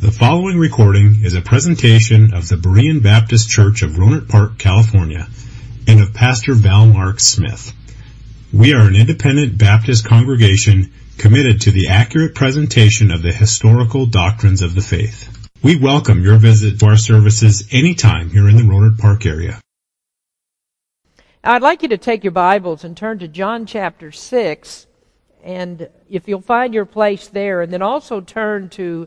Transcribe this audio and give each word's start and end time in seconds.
The 0.00 0.10
following 0.10 0.58
recording 0.58 1.24
is 1.24 1.34
a 1.34 1.42
presentation 1.42 2.32
of 2.32 2.48
the 2.48 2.56
Berean 2.56 3.02
Baptist 3.02 3.50
Church 3.50 3.82
of 3.82 3.98
Rohnert 3.98 4.30
Park, 4.30 4.56
California, 4.56 5.28
and 5.86 6.00
of 6.00 6.14
Pastor 6.14 6.54
Val 6.54 6.86
Mark 6.86 7.20
Smith. 7.20 7.74
We 8.50 8.72
are 8.72 8.88
an 8.88 8.96
independent 8.96 9.58
Baptist 9.58 10.06
congregation 10.06 10.90
committed 11.18 11.60
to 11.60 11.70
the 11.70 11.88
accurate 11.88 12.34
presentation 12.34 13.10
of 13.10 13.20
the 13.20 13.30
historical 13.30 14.06
doctrines 14.06 14.62
of 14.62 14.74
the 14.74 14.80
faith. 14.80 15.50
We 15.62 15.76
welcome 15.76 16.24
your 16.24 16.38
visit 16.38 16.80
to 16.80 16.86
our 16.86 16.96
services 16.96 17.68
anytime 17.70 18.30
here 18.30 18.48
in 18.48 18.56
the 18.56 18.62
Rohnert 18.62 18.96
Park 18.96 19.26
area. 19.26 19.60
I'd 21.44 21.60
like 21.60 21.82
you 21.82 21.90
to 21.90 21.98
take 21.98 22.24
your 22.24 22.30
Bibles 22.30 22.84
and 22.84 22.96
turn 22.96 23.18
to 23.18 23.28
John 23.28 23.66
chapter 23.66 24.12
6, 24.12 24.86
and 25.44 25.90
if 26.08 26.26
you'll 26.26 26.40
find 26.40 26.72
your 26.72 26.86
place 26.86 27.28
there, 27.28 27.60
and 27.60 27.70
then 27.70 27.82
also 27.82 28.22
turn 28.22 28.70
to 28.70 29.06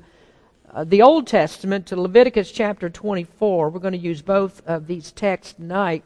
uh, 0.73 0.83
the 0.83 1.03
Old 1.03 1.27
Testament, 1.27 1.85
to 1.87 2.01
Leviticus 2.01 2.51
chapter 2.51 2.89
24. 2.89 3.69
We're 3.69 3.79
going 3.79 3.93
to 3.93 3.97
use 3.97 4.23
both 4.23 4.65
of 4.65 4.87
these 4.87 5.11
texts 5.11 5.53
tonight. 5.53 6.03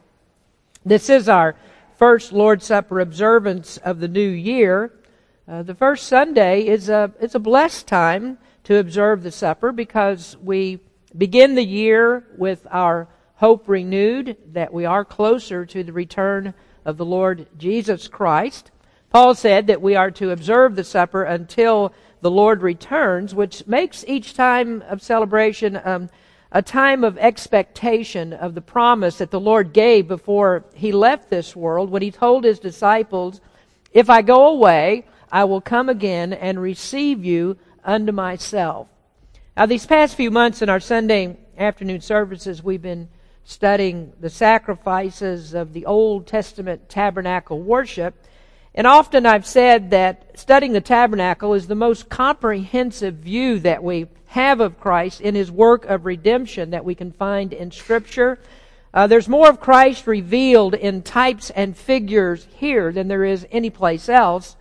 This 0.86 1.10
is 1.10 1.30
our 1.30 1.56
first 1.98 2.34
Lord's 2.34 2.66
Supper 2.66 3.00
observance 3.00 3.78
of 3.78 4.00
the 4.00 4.10
new 4.10 4.28
year. 4.28 4.92
Uh, 5.48 5.64
the 5.64 5.74
first 5.74 6.08
Sunday 6.08 6.68
is 6.68 6.90
a, 6.90 7.14
it's 7.22 7.36
a 7.36 7.40
blessed 7.40 7.88
time 7.88 8.38
to 8.66 8.78
observe 8.78 9.24
the 9.24 9.32
supper 9.32 9.72
because 9.72 10.36
we 10.44 10.80
begin 11.18 11.56
the 11.56 11.64
year 11.64 12.26
with 12.38 12.68
our 12.70 13.08
hope 13.36 13.70
renewed 13.70 14.36
that 14.52 14.74
we 14.74 14.84
are 14.84 15.06
closer 15.06 15.66
to 15.66 15.82
the 15.82 15.94
return 15.94 16.54
of 16.84 16.98
the 16.98 17.06
Lord 17.06 17.48
Jesus 17.58 18.10
Christ. 18.10 18.72
Paul 19.10 19.34
said 19.34 19.68
that 19.68 19.82
we 19.82 19.96
are 19.96 20.12
to 20.12 20.32
observe 20.32 20.76
the 20.76 20.84
supper 20.84 21.24
until 21.24 21.94
the 22.22 22.32
Lord 22.32 22.62
returns, 22.62 23.36
which 23.36 23.66
makes 23.68 24.04
each 24.08 24.34
time 24.34 24.82
of 24.88 25.02
celebration 25.02 25.80
um, 25.84 26.10
a 26.52 26.62
time 26.62 27.04
of 27.04 27.18
expectation 27.18 28.34
of 28.34 28.56
the 28.56 28.62
promise 28.62 29.18
that 29.18 29.32
the 29.32 29.40
Lord 29.40 29.74
gave 29.74 30.08
before 30.08 30.66
he 30.74 30.92
left 30.92 31.30
this 31.30 31.56
world 31.56 31.90
when 31.90 32.02
he 32.02 32.12
told 32.12 32.44
his 32.44 32.60
disciples, 32.60 33.42
If 33.92 34.10
I 34.10 34.22
go 34.22 34.48
away, 34.48 35.06
I 35.32 35.44
will 35.44 35.62
come 35.62 35.90
again 35.90 36.34
and 36.34 36.62
receive 36.62 37.26
you 37.26 37.58
unto 37.84 38.12
myself. 38.12 38.88
Now, 39.56 39.66
these 39.66 39.86
past 39.86 40.16
few 40.16 40.32
months 40.32 40.62
in 40.62 40.70
our 40.70 40.80
Sunday 40.80 41.38
afternoon 41.58 42.02
services, 42.02 42.64
we've 42.64 42.82
been 42.82 43.10
studying 43.44 44.14
the 44.20 44.30
sacrifices 44.30 45.54
of 45.54 45.74
the 45.74 45.86
Old 45.86 46.28
Testament 46.28 46.90
tabernacle 46.90 47.62
worship. 47.62 48.14
And 48.78 48.86
often 48.86 49.26
I've 49.26 49.48
said 49.48 49.90
that 49.90 50.38
studying 50.38 50.72
the 50.72 50.82
tabernacle 50.82 51.56
is 51.56 51.66
the 51.66 51.74
most 51.74 52.10
comprehensive 52.10 53.16
view 53.16 53.58
that 53.62 53.84
we 53.84 54.06
have 54.28 54.60
of 54.60 54.80
Christ 54.80 55.20
in 55.20 55.34
his 55.34 55.50
work 55.50 55.86
of 55.86 56.06
redemption 56.06 56.70
that 56.70 56.86
we 56.86 56.94
can 56.94 57.12
find 57.12 57.54
in 57.54 57.72
Scripture. 57.72 58.38
Uh, 58.94 59.08
there's 59.08 59.28
more 59.28 59.50
of 59.50 59.60
Christ 59.60 60.06
revealed 60.06 60.76
in 60.76 61.02
types 61.02 61.50
and 61.50 61.76
figures 61.76 62.46
here 62.58 62.92
than 62.92 63.08
there 63.08 63.26
is 63.26 63.48
anyplace 63.52 64.10
else. 64.10 64.56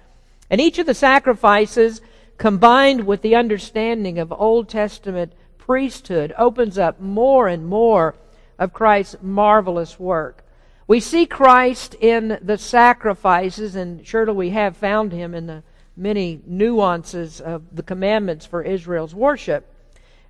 And 0.49 0.63
each 0.63 0.79
of 0.79 0.87
the 0.87 0.95
sacrifices, 0.95 2.01
combined 2.39 3.07
with 3.07 3.21
the 3.21 3.37
understanding 3.37 4.19
of 4.19 4.33
Old 4.33 4.71
Testament 4.71 5.35
priesthood, 5.59 6.33
opens 6.39 6.79
up 6.79 6.99
more 6.99 7.49
and 7.49 7.67
more 7.67 8.15
of 8.59 8.73
Christ's 8.73 9.17
marvelous 9.21 10.01
work. 10.01 10.43
We 10.89 11.01
see 11.01 11.27
Christ 11.27 11.97
in 12.01 12.39
the 12.41 12.59
sacrifices, 12.59 13.75
and 13.75 14.07
surely 14.07 14.33
we 14.33 14.51
have 14.51 14.77
found 14.77 15.11
him 15.11 15.35
in 15.35 15.49
the 15.49 15.65
many 15.97 16.41
nuances 16.47 17.41
of 17.41 17.65
the 17.75 17.83
commandments 17.83 18.47
for 18.47 18.63
Israel's 18.63 19.15
worship. 19.15 19.73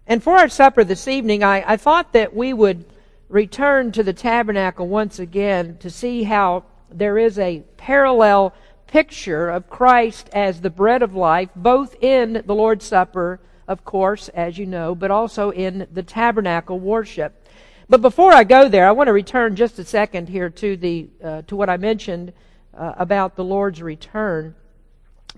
And 0.06 0.22
for 0.22 0.34
our 0.38 0.48
supper 0.48 0.82
this 0.82 1.08
evening, 1.08 1.44
I, 1.44 1.72
I 1.72 1.76
thought 1.76 2.14
that 2.14 2.34
we 2.34 2.54
would 2.54 2.86
return 3.28 3.92
to 3.92 4.02
the 4.02 4.14
tabernacle 4.14 4.88
once 4.88 5.18
again 5.18 5.76
to 5.78 5.90
see 5.90 6.22
how 6.22 6.64
there 6.90 7.18
is 7.18 7.38
a 7.38 7.62
parallel 7.76 8.54
picture 8.86 9.50
of 9.50 9.68
Christ 9.68 10.30
as 10.32 10.62
the 10.62 10.70
bread 10.70 11.02
of 11.02 11.14
life, 11.14 11.50
both 11.54 11.96
in 12.00 12.42
the 12.46 12.54
Lord's 12.54 12.86
Supper, 12.86 13.40
of 13.68 13.84
course, 13.84 14.30
as 14.30 14.56
you 14.56 14.64
know, 14.64 14.94
but 14.94 15.10
also 15.10 15.50
in 15.50 15.86
the 15.92 16.04
tabernacle 16.04 16.80
worship. 16.80 17.45
But 17.88 18.02
before 18.02 18.32
I 18.32 18.42
go 18.42 18.68
there, 18.68 18.88
I 18.88 18.92
want 18.92 19.06
to 19.06 19.12
return 19.12 19.54
just 19.54 19.78
a 19.78 19.84
second 19.84 20.28
here 20.28 20.50
to 20.50 20.76
the 20.76 21.08
uh, 21.22 21.42
to 21.42 21.54
what 21.54 21.70
I 21.70 21.76
mentioned 21.76 22.32
uh, 22.76 22.94
about 22.96 23.36
the 23.36 23.44
Lord's 23.44 23.80
return. 23.80 24.56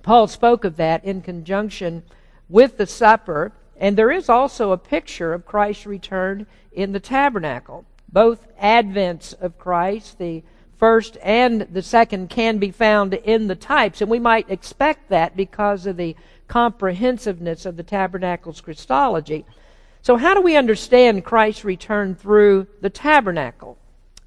Paul 0.02 0.26
spoke 0.28 0.64
of 0.64 0.76
that 0.76 1.04
in 1.04 1.20
conjunction 1.20 2.04
with 2.48 2.78
the 2.78 2.86
supper, 2.86 3.52
and 3.76 3.96
there 3.96 4.10
is 4.10 4.30
also 4.30 4.72
a 4.72 4.78
picture 4.78 5.34
of 5.34 5.44
Christ's 5.44 5.86
return 5.86 6.46
in 6.72 6.92
the 6.92 7.00
tabernacle. 7.00 7.84
Both 8.10 8.48
advents 8.56 9.34
of 9.34 9.58
Christ, 9.58 10.18
the 10.18 10.42
first 10.78 11.18
and 11.22 11.62
the 11.62 11.82
second, 11.82 12.30
can 12.30 12.56
be 12.56 12.70
found 12.70 13.12
in 13.12 13.48
the 13.48 13.56
types, 13.56 14.00
and 14.00 14.10
we 14.10 14.18
might 14.18 14.50
expect 14.50 15.10
that 15.10 15.36
because 15.36 15.84
of 15.84 15.98
the 15.98 16.16
comprehensiveness 16.46 17.66
of 17.66 17.76
the 17.76 17.82
tabernacle's 17.82 18.62
Christology. 18.62 19.44
So, 20.02 20.16
how 20.16 20.34
do 20.34 20.40
we 20.40 20.56
understand 20.56 21.24
Christ's 21.24 21.64
return 21.64 22.14
through 22.14 22.66
the 22.80 22.90
tabernacle? 22.90 23.78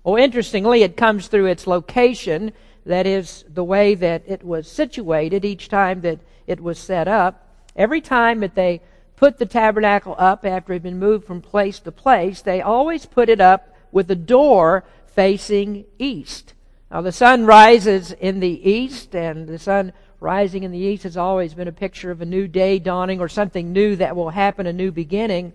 Well, 0.03 0.15
interestingly, 0.15 0.83
it 0.83 0.97
comes 0.97 1.27
through 1.27 1.45
its 1.45 1.67
location, 1.67 2.53
that 2.85 3.05
is, 3.05 3.45
the 3.47 3.63
way 3.63 3.95
that 3.95 4.23
it 4.27 4.43
was 4.43 4.67
situated 4.69 5.45
each 5.45 5.69
time 5.69 6.01
that 6.01 6.19
it 6.47 6.59
was 6.59 6.79
set 6.79 7.07
up. 7.07 7.47
Every 7.75 8.01
time 8.01 8.39
that 8.39 8.55
they 8.55 8.81
put 9.15 9.37
the 9.37 9.45
tabernacle 9.45 10.15
up 10.17 10.45
after 10.45 10.73
it 10.73 10.77
had 10.77 10.83
been 10.83 10.99
moved 10.99 11.25
from 11.25 11.41
place 11.41 11.79
to 11.79 11.91
place, 11.91 12.41
they 12.41 12.61
always 12.61 13.05
put 13.05 13.29
it 13.29 13.39
up 13.39 13.75
with 13.91 14.07
the 14.07 14.15
door 14.15 14.83
facing 15.05 15.85
east. 15.99 16.53
Now, 16.89 17.01
the 17.01 17.11
sun 17.11 17.45
rises 17.45 18.11
in 18.11 18.39
the 18.39 18.69
east, 18.69 19.15
and 19.15 19.47
the 19.47 19.59
sun 19.59 19.93
rising 20.21 20.61
in 20.63 20.71
the 20.71 20.77
east 20.77 21.03
has 21.03 21.17
always 21.17 21.53
been 21.53 21.67
a 21.67 21.73
picture 21.73 22.11
of 22.11 22.21
a 22.21 22.25
new 22.25 22.47
day 22.47 22.77
dawning 22.79 23.19
or 23.19 23.27
something 23.27 23.73
new 23.73 23.95
that 23.95 24.15
will 24.15 24.29
happen, 24.29 24.67
a 24.67 24.73
new 24.73 24.91
beginning. 24.91 25.51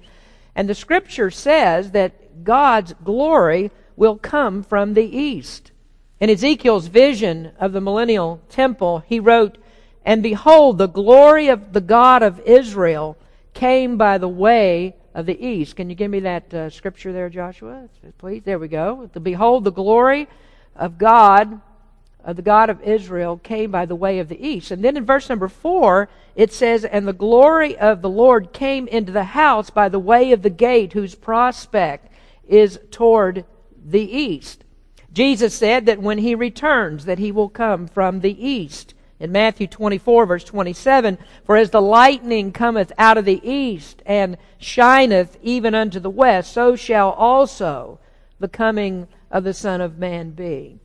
And 0.54 0.68
the 0.68 0.74
scripture 0.74 1.30
says 1.30 1.92
that 1.92 2.44
God's 2.44 2.92
glory 3.04 3.70
will 3.94 4.18
come 4.18 4.62
from 4.62 4.94
the 4.94 5.04
east. 5.04 5.70
In 6.18 6.30
Ezekiel's 6.30 6.88
vision 6.88 7.52
of 7.60 7.72
the 7.72 7.80
millennial 7.80 8.42
temple, 8.48 9.04
he 9.06 9.20
wrote, 9.20 9.56
And 10.04 10.22
behold, 10.22 10.78
the 10.78 10.88
glory 10.88 11.48
of 11.48 11.72
the 11.72 11.80
God 11.80 12.22
of 12.22 12.40
Israel 12.40 13.16
came 13.54 13.96
by 13.96 14.18
the 14.18 14.28
way 14.28 14.96
of 15.14 15.26
the 15.26 15.46
east. 15.46 15.76
Can 15.76 15.88
you 15.88 15.96
give 15.96 16.10
me 16.10 16.20
that 16.20 16.52
uh, 16.52 16.70
scripture 16.70 17.12
there, 17.12 17.28
Joshua? 17.28 17.88
Please. 18.18 18.42
There 18.44 18.58
we 18.58 18.68
go. 18.68 19.08
Behold, 19.22 19.64
the 19.64 19.72
glory 19.72 20.26
of 20.74 20.98
God 20.98 21.60
uh, 22.26 22.32
the 22.32 22.42
God 22.42 22.70
of 22.70 22.82
Israel 22.82 23.38
came 23.38 23.70
by 23.70 23.86
the 23.86 23.94
way 23.94 24.18
of 24.18 24.28
the 24.28 24.44
east. 24.44 24.72
And 24.72 24.82
then 24.82 24.96
in 24.96 25.06
verse 25.06 25.28
number 25.28 25.48
four, 25.48 26.08
it 26.34 26.52
says, 26.52 26.84
And 26.84 27.06
the 27.06 27.12
glory 27.12 27.78
of 27.78 28.02
the 28.02 28.10
Lord 28.10 28.52
came 28.52 28.88
into 28.88 29.12
the 29.12 29.24
house 29.24 29.70
by 29.70 29.88
the 29.88 30.00
way 30.00 30.32
of 30.32 30.42
the 30.42 30.50
gate, 30.50 30.92
whose 30.92 31.14
prospect 31.14 32.12
is 32.48 32.80
toward 32.90 33.44
the 33.84 34.02
east. 34.02 34.64
Jesus 35.12 35.54
said 35.54 35.86
that 35.86 36.02
when 36.02 36.18
he 36.18 36.34
returns, 36.34 37.04
that 37.04 37.20
he 37.20 37.30
will 37.30 37.48
come 37.48 37.86
from 37.86 38.20
the 38.20 38.44
east. 38.44 38.94
In 39.20 39.30
Matthew 39.32 39.68
24, 39.68 40.26
verse 40.26 40.44
27, 40.44 41.16
For 41.44 41.56
as 41.56 41.70
the 41.70 41.80
lightning 41.80 42.50
cometh 42.50 42.92
out 42.98 43.16
of 43.16 43.24
the 43.24 43.40
east 43.48 44.02
and 44.04 44.36
shineth 44.58 45.38
even 45.42 45.74
unto 45.76 46.00
the 46.00 46.10
west, 46.10 46.52
so 46.52 46.74
shall 46.74 47.12
also 47.12 48.00
the 48.40 48.48
coming 48.48 49.06
of 49.30 49.44
the 49.44 49.54
Son 49.54 49.80
of 49.80 49.96
Man 49.96 50.32
be. 50.32 50.80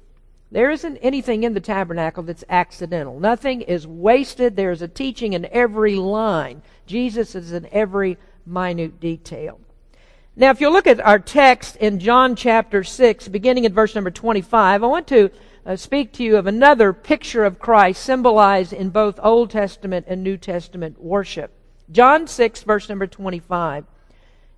There 0.51 0.69
isn't 0.69 0.97
anything 0.97 1.43
in 1.43 1.53
the 1.53 1.61
tabernacle 1.61 2.23
that's 2.23 2.43
accidental. 2.49 3.19
Nothing 3.19 3.61
is 3.61 3.87
wasted. 3.87 4.55
There's 4.55 4.81
a 4.81 4.87
teaching 4.87 5.31
in 5.31 5.45
every 5.45 5.95
line. 5.95 6.61
Jesus 6.85 7.35
is 7.35 7.53
in 7.53 7.69
every 7.71 8.17
minute 8.45 8.99
detail. 8.99 9.61
Now, 10.35 10.49
if 10.51 10.59
you 10.59 10.69
look 10.69 10.87
at 10.87 10.99
our 10.99 11.19
text 11.19 11.77
in 11.77 11.99
John 11.99 12.35
chapter 12.35 12.83
6, 12.83 13.29
beginning 13.29 13.63
in 13.63 13.73
verse 13.73 13.95
number 13.95 14.11
25, 14.11 14.83
I 14.83 14.87
want 14.87 15.07
to 15.07 15.31
uh, 15.65 15.75
speak 15.77 16.11
to 16.13 16.23
you 16.23 16.35
of 16.35 16.47
another 16.47 16.91
picture 16.91 17.45
of 17.45 17.59
Christ 17.59 18.03
symbolized 18.03 18.73
in 18.73 18.89
both 18.89 19.19
Old 19.23 19.51
Testament 19.51 20.05
and 20.09 20.21
New 20.21 20.37
Testament 20.37 21.01
worship. 21.01 21.53
John 21.91 22.27
6, 22.27 22.63
verse 22.63 22.89
number 22.89 23.07
25. 23.07 23.85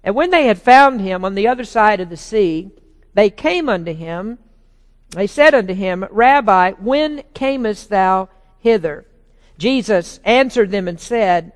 And 0.04 0.16
when 0.16 0.32
they 0.32 0.48
had 0.48 0.62
found 0.62 1.02
him 1.02 1.24
on 1.24 1.36
the 1.36 1.48
other 1.48 1.64
side 1.64 2.00
of 2.00 2.10
the 2.10 2.18
sea, 2.18 2.72
they 3.14 3.30
came 3.30 3.70
unto 3.70 3.94
him 3.94 4.40
they 5.12 5.28
said 5.28 5.54
unto 5.54 5.74
him, 5.74 6.06
Rabbi, 6.10 6.72
when 6.74 7.24
camest 7.34 7.90
thou 7.90 8.30
hither? 8.60 9.06
Jesus 9.58 10.20
answered 10.24 10.72
them 10.72 10.88
and 10.88 11.00
said, 11.00 11.54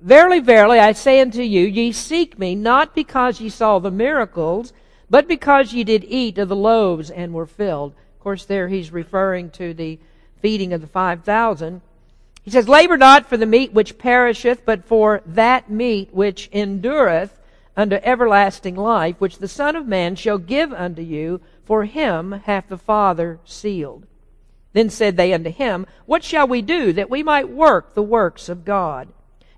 Verily, 0.00 0.40
verily, 0.40 0.78
I 0.78 0.92
say 0.92 1.20
unto 1.20 1.42
you, 1.42 1.66
ye 1.66 1.92
seek 1.92 2.38
me 2.38 2.54
not 2.54 2.94
because 2.94 3.40
ye 3.40 3.48
saw 3.48 3.78
the 3.78 3.90
miracles, 3.90 4.72
but 5.08 5.28
because 5.28 5.72
ye 5.72 5.84
did 5.84 6.04
eat 6.04 6.36
of 6.38 6.48
the 6.48 6.56
loaves 6.56 7.10
and 7.10 7.32
were 7.32 7.46
filled. 7.46 7.92
Of 7.92 8.20
course, 8.20 8.44
there 8.44 8.68
he's 8.68 8.92
referring 8.92 9.50
to 9.52 9.72
the 9.72 9.98
feeding 10.40 10.72
of 10.72 10.80
the 10.80 10.86
5,000. 10.86 11.80
He 12.42 12.50
says, 12.50 12.68
Labor 12.68 12.98
not 12.98 13.26
for 13.26 13.38
the 13.38 13.46
meat 13.46 13.72
which 13.72 13.96
perisheth, 13.96 14.66
but 14.66 14.84
for 14.84 15.22
that 15.24 15.70
meat 15.70 16.10
which 16.12 16.50
endureth 16.52 17.40
unto 17.76 17.96
everlasting 17.96 18.76
life, 18.76 19.16
which 19.18 19.38
the 19.38 19.48
Son 19.48 19.74
of 19.74 19.86
Man 19.86 20.16
shall 20.16 20.38
give 20.38 20.72
unto 20.72 21.00
you, 21.00 21.40
for 21.64 21.84
him 21.84 22.32
hath 22.32 22.68
the 22.68 22.78
Father 22.78 23.38
sealed. 23.44 24.06
Then 24.72 24.90
said 24.90 25.16
they 25.16 25.32
unto 25.32 25.50
him, 25.50 25.86
What 26.06 26.24
shall 26.24 26.48
we 26.48 26.62
do 26.62 26.92
that 26.92 27.10
we 27.10 27.22
might 27.22 27.48
work 27.48 27.94
the 27.94 28.02
works 28.02 28.48
of 28.48 28.64
God? 28.64 29.08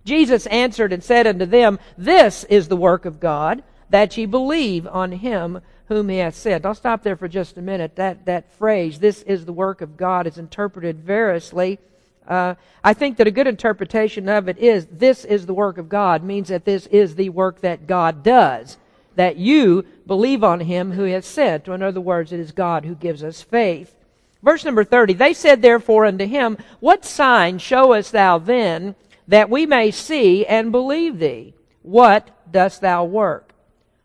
Jesus 0.05 0.47
answered 0.47 0.93
and 0.93 1.03
said 1.03 1.27
unto 1.27 1.47
them, 1.47 1.79
This 1.99 2.45
is 2.45 2.69
the 2.69 2.77
work 2.77 3.05
of 3.05 3.19
God, 3.19 3.63
that 3.91 4.17
ye 4.17 4.27
believe 4.27 4.87
on 4.87 5.13
him 5.13 5.61
whom 5.89 6.09
he 6.09 6.19
hath 6.19 6.35
sent. 6.35 6.67
I'll 6.67 6.75
stop 6.75 7.03
there 7.03 7.17
for 7.17 7.29
just 7.29 7.59
a 7.59 7.63
minute. 7.63 7.97
That, 7.97 8.27
that 8.27 8.53
phrase, 8.53 8.99
this 8.99 9.23
is 9.23 9.45
the 9.45 9.53
work 9.53 9.81
of 9.81 9.97
God, 9.97 10.27
is 10.27 10.39
interpreted 10.39 11.01
variously. 11.01 11.79
Uh, 12.27 12.57
I 12.83 12.93
think 12.93 13.19
that 13.19 13.27
a 13.27 13.33
good 13.33 13.47
interpretation 13.47 14.29
of 14.29 14.49
it 14.49 14.59
is 14.59 14.87
this 14.91 15.25
is 15.25 15.47
the 15.47 15.55
work 15.55 15.79
of 15.79 15.89
God 15.89 16.25
means 16.25 16.49
that 16.49 16.65
this 16.65 16.87
is 16.89 17.15
the 17.15 17.29
work 17.29 17.61
that 17.61 17.87
God 17.87 18.23
does. 18.23 18.79
That 19.17 19.37
you 19.37 19.85
believe 20.07 20.45
on 20.45 20.61
him 20.61 20.93
who 20.93 21.05
has 21.05 21.27
sent. 21.27 21.69
In 21.69 21.83
other 21.83 22.01
words, 22.01 22.33
it 22.33 22.41
is 22.41 22.53
God 22.53 22.85
who 22.85 22.95
gives 22.95 23.25
us 23.25 23.43
faith. 23.43 23.95
Verse 24.43 24.65
number 24.65 24.85
30, 24.85 25.15
they 25.15 25.35
said 25.35 25.61
therefore 25.61 26.07
unto 26.07 26.27
him, 26.27 26.57
What 26.79 27.05
sign 27.05 27.59
showest 27.59 28.13
thou 28.13 28.39
then 28.39 28.95
that 29.27 29.51
we 29.51 29.67
may 29.67 29.91
see 29.91 30.47
and 30.47 30.71
believe 30.71 31.19
thee? 31.19 31.55
What 31.83 32.31
dost 32.51 32.81
thou 32.81 33.05
work? 33.05 33.53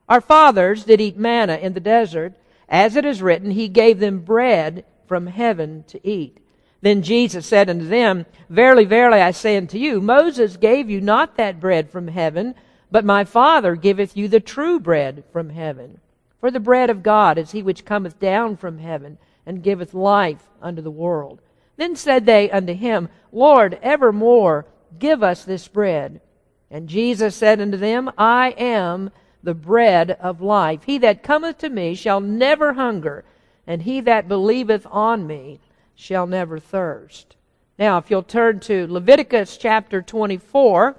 Our 0.09 0.21
fathers 0.21 0.83
did 0.83 0.99
eat 0.99 1.17
manna 1.17 1.57
in 1.57 1.73
the 1.73 1.79
desert. 1.79 2.33
As 2.67 2.95
it 2.95 3.05
is 3.05 3.21
written, 3.21 3.51
He 3.51 3.67
gave 3.67 3.99
them 3.99 4.19
bread 4.19 4.85
from 5.07 5.27
heaven 5.27 5.83
to 5.87 6.05
eat. 6.07 6.37
Then 6.81 7.03
Jesus 7.03 7.45
said 7.45 7.69
unto 7.69 7.87
them, 7.87 8.25
Verily, 8.49 8.85
verily, 8.85 9.21
I 9.21 9.31
say 9.31 9.57
unto 9.57 9.77
you, 9.77 10.01
Moses 10.01 10.57
gave 10.57 10.89
you 10.89 10.99
not 10.99 11.37
that 11.37 11.59
bread 11.59 11.91
from 11.91 12.07
heaven, 12.07 12.55
but 12.91 13.05
my 13.05 13.23
Father 13.23 13.75
giveth 13.75 14.17
you 14.17 14.27
the 14.27 14.39
true 14.39 14.79
bread 14.79 15.23
from 15.31 15.49
heaven. 15.49 15.99
For 16.39 16.51
the 16.51 16.59
bread 16.59 16.89
of 16.89 17.03
God 17.03 17.37
is 17.37 17.51
he 17.51 17.63
which 17.63 17.85
cometh 17.85 18.19
down 18.19 18.57
from 18.57 18.79
heaven, 18.79 19.17
and 19.45 19.63
giveth 19.63 19.93
life 19.93 20.49
unto 20.61 20.81
the 20.81 20.91
world. 20.91 21.39
Then 21.77 21.95
said 21.95 22.25
they 22.25 22.51
unto 22.51 22.73
him, 22.73 23.09
Lord, 23.31 23.79
evermore 23.81 24.65
give 24.99 25.23
us 25.23 25.43
this 25.43 25.67
bread. 25.67 26.21
And 26.69 26.87
Jesus 26.87 27.35
said 27.35 27.59
unto 27.61 27.77
them, 27.77 28.11
I 28.17 28.51
am 28.51 29.11
the 29.43 29.53
bread 29.53 30.11
of 30.11 30.41
life. 30.41 30.83
He 30.83 30.97
that 30.99 31.23
cometh 31.23 31.57
to 31.59 31.69
me 31.69 31.95
shall 31.95 32.19
never 32.19 32.73
hunger, 32.73 33.23
and 33.65 33.81
he 33.81 34.01
that 34.01 34.27
believeth 34.27 34.85
on 34.89 35.25
me 35.25 35.59
shall 35.95 36.27
never 36.27 36.59
thirst. 36.59 37.35
Now, 37.79 37.97
if 37.97 38.11
you'll 38.11 38.23
turn 38.23 38.59
to 38.61 38.85
Leviticus 38.87 39.57
chapter 39.57 40.01
24, 40.01 40.95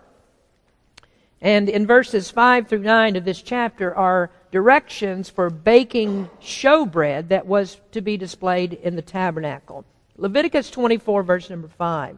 and 1.43 1.69
in 1.69 1.89
verses 1.89 2.31
5 2.31 2.69
through 2.69 2.79
9 2.79 3.17
of 3.17 3.25
this 3.25 3.43
chapter 3.43 3.93
are 3.95 4.31
directions 4.53 5.29
for 5.29 5.51
baking 5.51 6.31
showbread 6.41 7.29
that 7.29 7.47
was 7.47 7.81
to 7.91 8.01
be 8.01 8.17
displayed 8.17 8.75
in 8.75 8.95
the 8.95 9.03
tabernacle. 9.03 9.85
Leviticus 10.17 10.71
24, 10.71 11.25
verse 11.25 11.51
number 11.51 11.67
5. 11.67 12.17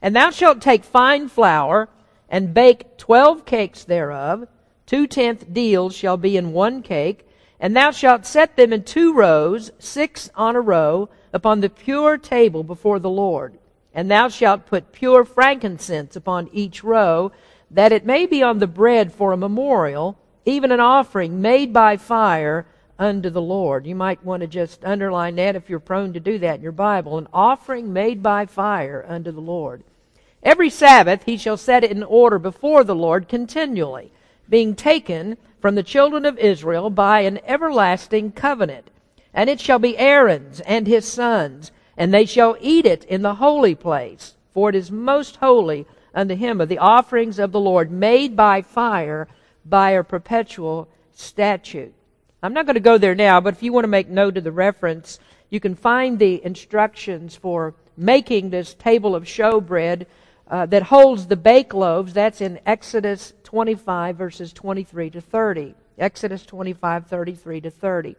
And 0.00 0.16
thou 0.16 0.30
shalt 0.30 0.62
take 0.62 0.84
fine 0.84 1.28
flour 1.28 1.90
and 2.30 2.54
bake 2.54 2.96
twelve 2.96 3.44
cakes 3.44 3.84
thereof. 3.84 4.48
Two 4.86 5.06
tenth 5.06 5.52
deals 5.52 5.94
shall 5.94 6.16
be 6.16 6.38
in 6.38 6.52
one 6.52 6.82
cake. 6.82 7.28
And 7.60 7.76
thou 7.76 7.90
shalt 7.90 8.24
set 8.24 8.56
them 8.56 8.72
in 8.72 8.84
two 8.84 9.12
rows, 9.12 9.70
six 9.78 10.30
on 10.34 10.56
a 10.56 10.60
row, 10.62 11.10
upon 11.34 11.60
the 11.60 11.70
pure 11.70 12.16
table 12.16 12.64
before 12.64 12.98
the 12.98 13.10
Lord. 13.10 13.58
And 13.92 14.10
thou 14.10 14.28
shalt 14.28 14.66
put 14.66 14.92
pure 14.92 15.24
frankincense 15.24 16.16
upon 16.16 16.48
each 16.52 16.82
row, 16.82 17.32
that 17.70 17.92
it 17.92 18.06
may 18.06 18.26
be 18.26 18.42
on 18.42 18.58
the 18.58 18.66
bread 18.66 19.12
for 19.12 19.32
a 19.32 19.36
memorial, 19.36 20.16
even 20.44 20.70
an 20.72 20.80
offering 20.80 21.40
made 21.40 21.72
by 21.72 21.96
fire 21.96 22.66
unto 22.98 23.30
the 23.30 23.42
Lord. 23.42 23.86
You 23.86 23.94
might 23.94 24.24
want 24.24 24.42
to 24.42 24.46
just 24.46 24.84
underline 24.84 25.36
that 25.36 25.56
if 25.56 25.68
you're 25.68 25.80
prone 25.80 26.12
to 26.12 26.20
do 26.20 26.38
that 26.38 26.56
in 26.56 26.62
your 26.62 26.72
Bible. 26.72 27.18
An 27.18 27.28
offering 27.32 27.92
made 27.92 28.22
by 28.22 28.46
fire 28.46 29.04
unto 29.08 29.32
the 29.32 29.40
Lord. 29.40 29.82
Every 30.42 30.70
Sabbath 30.70 31.24
he 31.24 31.36
shall 31.36 31.56
set 31.56 31.84
it 31.84 31.90
in 31.90 32.02
order 32.02 32.38
before 32.38 32.84
the 32.84 32.94
Lord 32.94 33.28
continually, 33.28 34.12
being 34.48 34.74
taken 34.74 35.36
from 35.60 35.74
the 35.74 35.82
children 35.82 36.26
of 36.26 36.38
Israel 36.38 36.90
by 36.90 37.20
an 37.20 37.40
everlasting 37.46 38.32
covenant. 38.32 38.90
And 39.32 39.48
it 39.48 39.58
shall 39.58 39.78
be 39.78 39.98
Aaron's 39.98 40.60
and 40.60 40.86
his 40.86 41.10
sons, 41.10 41.72
and 41.96 42.12
they 42.12 42.26
shall 42.26 42.56
eat 42.60 42.86
it 42.86 43.04
in 43.04 43.22
the 43.22 43.36
holy 43.36 43.74
place, 43.74 44.34
for 44.52 44.68
it 44.68 44.74
is 44.74 44.90
most 44.90 45.36
holy 45.36 45.86
unto 46.14 46.34
him 46.34 46.60
of 46.60 46.68
the 46.68 46.78
offerings 46.78 47.38
of 47.38 47.52
the 47.52 47.60
Lord 47.60 47.90
made 47.90 48.36
by 48.36 48.62
fire 48.62 49.28
by 49.64 49.90
a 49.90 50.04
perpetual 50.04 50.88
statute. 51.12 51.92
I'm 52.42 52.52
not 52.52 52.66
going 52.66 52.74
to 52.74 52.80
go 52.80 52.98
there 52.98 53.14
now, 53.14 53.40
but 53.40 53.54
if 53.54 53.62
you 53.62 53.72
want 53.72 53.84
to 53.84 53.88
make 53.88 54.08
note 54.08 54.36
of 54.36 54.44
the 54.44 54.52
reference, 54.52 55.18
you 55.50 55.60
can 55.60 55.74
find 55.74 56.18
the 56.18 56.44
instructions 56.44 57.34
for 57.34 57.74
making 57.96 58.50
this 58.50 58.74
table 58.74 59.14
of 59.14 59.24
showbread 59.24 60.06
uh, 60.48 60.66
that 60.66 60.82
holds 60.82 61.26
the 61.26 61.36
bake 61.36 61.72
loaves. 61.72 62.12
That's 62.12 62.40
in 62.40 62.60
Exodus 62.66 63.32
25, 63.44 64.16
verses 64.16 64.52
23 64.52 65.10
to 65.10 65.20
30. 65.20 65.74
Exodus 65.98 66.44
25, 66.44 67.06
33 67.06 67.60
to 67.62 67.70
30. 67.70 68.16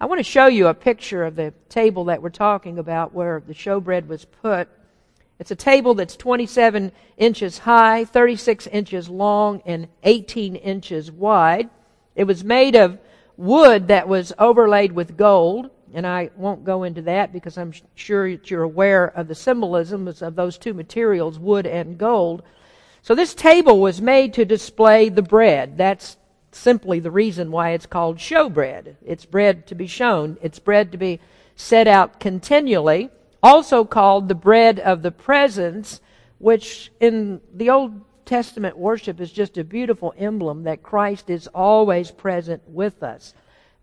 I 0.00 0.06
want 0.06 0.18
to 0.18 0.24
show 0.24 0.46
you 0.46 0.66
a 0.66 0.74
picture 0.74 1.22
of 1.24 1.36
the 1.36 1.54
table 1.68 2.06
that 2.06 2.22
we're 2.22 2.30
talking 2.30 2.78
about 2.78 3.12
where 3.12 3.42
the 3.46 3.54
showbread 3.54 4.08
was 4.08 4.24
put. 4.24 4.68
It's 5.42 5.50
a 5.50 5.56
table 5.56 5.94
that's 5.94 6.14
27 6.14 6.92
inches 7.16 7.58
high, 7.58 8.04
36 8.04 8.68
inches 8.68 9.08
long, 9.08 9.60
and 9.66 9.88
18 10.04 10.54
inches 10.54 11.10
wide. 11.10 11.68
It 12.14 12.28
was 12.28 12.44
made 12.44 12.76
of 12.76 13.00
wood 13.36 13.88
that 13.88 14.06
was 14.06 14.32
overlaid 14.38 14.92
with 14.92 15.16
gold, 15.16 15.70
and 15.92 16.06
I 16.06 16.30
won't 16.36 16.62
go 16.62 16.84
into 16.84 17.02
that 17.02 17.32
because 17.32 17.58
I'm 17.58 17.72
sure 17.96 18.30
that 18.30 18.52
you're 18.52 18.62
aware 18.62 19.06
of 19.06 19.26
the 19.26 19.34
symbolism 19.34 20.06
of 20.06 20.36
those 20.36 20.58
two 20.58 20.74
materials, 20.74 21.40
wood 21.40 21.66
and 21.66 21.98
gold. 21.98 22.44
So 23.02 23.16
this 23.16 23.34
table 23.34 23.80
was 23.80 24.00
made 24.00 24.34
to 24.34 24.44
display 24.44 25.08
the 25.08 25.22
bread. 25.22 25.76
That's 25.76 26.18
simply 26.52 27.00
the 27.00 27.10
reason 27.10 27.50
why 27.50 27.70
it's 27.70 27.86
called 27.86 28.18
showbread. 28.18 28.94
It's 29.04 29.24
bread 29.24 29.66
to 29.66 29.74
be 29.74 29.88
shown. 29.88 30.38
It's 30.40 30.60
bread 30.60 30.92
to 30.92 30.98
be 30.98 31.18
set 31.56 31.88
out 31.88 32.20
continually. 32.20 33.10
Also 33.42 33.84
called 33.84 34.28
the 34.28 34.34
bread 34.34 34.78
of 34.78 35.02
the 35.02 35.10
presence, 35.10 36.00
which 36.38 36.92
in 37.00 37.40
the 37.54 37.70
Old 37.70 38.00
Testament 38.24 38.78
worship 38.78 39.20
is 39.20 39.32
just 39.32 39.58
a 39.58 39.64
beautiful 39.64 40.14
emblem 40.16 40.64
that 40.64 40.82
Christ 40.82 41.28
is 41.28 41.48
always 41.48 42.10
present 42.10 42.62
with 42.68 43.02
us. 43.02 43.34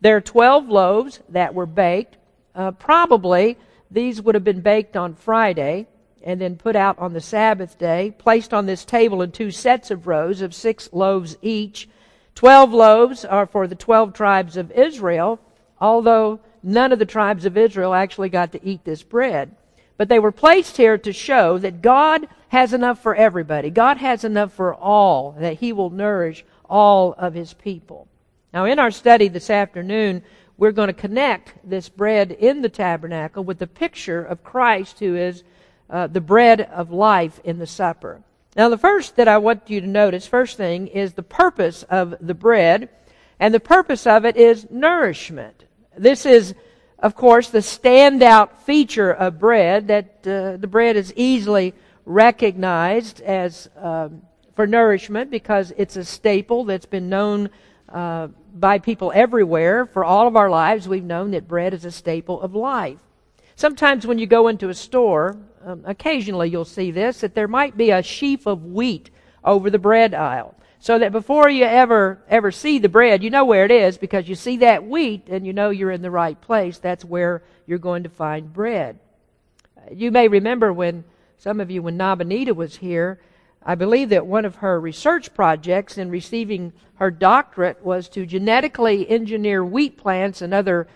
There 0.01 0.15
are 0.15 0.21
12 0.21 0.69
loaves 0.69 1.19
that 1.29 1.53
were 1.53 1.65
baked. 1.65 2.17
Uh, 2.55 2.71
probably 2.71 3.57
these 3.91 4.21
would 4.21 4.35
have 4.35 4.43
been 4.43 4.61
baked 4.61 4.95
on 4.95 5.13
Friday 5.13 5.87
and 6.23 6.39
then 6.39 6.55
put 6.55 6.75
out 6.75 6.97
on 6.99 7.13
the 7.13 7.21
Sabbath 7.21 7.77
day, 7.77 8.13
placed 8.17 8.53
on 8.53 8.65
this 8.65 8.85
table 8.85 9.21
in 9.21 9.31
two 9.31 9.51
sets 9.51 9.91
of 9.91 10.07
rows 10.07 10.41
of 10.41 10.53
six 10.53 10.89
loaves 10.93 11.37
each 11.41 11.89
Twelve 12.39 12.71
loaves 12.71 13.25
are 13.25 13.45
for 13.45 13.67
the 13.67 13.75
twelve 13.75 14.13
tribes 14.13 14.55
of 14.55 14.71
Israel, 14.71 15.41
although 15.81 16.39
none 16.63 16.91
of 16.91 16.99
the 16.99 17.05
tribes 17.05 17.45
of 17.45 17.57
Israel 17.57 17.93
actually 17.93 18.29
got 18.29 18.51
to 18.51 18.65
eat 18.65 18.83
this 18.83 19.03
bread. 19.03 19.55
But 19.97 20.09
they 20.09 20.19
were 20.19 20.31
placed 20.31 20.77
here 20.77 20.97
to 20.97 21.11
show 21.11 21.57
that 21.57 21.81
God 21.81 22.27
has 22.49 22.73
enough 22.73 23.01
for 23.03 23.15
everybody. 23.15 23.69
God 23.69 23.97
has 23.97 24.23
enough 24.23 24.53
for 24.53 24.73
all, 24.73 25.35
that 25.39 25.59
He 25.59 25.73
will 25.73 25.89
nourish 25.89 26.45
all 26.69 27.13
of 27.17 27.33
His 27.33 27.53
people. 27.53 28.07
Now, 28.53 28.65
in 28.65 28.79
our 28.79 28.91
study 28.91 29.27
this 29.27 29.49
afternoon, 29.49 30.23
we're 30.57 30.71
going 30.71 30.87
to 30.87 30.93
connect 30.93 31.53
this 31.67 31.89
bread 31.89 32.31
in 32.31 32.61
the 32.61 32.69
tabernacle 32.69 33.43
with 33.43 33.59
the 33.59 33.67
picture 33.67 34.23
of 34.23 34.43
Christ, 34.43 34.99
who 34.99 35.15
is 35.15 35.43
uh, 35.89 36.07
the 36.07 36.21
bread 36.21 36.61
of 36.61 36.91
life 36.91 37.39
in 37.43 37.59
the 37.59 37.67
supper. 37.67 38.21
Now, 38.55 38.69
the 38.69 38.77
first 38.77 39.15
that 39.15 39.27
I 39.27 39.37
want 39.37 39.69
you 39.69 39.79
to 39.81 39.87
notice, 39.87 40.27
first 40.27 40.57
thing, 40.57 40.87
is 40.87 41.13
the 41.13 41.23
purpose 41.23 41.83
of 41.83 42.15
the 42.19 42.33
bread. 42.33 42.89
And 43.39 43.53
the 43.53 43.59
purpose 43.59 44.05
of 44.05 44.25
it 44.25 44.35
is 44.35 44.67
nourishment. 44.69 45.63
This 45.99 46.25
is, 46.25 46.55
of 46.97 47.13
course, 47.15 47.49
the 47.49 47.59
standout 47.59 48.57
feature 48.59 49.11
of 49.11 49.37
bread 49.37 49.89
that 49.89 50.05
uh, 50.25 50.55
the 50.57 50.67
bread 50.67 50.95
is 50.95 51.13
easily 51.15 51.73
recognized 52.05 53.21
as 53.21 53.69
um, 53.77 54.21
for 54.55 54.65
nourishment 54.65 55.29
because 55.29 55.73
it's 55.77 55.97
a 55.97 56.05
staple 56.05 56.63
that's 56.63 56.85
been 56.85 57.09
known 57.09 57.49
uh, 57.89 58.27
by 58.55 58.79
people 58.79 59.11
everywhere. 59.13 59.85
For 59.85 60.05
all 60.05 60.27
of 60.27 60.37
our 60.37 60.49
lives, 60.49 60.87
we've 60.87 61.03
known 61.03 61.31
that 61.31 61.47
bread 61.47 61.73
is 61.73 61.83
a 61.83 61.91
staple 61.91 62.41
of 62.41 62.55
life. 62.55 62.99
Sometimes 63.55 64.07
when 64.07 64.19
you 64.19 64.25
go 64.25 64.47
into 64.47 64.69
a 64.69 64.73
store, 64.73 65.37
um, 65.65 65.83
occasionally 65.85 66.49
you'll 66.49 66.63
see 66.63 66.91
this, 66.91 67.19
that 67.19 67.35
there 67.35 67.47
might 67.49 67.75
be 67.75 67.91
a 67.91 68.01
sheaf 68.01 68.47
of 68.47 68.63
wheat 68.63 69.09
over 69.43 69.69
the 69.69 69.79
bread 69.79 70.13
aisle. 70.13 70.55
So 70.81 70.97
that 70.99 71.11
before 71.11 71.49
you 71.49 71.65
ever, 71.65 72.21
ever 72.29 72.51
see 72.51 72.79
the 72.79 72.87
bread, 72.87 73.21
you 73.21 73.29
know 73.29 73.43
where 73.43 73.65
it 73.65 73.71
is 73.71 73.97
because 73.97 74.29
you 74.29 74.35
see 74.35 74.57
that 74.57 74.85
wheat 74.85 75.27
and 75.27 75.45
you 75.45 75.51
know 75.51 75.69
you're 75.71 75.91
in 75.91 76.01
the 76.01 76.11
right 76.11 76.39
place. 76.39 76.77
That's 76.77 77.03
where 77.03 77.43
you're 77.67 77.79
going 77.79 78.03
to 78.03 78.09
find 78.09 78.53
bread. 78.53 78.97
You 79.91 80.09
may 80.09 80.29
remember 80.29 80.71
when 80.71 81.03
some 81.37 81.59
of 81.59 81.69
you 81.69 81.81
when 81.81 81.97
Nabanita 81.97 82.55
was 82.55 82.77
here. 82.77 83.19
I 83.61 83.75
believe 83.75 84.09
that 84.09 84.25
one 84.25 84.45
of 84.45 84.55
her 84.55 84.79
research 84.79 85.33
projects 85.33 85.97
in 85.97 86.09
receiving 86.09 86.71
her 86.95 87.11
doctorate 87.11 87.83
was 87.83 88.07
to 88.09 88.25
genetically 88.25 89.09
engineer 89.09 89.63
wheat 89.63 89.97
plants 89.97 90.41
and 90.41 90.53
other 90.53 90.87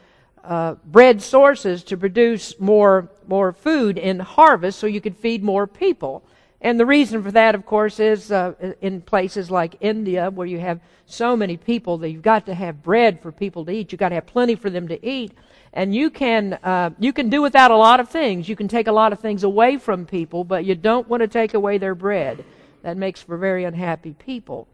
uh, 0.43 0.75
bread 0.85 1.21
sources 1.21 1.83
to 1.83 1.97
produce 1.97 2.59
more 2.59 3.09
more 3.27 3.53
food 3.53 3.97
in 3.97 4.19
harvest, 4.19 4.79
so 4.79 4.87
you 4.87 5.01
could 5.01 5.17
feed 5.17 5.43
more 5.43 5.67
people. 5.67 6.23
And 6.63 6.79
the 6.79 6.85
reason 6.85 7.21
for 7.21 7.31
that, 7.31 7.55
of 7.55 7.65
course, 7.65 7.99
is 7.99 8.31
uh, 8.31 8.53
in 8.79 9.01
places 9.01 9.51
like 9.51 9.75
India, 9.81 10.31
where 10.31 10.47
you 10.47 10.59
have 10.59 10.79
so 11.05 11.35
many 11.35 11.57
people 11.57 11.97
that 11.97 12.09
you've 12.09 12.21
got 12.21 12.45
to 12.45 12.53
have 12.53 12.81
bread 12.81 13.21
for 13.21 13.33
people 13.33 13.65
to 13.65 13.71
eat. 13.71 13.91
You've 13.91 13.99
got 13.99 14.09
to 14.09 14.15
have 14.15 14.25
plenty 14.25 14.55
for 14.55 14.69
them 14.69 14.87
to 14.87 15.05
eat. 15.05 15.33
And 15.73 15.93
you 15.93 16.09
can 16.09 16.53
uh, 16.63 16.91
you 16.99 17.11
can 17.11 17.29
do 17.29 17.41
without 17.41 17.71
a 17.71 17.75
lot 17.75 17.99
of 17.99 18.07
things. 18.07 18.47
You 18.47 18.55
can 18.55 18.69
take 18.69 18.87
a 18.87 18.93
lot 18.93 19.11
of 19.11 19.19
things 19.19 19.43
away 19.43 19.77
from 19.77 20.05
people, 20.05 20.45
but 20.45 20.63
you 20.63 20.73
don't 20.73 21.09
want 21.09 21.21
to 21.21 21.27
take 21.27 21.53
away 21.53 21.77
their 21.79 21.95
bread. 21.95 22.45
That 22.83 22.95
makes 22.95 23.21
for 23.21 23.37
very 23.37 23.65
unhappy 23.65 24.13
people. 24.13 24.67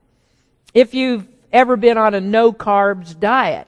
If 0.75 0.93
you've 0.93 1.27
ever 1.51 1.75
been 1.75 1.97
on 1.97 2.13
a 2.13 2.21
no 2.21 2.53
carbs 2.53 3.19
diet, 3.19 3.67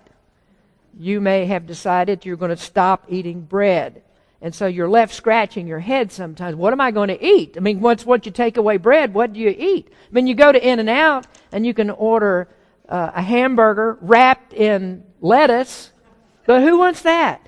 you 1.00 1.22
may 1.22 1.46
have 1.46 1.66
decided 1.66 2.26
you're 2.26 2.38
going 2.38 2.50
to 2.50 2.58
stop 2.58 3.06
eating 3.10 3.42
bread. 3.42 4.04
And 4.42 4.56
so 4.56 4.66
you're 4.66 4.90
left 4.90 5.14
scratching 5.14 5.68
your 5.68 5.80
head 5.80 6.12
sometimes. 6.12 6.56
What 6.56 6.74
am 6.74 6.82
I 6.82 6.90
going 6.90 7.10
to 7.10 7.26
eat? 7.26 7.58
I 7.58 7.60
mean, 7.60 7.80
once, 7.80 8.06
once 8.06 8.26
you 8.26 8.32
take 8.32 8.58
away 8.58 8.78
bread, 8.78 9.14
what 9.14 9.34
do 9.34 9.40
you 9.40 9.56
eat? 9.56 9.90
I 9.92 10.14
mean, 10.14 10.26
you 10.26 10.34
go 10.34 10.52
to 10.52 10.68
In-N-Out 10.68 11.28
and 11.52 11.66
you 11.66 11.76
can 11.76 11.92
order 11.92 12.48
uh, 12.90 13.12
a 13.14 13.22
hamburger 13.22 14.00
wrapped 14.02 14.54
in 14.54 15.04
lettuce, 15.22 15.92
but 16.48 16.64
who 16.64 16.80
wants 16.80 17.04
that? 17.04 17.48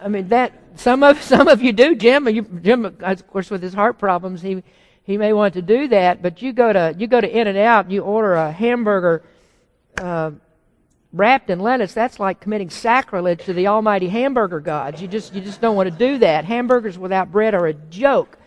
I 0.00 0.08
mean, 0.08 0.28
that, 0.28 0.52
some 0.74 1.04
of, 1.04 1.22
some 1.32 1.46
of 1.46 1.62
you 1.62 1.72
do. 1.72 1.94
Jim, 1.94 2.28
you, 2.28 2.42
Jim, 2.42 2.84
of 2.84 3.26
course, 3.28 3.48
with 3.48 3.62
his 3.62 3.72
heart 3.72 3.98
problems, 3.98 4.42
he, 4.42 4.62
he 5.04 5.16
may 5.16 5.32
want 5.32 5.54
to 5.54 5.62
do 5.62 5.86
that, 5.88 6.20
but 6.20 6.42
you 6.42 6.52
go 6.52 6.72
to, 6.72 6.96
you 6.98 7.06
go 7.06 7.20
to 7.20 7.28
In-N-Out, 7.28 7.92
you 7.92 8.02
order 8.02 8.34
a 8.34 8.50
hamburger, 8.50 9.22
uh, 9.98 10.32
wrapped 11.12 11.50
in 11.50 11.60
lettuce, 11.60 11.92
that's 11.92 12.18
like 12.18 12.40
committing 12.40 12.70
sacrilege 12.70 13.44
to 13.44 13.52
the 13.52 13.66
almighty 13.66 14.08
hamburger 14.08 14.60
gods. 14.60 15.02
You 15.02 15.08
just, 15.08 15.34
you 15.34 15.40
just 15.40 15.60
don't 15.60 15.76
want 15.76 15.90
to 15.90 15.96
do 15.96 16.18
that. 16.18 16.44
Hamburgers 16.44 16.98
without 16.98 17.30
bread 17.30 17.54
are 17.54 17.66
a 17.66 17.74
joke. 17.74 18.38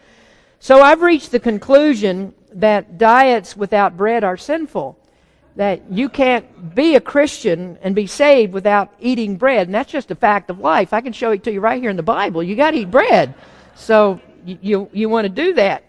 So 0.60 0.82
I've 0.82 1.02
reached 1.02 1.32
the 1.32 1.40
conclusion 1.40 2.34
that 2.54 2.98
diets 2.98 3.56
without 3.56 3.96
bread 3.98 4.24
are 4.24 4.38
sinful. 4.38 4.98
That 5.58 5.92
you 5.92 6.10
can't 6.10 6.76
be 6.76 6.96
a 6.96 7.02
Christian 7.02 7.78
and 7.82 7.96
be 7.96 8.08
saved 8.08 8.52
without 8.52 8.94
eating 9.00 9.38
bread. 9.38 9.68
And 9.68 9.76
that's 9.76 9.92
just 9.92 10.12
a 10.12 10.16
fact 10.16 10.50
of 10.50 10.60
life. 10.60 10.92
I 10.92 11.02
can 11.02 11.14
show 11.14 11.32
it 11.32 11.44
to 11.44 11.52
you 11.52 11.62
right 11.62 11.80
here 11.80 11.92
in 11.92 11.96
the 11.96 12.04
Bible. 12.04 12.44
You 12.44 12.56
gotta 12.56 12.78
eat 12.78 12.92
bread. 12.92 13.36
So 13.76 14.20
you, 14.44 14.58
you, 14.62 14.90
you 14.92 15.10
want 15.10 15.26
to 15.26 15.30
do 15.30 15.54
that. 15.54 15.84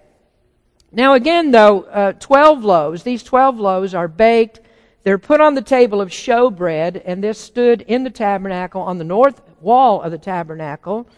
Now 0.93 1.15
again 1.15 1.51
though, 1.51 1.83
uh, 1.83 2.13
12 2.13 2.65
loaves, 2.65 3.03
these 3.03 3.23
12 3.23 3.59
loaves 3.59 3.95
are 3.95 4.09
baked 4.09 4.61
they're 5.07 5.19
put 5.19 5.41
on 5.41 5.55
the 5.55 5.63
table 5.63 6.01
of 6.01 6.09
showbread, 6.09 7.01
and 7.05 7.23
this 7.23 7.39
stood 7.39 7.83
in 7.83 8.03
the 8.03 8.11
tabernacle 8.11 8.83
on 8.83 8.99
the 8.99 9.05
north 9.05 9.41
wall 9.61 10.03
of 10.03 10.11
the 10.11 10.19
tabernacle. 10.19 11.09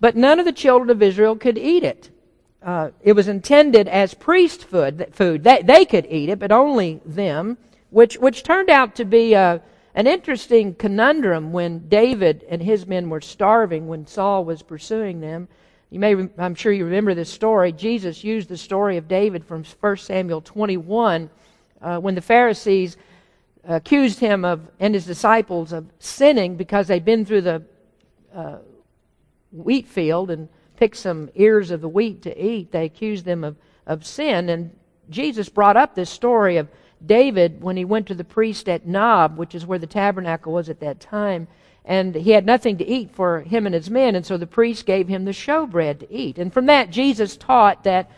But 0.00 0.16
none 0.16 0.38
of 0.38 0.44
the 0.44 0.52
children 0.52 0.90
of 0.90 1.02
Israel 1.02 1.34
could 1.36 1.56
eat 1.56 1.82
it. 1.82 2.10
Uh, 2.62 2.90
it 3.00 3.14
was 3.14 3.28
intended 3.28 3.88
as 3.88 4.12
priest 4.12 4.64
food. 4.66 5.06
Food 5.12 5.44
they, 5.44 5.62
they 5.62 5.86
could 5.86 6.06
eat 6.10 6.28
it, 6.28 6.40
but 6.40 6.52
only 6.52 7.00
them, 7.06 7.56
which 7.88 8.18
which 8.18 8.42
turned 8.42 8.68
out 8.68 8.94
to 8.96 9.06
be 9.06 9.32
a, 9.32 9.54
uh, 9.54 9.58
an 9.94 10.06
interesting 10.06 10.74
conundrum 10.74 11.52
when 11.52 11.88
David 11.88 12.44
and 12.50 12.62
his 12.62 12.86
men 12.86 13.08
were 13.08 13.22
starving 13.22 13.88
when 13.88 14.06
Saul 14.06 14.44
was 14.44 14.60
pursuing 14.60 15.22
them. 15.22 15.48
You 15.88 16.00
may, 16.00 16.28
I'm 16.36 16.54
sure 16.54 16.70
you 16.70 16.84
remember 16.84 17.14
this 17.14 17.32
story. 17.32 17.72
Jesus 17.72 18.22
used 18.22 18.50
the 18.50 18.58
story 18.58 18.98
of 18.98 19.08
David 19.08 19.42
from 19.42 19.64
1 19.64 19.96
Samuel 19.96 20.42
21 20.42 21.30
uh, 21.80 21.98
when 21.98 22.14
the 22.14 22.20
Pharisees 22.20 22.98
accused 23.64 24.18
him 24.18 24.44
of 24.44 24.68
and 24.80 24.94
his 24.94 25.06
disciples 25.06 25.72
of 25.72 25.86
sinning 25.98 26.56
because 26.56 26.88
they'd 26.88 27.04
been 27.04 27.24
through 27.24 27.42
the 27.42 27.62
uh, 28.34 28.58
wheat 29.52 29.86
field 29.86 30.30
and 30.30 30.48
picked 30.76 30.96
some 30.96 31.30
ears 31.34 31.70
of 31.70 31.80
the 31.80 31.88
wheat 31.88 32.22
to 32.22 32.44
eat. 32.44 32.72
They 32.72 32.86
accused 32.86 33.24
them 33.24 33.44
of, 33.44 33.56
of 33.86 34.04
sin. 34.04 34.48
And 34.48 34.76
Jesus 35.10 35.48
brought 35.48 35.76
up 35.76 35.94
this 35.94 36.10
story 36.10 36.56
of 36.56 36.68
David 37.04 37.62
when 37.62 37.76
he 37.76 37.84
went 37.84 38.06
to 38.08 38.14
the 38.14 38.24
priest 38.24 38.68
at 38.68 38.86
Nob, 38.86 39.36
which 39.36 39.54
is 39.54 39.66
where 39.66 39.78
the 39.78 39.86
tabernacle 39.86 40.52
was 40.52 40.68
at 40.68 40.80
that 40.80 41.00
time. 41.00 41.46
And 41.84 42.14
he 42.14 42.30
had 42.30 42.46
nothing 42.46 42.78
to 42.78 42.86
eat 42.86 43.10
for 43.12 43.40
him 43.40 43.66
and 43.66 43.74
his 43.74 43.90
men, 43.90 44.14
and 44.14 44.24
so 44.24 44.36
the 44.36 44.46
priest 44.46 44.86
gave 44.86 45.08
him 45.08 45.24
the 45.24 45.32
showbread 45.32 45.98
to 46.00 46.12
eat. 46.12 46.38
And 46.38 46.52
from 46.52 46.66
that, 46.66 46.90
Jesus 46.90 47.36
taught 47.36 47.82
that 47.84 48.08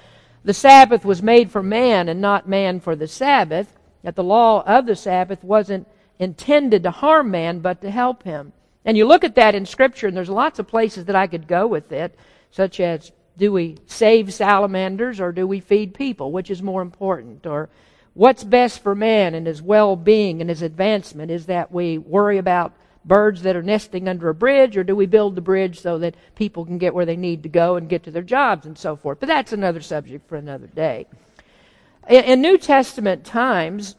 the 0.44 0.52
Sabbath 0.52 1.04
was 1.04 1.22
made 1.22 1.50
for 1.50 1.62
man 1.62 2.10
and 2.10 2.20
not 2.20 2.46
man 2.46 2.78
for 2.78 2.94
the 2.94 3.08
Sabbath 3.08 3.74
that 4.04 4.14
the 4.14 4.22
law 4.22 4.62
of 4.64 4.86
the 4.86 4.94
Sabbath 4.94 5.42
wasn't 5.42 5.88
intended 6.18 6.84
to 6.84 6.90
harm 6.92 7.30
man, 7.30 7.58
but 7.58 7.80
to 7.80 7.90
help 7.90 8.22
him. 8.22 8.52
And 8.84 8.96
you 8.96 9.06
look 9.06 9.24
at 9.24 9.34
that 9.34 9.54
in 9.54 9.66
Scripture, 9.66 10.06
and 10.06 10.16
there's 10.16 10.28
lots 10.28 10.58
of 10.58 10.68
places 10.68 11.06
that 11.06 11.16
I 11.16 11.26
could 11.26 11.48
go 11.48 11.66
with 11.66 11.90
it, 11.90 12.16
such 12.50 12.78
as 12.78 13.10
do 13.36 13.50
we 13.50 13.78
save 13.86 14.32
salamanders 14.32 15.20
or 15.20 15.32
do 15.32 15.46
we 15.46 15.58
feed 15.58 15.94
people? 15.94 16.30
Which 16.30 16.50
is 16.50 16.62
more 16.62 16.82
important? 16.82 17.46
Or 17.46 17.68
what's 18.12 18.44
best 18.44 18.82
for 18.82 18.94
man 18.94 19.34
and 19.34 19.46
his 19.46 19.60
well 19.60 19.96
being 19.96 20.40
and 20.40 20.50
his 20.50 20.62
advancement? 20.62 21.30
Is 21.30 21.46
that 21.46 21.72
we 21.72 21.98
worry 21.98 22.38
about 22.38 22.74
birds 23.04 23.42
that 23.42 23.56
are 23.56 23.62
nesting 23.62 24.08
under 24.08 24.28
a 24.28 24.34
bridge, 24.34 24.76
or 24.76 24.84
do 24.84 24.94
we 24.94 25.06
build 25.06 25.34
the 25.34 25.40
bridge 25.40 25.80
so 25.80 25.98
that 25.98 26.14
people 26.34 26.64
can 26.64 26.78
get 26.78 26.94
where 26.94 27.06
they 27.06 27.16
need 27.16 27.42
to 27.42 27.48
go 27.48 27.76
and 27.76 27.88
get 27.88 28.02
to 28.04 28.10
their 28.10 28.22
jobs 28.22 28.66
and 28.66 28.78
so 28.78 28.96
forth? 28.96 29.18
But 29.18 29.28
that's 29.28 29.52
another 29.52 29.80
subject 29.80 30.28
for 30.28 30.36
another 30.36 30.68
day. 30.68 31.06
In 32.08 32.40
New 32.40 32.58
Testament 32.58 33.24
times, 33.24 33.96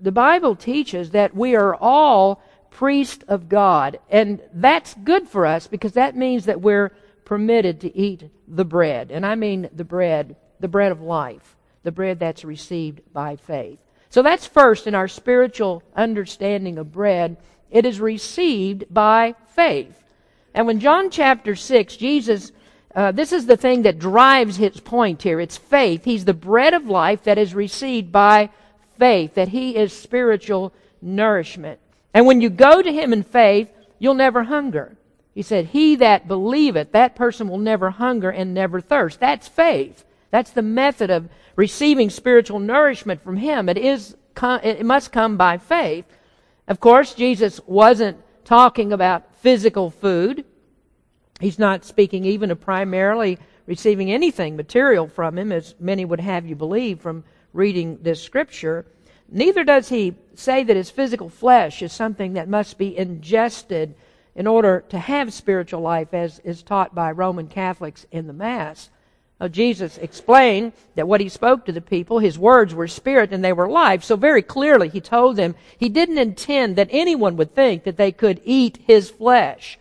the 0.00 0.12
Bible 0.12 0.56
teaches 0.56 1.10
that 1.10 1.34
we 1.34 1.54
are 1.54 1.74
all 1.74 2.42
priests 2.70 3.24
of 3.28 3.48
God. 3.48 3.98
And 4.10 4.40
that's 4.52 4.94
good 4.94 5.28
for 5.28 5.46
us 5.46 5.66
because 5.66 5.92
that 5.92 6.16
means 6.16 6.46
that 6.46 6.60
we're 6.60 6.90
permitted 7.24 7.80
to 7.80 7.96
eat 7.96 8.30
the 8.48 8.64
bread. 8.64 9.10
And 9.10 9.24
I 9.24 9.34
mean 9.34 9.68
the 9.72 9.84
bread, 9.84 10.36
the 10.60 10.68
bread 10.68 10.92
of 10.92 11.00
life, 11.00 11.56
the 11.82 11.92
bread 11.92 12.18
that's 12.18 12.44
received 12.44 13.00
by 13.12 13.36
faith. 13.36 13.78
So 14.10 14.22
that's 14.22 14.46
first 14.46 14.86
in 14.86 14.94
our 14.94 15.08
spiritual 15.08 15.82
understanding 15.96 16.78
of 16.78 16.92
bread. 16.92 17.36
It 17.70 17.86
is 17.86 18.00
received 18.00 18.84
by 18.90 19.34
faith. 19.54 20.02
And 20.54 20.66
when 20.66 20.80
John 20.80 21.10
chapter 21.10 21.56
6, 21.56 21.96
Jesus 21.96 22.52
uh, 22.94 23.12
this 23.12 23.32
is 23.32 23.46
the 23.46 23.56
thing 23.56 23.82
that 23.82 23.98
drives 23.98 24.56
his 24.56 24.80
point 24.80 25.22
here. 25.22 25.40
It's 25.40 25.56
faith. 25.56 26.04
He's 26.04 26.24
the 26.24 26.34
bread 26.34 26.74
of 26.74 26.86
life 26.86 27.24
that 27.24 27.38
is 27.38 27.54
received 27.54 28.12
by 28.12 28.50
faith, 28.98 29.34
that 29.34 29.48
he 29.48 29.76
is 29.76 29.92
spiritual 29.92 30.72
nourishment. 31.00 31.80
And 32.12 32.26
when 32.26 32.40
you 32.40 32.50
go 32.50 32.82
to 32.82 32.92
him 32.92 33.12
in 33.12 33.22
faith, 33.22 33.68
you'll 33.98 34.14
never 34.14 34.44
hunger. 34.44 34.96
He 35.34 35.42
said, 35.42 35.66
He 35.66 35.96
that 35.96 36.28
believeth, 36.28 36.92
that 36.92 37.16
person 37.16 37.48
will 37.48 37.58
never 37.58 37.90
hunger 37.90 38.30
and 38.30 38.52
never 38.52 38.80
thirst. 38.80 39.20
That's 39.20 39.48
faith. 39.48 40.04
That's 40.30 40.50
the 40.50 40.62
method 40.62 41.10
of 41.10 41.28
receiving 41.56 42.10
spiritual 42.10 42.58
nourishment 42.58 43.22
from 43.22 43.36
him. 43.36 43.68
It 43.68 43.78
is, 43.78 44.16
it 44.42 44.84
must 44.84 45.12
come 45.12 45.36
by 45.36 45.58
faith. 45.58 46.04
Of 46.68 46.80
course, 46.80 47.14
Jesus 47.14 47.60
wasn't 47.66 48.18
talking 48.44 48.92
about 48.92 49.34
physical 49.36 49.90
food. 49.90 50.44
He's 51.42 51.58
not 51.58 51.84
speaking 51.84 52.24
even 52.24 52.52
of 52.52 52.60
primarily 52.60 53.36
receiving 53.66 54.12
anything 54.12 54.56
material 54.56 55.08
from 55.08 55.36
him, 55.36 55.50
as 55.50 55.74
many 55.80 56.04
would 56.04 56.20
have 56.20 56.46
you 56.46 56.54
believe 56.54 57.00
from 57.00 57.24
reading 57.52 57.98
this 58.00 58.22
scripture. 58.22 58.86
Neither 59.28 59.64
does 59.64 59.88
he 59.88 60.14
say 60.36 60.62
that 60.62 60.76
his 60.76 60.90
physical 60.90 61.28
flesh 61.28 61.82
is 61.82 61.92
something 61.92 62.34
that 62.34 62.48
must 62.48 62.78
be 62.78 62.96
ingested 62.96 63.96
in 64.36 64.46
order 64.46 64.84
to 64.90 64.98
have 65.00 65.32
spiritual 65.32 65.80
life, 65.80 66.14
as 66.14 66.38
is 66.44 66.62
taught 66.62 66.94
by 66.94 67.10
Roman 67.10 67.48
Catholics 67.48 68.06
in 68.12 68.28
the 68.28 68.32
Mass. 68.32 68.88
Now, 69.40 69.48
Jesus 69.48 69.98
explained 69.98 70.72
that 70.94 71.08
what 71.08 71.20
he 71.20 71.28
spoke 71.28 71.66
to 71.66 71.72
the 71.72 71.80
people, 71.80 72.20
his 72.20 72.38
words 72.38 72.72
were 72.72 72.86
spirit 72.86 73.32
and 73.32 73.44
they 73.44 73.52
were 73.52 73.68
life. 73.68 74.04
So 74.04 74.14
very 74.14 74.42
clearly 74.42 74.88
he 74.88 75.00
told 75.00 75.34
them 75.34 75.56
he 75.76 75.88
didn't 75.88 76.18
intend 76.18 76.76
that 76.76 76.88
anyone 76.92 77.36
would 77.36 77.52
think 77.52 77.82
that 77.82 77.96
they 77.96 78.12
could 78.12 78.40
eat 78.44 78.78
his 78.86 79.10
flesh. 79.10 79.80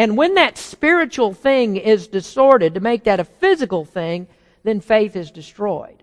And 0.00 0.16
when 0.16 0.36
that 0.36 0.56
spiritual 0.56 1.34
thing 1.34 1.76
is 1.76 2.08
distorted 2.08 2.72
to 2.72 2.80
make 2.80 3.04
that 3.04 3.20
a 3.20 3.24
physical 3.24 3.84
thing, 3.84 4.28
then 4.62 4.80
faith 4.80 5.14
is 5.14 5.30
destroyed. 5.30 6.02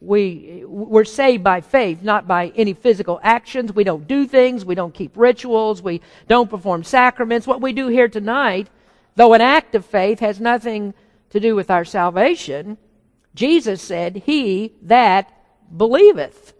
We, 0.00 0.64
we're 0.66 1.04
saved 1.04 1.44
by 1.44 1.60
faith, 1.60 2.02
not 2.02 2.26
by 2.26 2.48
any 2.56 2.74
physical 2.74 3.20
actions. 3.22 3.72
We 3.72 3.84
don't 3.84 4.08
do 4.08 4.26
things. 4.26 4.64
We 4.64 4.74
don't 4.74 4.92
keep 4.92 5.16
rituals. 5.16 5.80
We 5.80 6.00
don't 6.26 6.50
perform 6.50 6.82
sacraments. 6.82 7.46
What 7.46 7.60
we 7.60 7.72
do 7.72 7.86
here 7.86 8.08
tonight, 8.08 8.66
though 9.14 9.32
an 9.32 9.40
act 9.40 9.76
of 9.76 9.86
faith, 9.86 10.18
has 10.18 10.40
nothing 10.40 10.92
to 11.30 11.38
do 11.38 11.54
with 11.54 11.70
our 11.70 11.84
salvation. 11.84 12.78
Jesus 13.36 13.80
said, 13.80 14.24
He 14.26 14.72
that 14.82 15.32
believeth. 15.76 16.52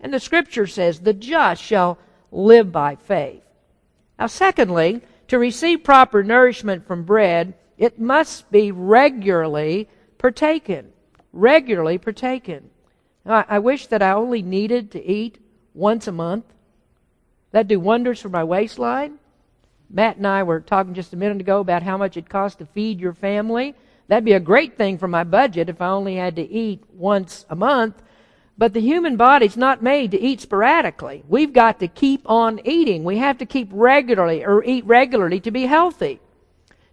And 0.00 0.12
the 0.12 0.20
scripture 0.20 0.66
says, 0.66 1.00
the 1.00 1.14
just 1.14 1.62
shall 1.62 1.96
live 2.30 2.72
by 2.72 2.96
faith. 2.96 3.42
Now, 4.18 4.26
secondly, 4.26 5.00
to 5.28 5.38
receive 5.38 5.84
proper 5.84 6.22
nourishment 6.22 6.86
from 6.86 7.04
bread, 7.04 7.54
it 7.78 7.98
must 7.98 8.50
be 8.50 8.72
regularly 8.72 9.88
partaken, 10.18 10.92
regularly 11.32 11.98
partaken. 11.98 12.70
I, 13.24 13.44
I 13.48 13.58
wish 13.58 13.86
that 13.88 14.02
I 14.02 14.12
only 14.12 14.42
needed 14.42 14.92
to 14.92 15.04
eat 15.04 15.38
once 15.74 16.06
a 16.06 16.12
month. 16.12 16.44
That'd 17.52 17.68
do 17.68 17.80
wonders 17.80 18.20
for 18.20 18.28
my 18.28 18.44
waistline. 18.44 19.18
Matt 19.88 20.16
and 20.16 20.26
I 20.26 20.42
were 20.42 20.60
talking 20.60 20.94
just 20.94 21.12
a 21.12 21.16
minute 21.16 21.40
ago 21.40 21.60
about 21.60 21.82
how 21.82 21.96
much 21.96 22.16
it 22.16 22.28
costs 22.28 22.58
to 22.58 22.66
feed 22.66 23.00
your 23.00 23.14
family. 23.14 23.74
That'd 24.08 24.24
be 24.24 24.32
a 24.32 24.40
great 24.40 24.76
thing 24.76 24.98
for 24.98 25.08
my 25.08 25.24
budget 25.24 25.68
if 25.68 25.80
I 25.80 25.88
only 25.88 26.16
had 26.16 26.36
to 26.36 26.42
eat 26.48 26.82
once 26.92 27.44
a 27.50 27.56
month. 27.56 28.02
But 28.58 28.72
the 28.72 28.80
human 28.80 29.16
body's 29.16 29.56
not 29.56 29.82
made 29.82 30.10
to 30.12 30.20
eat 30.20 30.40
sporadically. 30.40 31.22
We've 31.28 31.52
got 31.52 31.78
to 31.80 31.88
keep 31.88 32.22
on 32.24 32.60
eating. 32.64 33.04
We 33.04 33.18
have 33.18 33.38
to 33.38 33.46
keep 33.46 33.68
regularly 33.70 34.44
or 34.44 34.64
eat 34.64 34.86
regularly 34.86 35.40
to 35.40 35.50
be 35.50 35.66
healthy. 35.66 36.20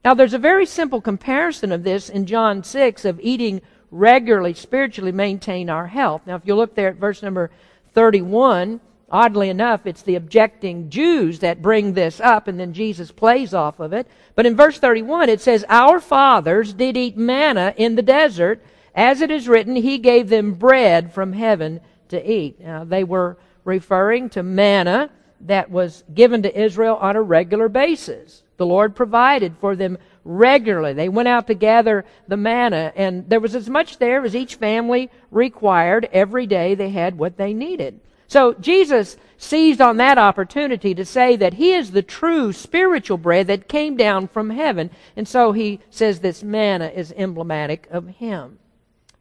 Now 0.03 0.13
there's 0.13 0.34
a 0.34 0.39
very 0.39 0.65
simple 0.65 1.00
comparison 1.00 1.72
of 1.72 1.84
this 1.84 2.10
in 2.10 2.25
John 2.25 2.63
6 2.63 3.05
of 3.05 3.20
eating 3.22 3.62
regularly 3.91 4.53
spiritually 4.53 5.13
maintain 5.13 5.70
our 5.70 5.88
health. 5.88 6.24
Now 6.25 6.36
if 6.36 6.46
you 6.46 6.55
look 6.55 6.75
there 6.75 6.89
at 6.89 6.98
verse 6.98 7.24
number 7.24 7.50
31, 7.93 8.82
oddly 9.10 9.48
enough, 9.48 9.86
it's 9.86 10.01
the 10.01 10.15
objecting 10.15 10.89
Jews 10.89 11.39
that 11.39 11.62
bring 11.62 11.93
this 11.93 12.20
up 12.20 12.50
and 12.50 12.60
then 12.60 12.74
Jesus 12.74 13.12
plays 13.12 13.53
off 13.53 13.79
of 13.79 13.93
it. 13.93 14.08
But 14.36 14.46
in 14.46 14.58
verse 14.58 14.79
31 14.79 15.29
it 15.29 15.39
says, 15.39 15.63
Our 15.70 16.01
fathers 16.01 16.74
did 16.74 16.98
eat 16.98 17.15
manna 17.15 17.74
in 17.77 17.96
the 17.96 18.01
desert 18.01 18.62
as 18.95 19.21
it 19.21 19.31
is 19.31 19.47
written, 19.47 19.75
He 19.75 19.97
gave 19.97 20.29
them 20.29 20.53
bread 20.53 21.13
from 21.13 21.33
heaven 21.33 21.81
to 22.09 22.31
eat. 22.31 22.59
Now, 22.59 22.83
they 22.83 23.03
were 23.03 23.38
referring 23.63 24.29
to 24.31 24.43
manna 24.43 25.09
that 25.41 25.69
was 25.69 26.03
given 26.13 26.43
to 26.43 26.59
Israel 26.62 26.95
on 26.97 27.15
a 27.15 27.21
regular 27.21 27.69
basis. 27.69 28.43
The 28.57 28.65
Lord 28.65 28.95
provided 28.95 29.55
for 29.59 29.75
them 29.75 29.97
regularly. 30.23 30.93
They 30.93 31.09
went 31.09 31.27
out 31.27 31.47
to 31.47 31.53
gather 31.53 32.05
the 32.27 32.38
manna, 32.38 32.93
and 32.95 33.27
there 33.29 33.39
was 33.39 33.55
as 33.55 33.69
much 33.69 33.97
there 33.97 34.23
as 34.23 34.35
each 34.35 34.55
family 34.55 35.09
required. 35.31 36.07
Every 36.13 36.47
day 36.47 36.75
they 36.75 36.89
had 36.89 37.17
what 37.17 37.38
they 37.38 37.53
needed. 37.53 38.00
So 38.27 38.53
Jesus 38.53 39.17
seized 39.38 39.81
on 39.81 39.97
that 39.97 40.17
opportunity 40.17 40.95
to 40.95 41.05
say 41.05 41.35
that 41.35 41.55
He 41.55 41.73
is 41.73 41.91
the 41.91 42.01
true 42.01 42.53
spiritual 42.53 43.17
bread 43.17 43.47
that 43.47 43.67
came 43.67 43.97
down 43.97 44.27
from 44.27 44.50
heaven. 44.50 44.91
And 45.15 45.27
so 45.27 45.51
He 45.51 45.81
says 45.89 46.19
this 46.19 46.41
manna 46.41 46.88
is 46.88 47.13
emblematic 47.17 47.88
of 47.91 48.07
Him. 48.07 48.59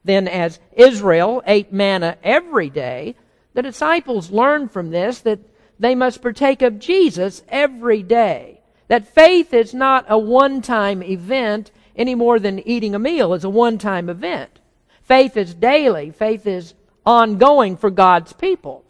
Then, 0.04 0.26
as 0.26 0.58
Israel 0.72 1.42
ate 1.46 1.72
manna 1.72 2.16
every 2.22 2.70
day, 2.70 3.14
the 3.54 3.62
disciples 3.62 4.30
learned 4.30 4.72
from 4.72 4.90
this 4.90 5.20
that 5.20 5.40
they 5.78 5.94
must 5.94 6.22
partake 6.22 6.62
of 6.62 6.78
Jesus 6.78 7.42
every 7.48 8.02
day. 8.02 8.60
That 8.88 9.06
faith 9.06 9.54
is 9.54 9.72
not 9.74 10.06
a 10.08 10.18
one 10.18 10.62
time 10.62 11.02
event 11.02 11.70
any 11.96 12.14
more 12.14 12.38
than 12.38 12.66
eating 12.66 12.94
a 12.94 12.98
meal 12.98 13.34
is 13.34 13.44
a 13.44 13.50
one 13.50 13.78
time 13.78 14.08
event. 14.08 14.60
Faith 15.02 15.36
is 15.36 15.54
daily, 15.54 16.10
faith 16.10 16.46
is 16.46 16.74
ongoing 17.04 17.76
for 17.76 17.90
God's 17.90 18.32
people. 18.32 18.84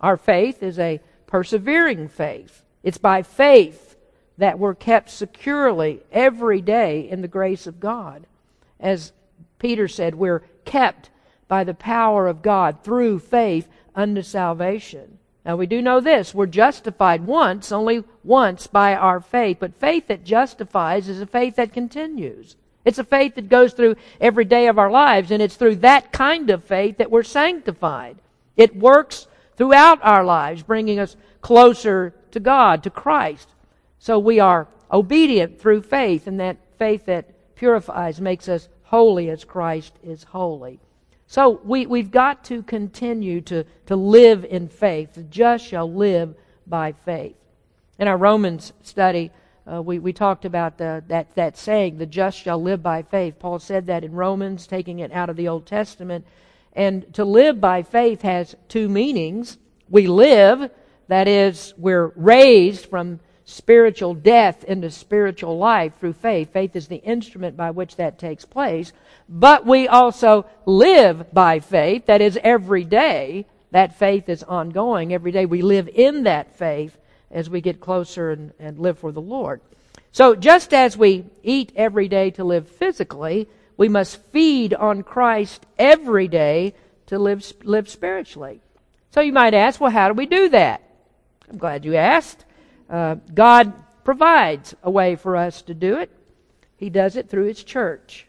Our 0.00 0.16
faith 0.16 0.62
is 0.62 0.78
a 0.78 1.00
persevering 1.26 2.08
faith. 2.08 2.62
It's 2.82 2.98
by 2.98 3.22
faith 3.22 3.96
that 4.38 4.58
we're 4.58 4.74
kept 4.74 5.10
securely 5.10 6.02
every 6.12 6.60
day 6.60 7.08
in 7.08 7.22
the 7.22 7.28
grace 7.28 7.66
of 7.66 7.80
God. 7.80 8.26
As 8.78 9.12
Peter 9.58 9.88
said, 9.88 10.14
we're 10.14 10.44
kept 10.64 11.10
by 11.48 11.64
the 11.64 11.74
power 11.74 12.26
of 12.26 12.42
God 12.42 12.82
through 12.82 13.18
faith 13.20 13.68
unto 13.94 14.22
salvation. 14.22 15.18
Now 15.44 15.56
we 15.56 15.66
do 15.66 15.80
know 15.80 16.00
this. 16.00 16.34
We're 16.34 16.46
justified 16.46 17.24
once, 17.24 17.70
only 17.70 18.02
once 18.24 18.66
by 18.66 18.94
our 18.94 19.20
faith. 19.20 19.58
But 19.60 19.76
faith 19.76 20.08
that 20.08 20.24
justifies 20.24 21.08
is 21.08 21.20
a 21.20 21.26
faith 21.26 21.56
that 21.56 21.72
continues. 21.72 22.56
It's 22.84 22.98
a 22.98 23.04
faith 23.04 23.36
that 23.36 23.48
goes 23.48 23.72
through 23.72 23.96
every 24.20 24.44
day 24.44 24.66
of 24.68 24.78
our 24.78 24.90
lives, 24.90 25.30
and 25.30 25.40
it's 25.42 25.56
through 25.56 25.76
that 25.76 26.12
kind 26.12 26.50
of 26.50 26.64
faith 26.64 26.98
that 26.98 27.10
we're 27.10 27.22
sanctified. 27.22 28.16
It 28.56 28.76
works 28.76 29.26
throughout 29.56 30.00
our 30.02 30.24
lives, 30.24 30.62
bringing 30.62 30.98
us 30.98 31.16
closer 31.40 32.14
to 32.32 32.40
God, 32.40 32.82
to 32.82 32.90
Christ. 32.90 33.48
So 33.98 34.18
we 34.18 34.40
are 34.40 34.68
obedient 34.92 35.60
through 35.60 35.82
faith, 35.82 36.26
and 36.26 36.38
that 36.40 36.58
faith 36.78 37.06
that 37.06 37.54
purifies 37.56 38.20
makes 38.20 38.48
us 38.48 38.68
holy 38.96 39.28
as 39.28 39.44
Christ 39.44 39.92
is 40.02 40.24
holy. 40.24 40.80
So 41.26 41.60
we, 41.64 41.84
we've 41.84 42.10
got 42.10 42.44
to 42.44 42.62
continue 42.62 43.42
to, 43.42 43.64
to 43.88 43.94
live 43.94 44.46
in 44.46 44.70
faith. 44.70 45.12
The 45.12 45.22
just 45.24 45.66
shall 45.66 45.92
live 45.92 46.34
by 46.66 46.92
faith. 46.92 47.36
In 47.98 48.08
our 48.08 48.16
Romans 48.16 48.72
study, 48.82 49.30
uh, 49.70 49.82
we, 49.82 49.98
we 49.98 50.14
talked 50.14 50.46
about 50.46 50.78
the, 50.78 51.04
that, 51.08 51.34
that 51.34 51.58
saying, 51.58 51.98
the 51.98 52.06
just 52.06 52.38
shall 52.38 52.62
live 52.62 52.82
by 52.82 53.02
faith. 53.02 53.38
Paul 53.38 53.58
said 53.58 53.84
that 53.88 54.02
in 54.02 54.12
Romans, 54.12 54.66
taking 54.66 55.00
it 55.00 55.12
out 55.12 55.28
of 55.28 55.36
the 55.36 55.48
Old 55.48 55.66
Testament. 55.66 56.26
And 56.72 57.12
to 57.12 57.26
live 57.26 57.60
by 57.60 57.82
faith 57.82 58.22
has 58.22 58.56
two 58.68 58.88
meanings. 58.88 59.58
We 59.90 60.06
live, 60.06 60.70
that 61.08 61.28
is, 61.28 61.74
we're 61.76 62.12
raised 62.16 62.86
from 62.86 63.20
spiritual 63.46 64.12
death 64.12 64.64
into 64.64 64.90
spiritual 64.90 65.56
life 65.56 65.98
through 65.98 66.12
faith. 66.12 66.52
Faith 66.52 66.74
is 66.76 66.88
the 66.88 66.96
instrument 66.96 67.56
by 67.56 67.70
which 67.70 67.96
that 67.96 68.18
takes 68.18 68.44
place. 68.44 68.92
But 69.28 69.64
we 69.64 69.88
also 69.88 70.46
live 70.66 71.32
by 71.32 71.60
faith. 71.60 72.06
That 72.06 72.20
is, 72.20 72.38
every 72.42 72.84
day, 72.84 73.46
that 73.70 73.98
faith 73.98 74.28
is 74.28 74.42
ongoing. 74.42 75.14
Every 75.14 75.30
day 75.30 75.46
we 75.46 75.62
live 75.62 75.88
in 75.88 76.24
that 76.24 76.56
faith 76.58 76.98
as 77.30 77.48
we 77.48 77.60
get 77.60 77.80
closer 77.80 78.32
and, 78.32 78.52
and 78.58 78.78
live 78.78 78.98
for 78.98 79.12
the 79.12 79.20
Lord. 79.20 79.60
So 80.10 80.34
just 80.34 80.74
as 80.74 80.96
we 80.96 81.24
eat 81.42 81.72
every 81.76 82.08
day 82.08 82.30
to 82.32 82.44
live 82.44 82.68
physically, 82.68 83.48
we 83.76 83.88
must 83.88 84.22
feed 84.32 84.74
on 84.74 85.04
Christ 85.04 85.64
every 85.78 86.26
day 86.26 86.74
to 87.06 87.18
live, 87.18 87.52
live 87.62 87.88
spiritually. 87.88 88.60
So 89.12 89.20
you 89.20 89.32
might 89.32 89.54
ask, 89.54 89.80
well, 89.80 89.90
how 89.90 90.08
do 90.08 90.14
we 90.14 90.26
do 90.26 90.48
that? 90.48 90.82
I'm 91.48 91.58
glad 91.58 91.84
you 91.84 91.94
asked. 91.94 92.44
Uh, 92.88 93.16
God 93.34 93.72
provides 94.04 94.74
a 94.82 94.90
way 94.90 95.16
for 95.16 95.36
us 95.36 95.62
to 95.62 95.74
do 95.74 95.98
it. 95.98 96.10
He 96.76 96.90
does 96.90 97.16
it 97.16 97.28
through 97.28 97.46
His 97.46 97.64
church. 97.64 98.26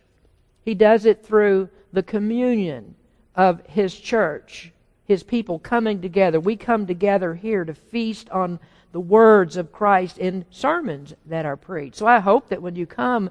He 0.63 0.73
does 0.73 1.05
it 1.05 1.25
through 1.25 1.69
the 1.93 2.03
communion 2.03 2.95
of 3.35 3.61
His 3.67 3.97
church, 3.97 4.71
His 5.05 5.23
people 5.23 5.59
coming 5.59 6.01
together. 6.01 6.39
We 6.39 6.55
come 6.55 6.87
together 6.87 7.35
here 7.35 7.63
to 7.63 7.73
feast 7.73 8.29
on 8.31 8.59
the 8.91 8.99
words 8.99 9.57
of 9.57 9.71
Christ 9.71 10.17
in 10.17 10.45
sermons 10.49 11.13
that 11.27 11.45
are 11.45 11.57
preached. 11.57 11.97
So 11.97 12.07
I 12.07 12.19
hope 12.19 12.49
that 12.49 12.61
when 12.61 12.75
you 12.75 12.85
come, 12.85 13.29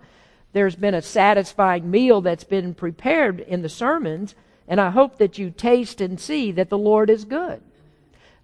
there's 0.53 0.77
been 0.77 0.95
a 0.95 1.03
satisfying 1.03 1.91
meal 1.91 2.21
that's 2.21 2.45
been 2.45 2.73
prepared 2.73 3.41
in 3.41 3.63
the 3.63 3.69
sermons, 3.69 4.35
and 4.69 4.81
I 4.81 4.91
hope 4.91 5.19
that 5.19 5.39
you 5.39 5.51
taste 5.51 6.01
and 6.01 6.21
see 6.21 6.53
that 6.53 6.71
the 6.71 6.79
Lord 6.79 7.11
is 7.11 7.25
good. 7.25 7.61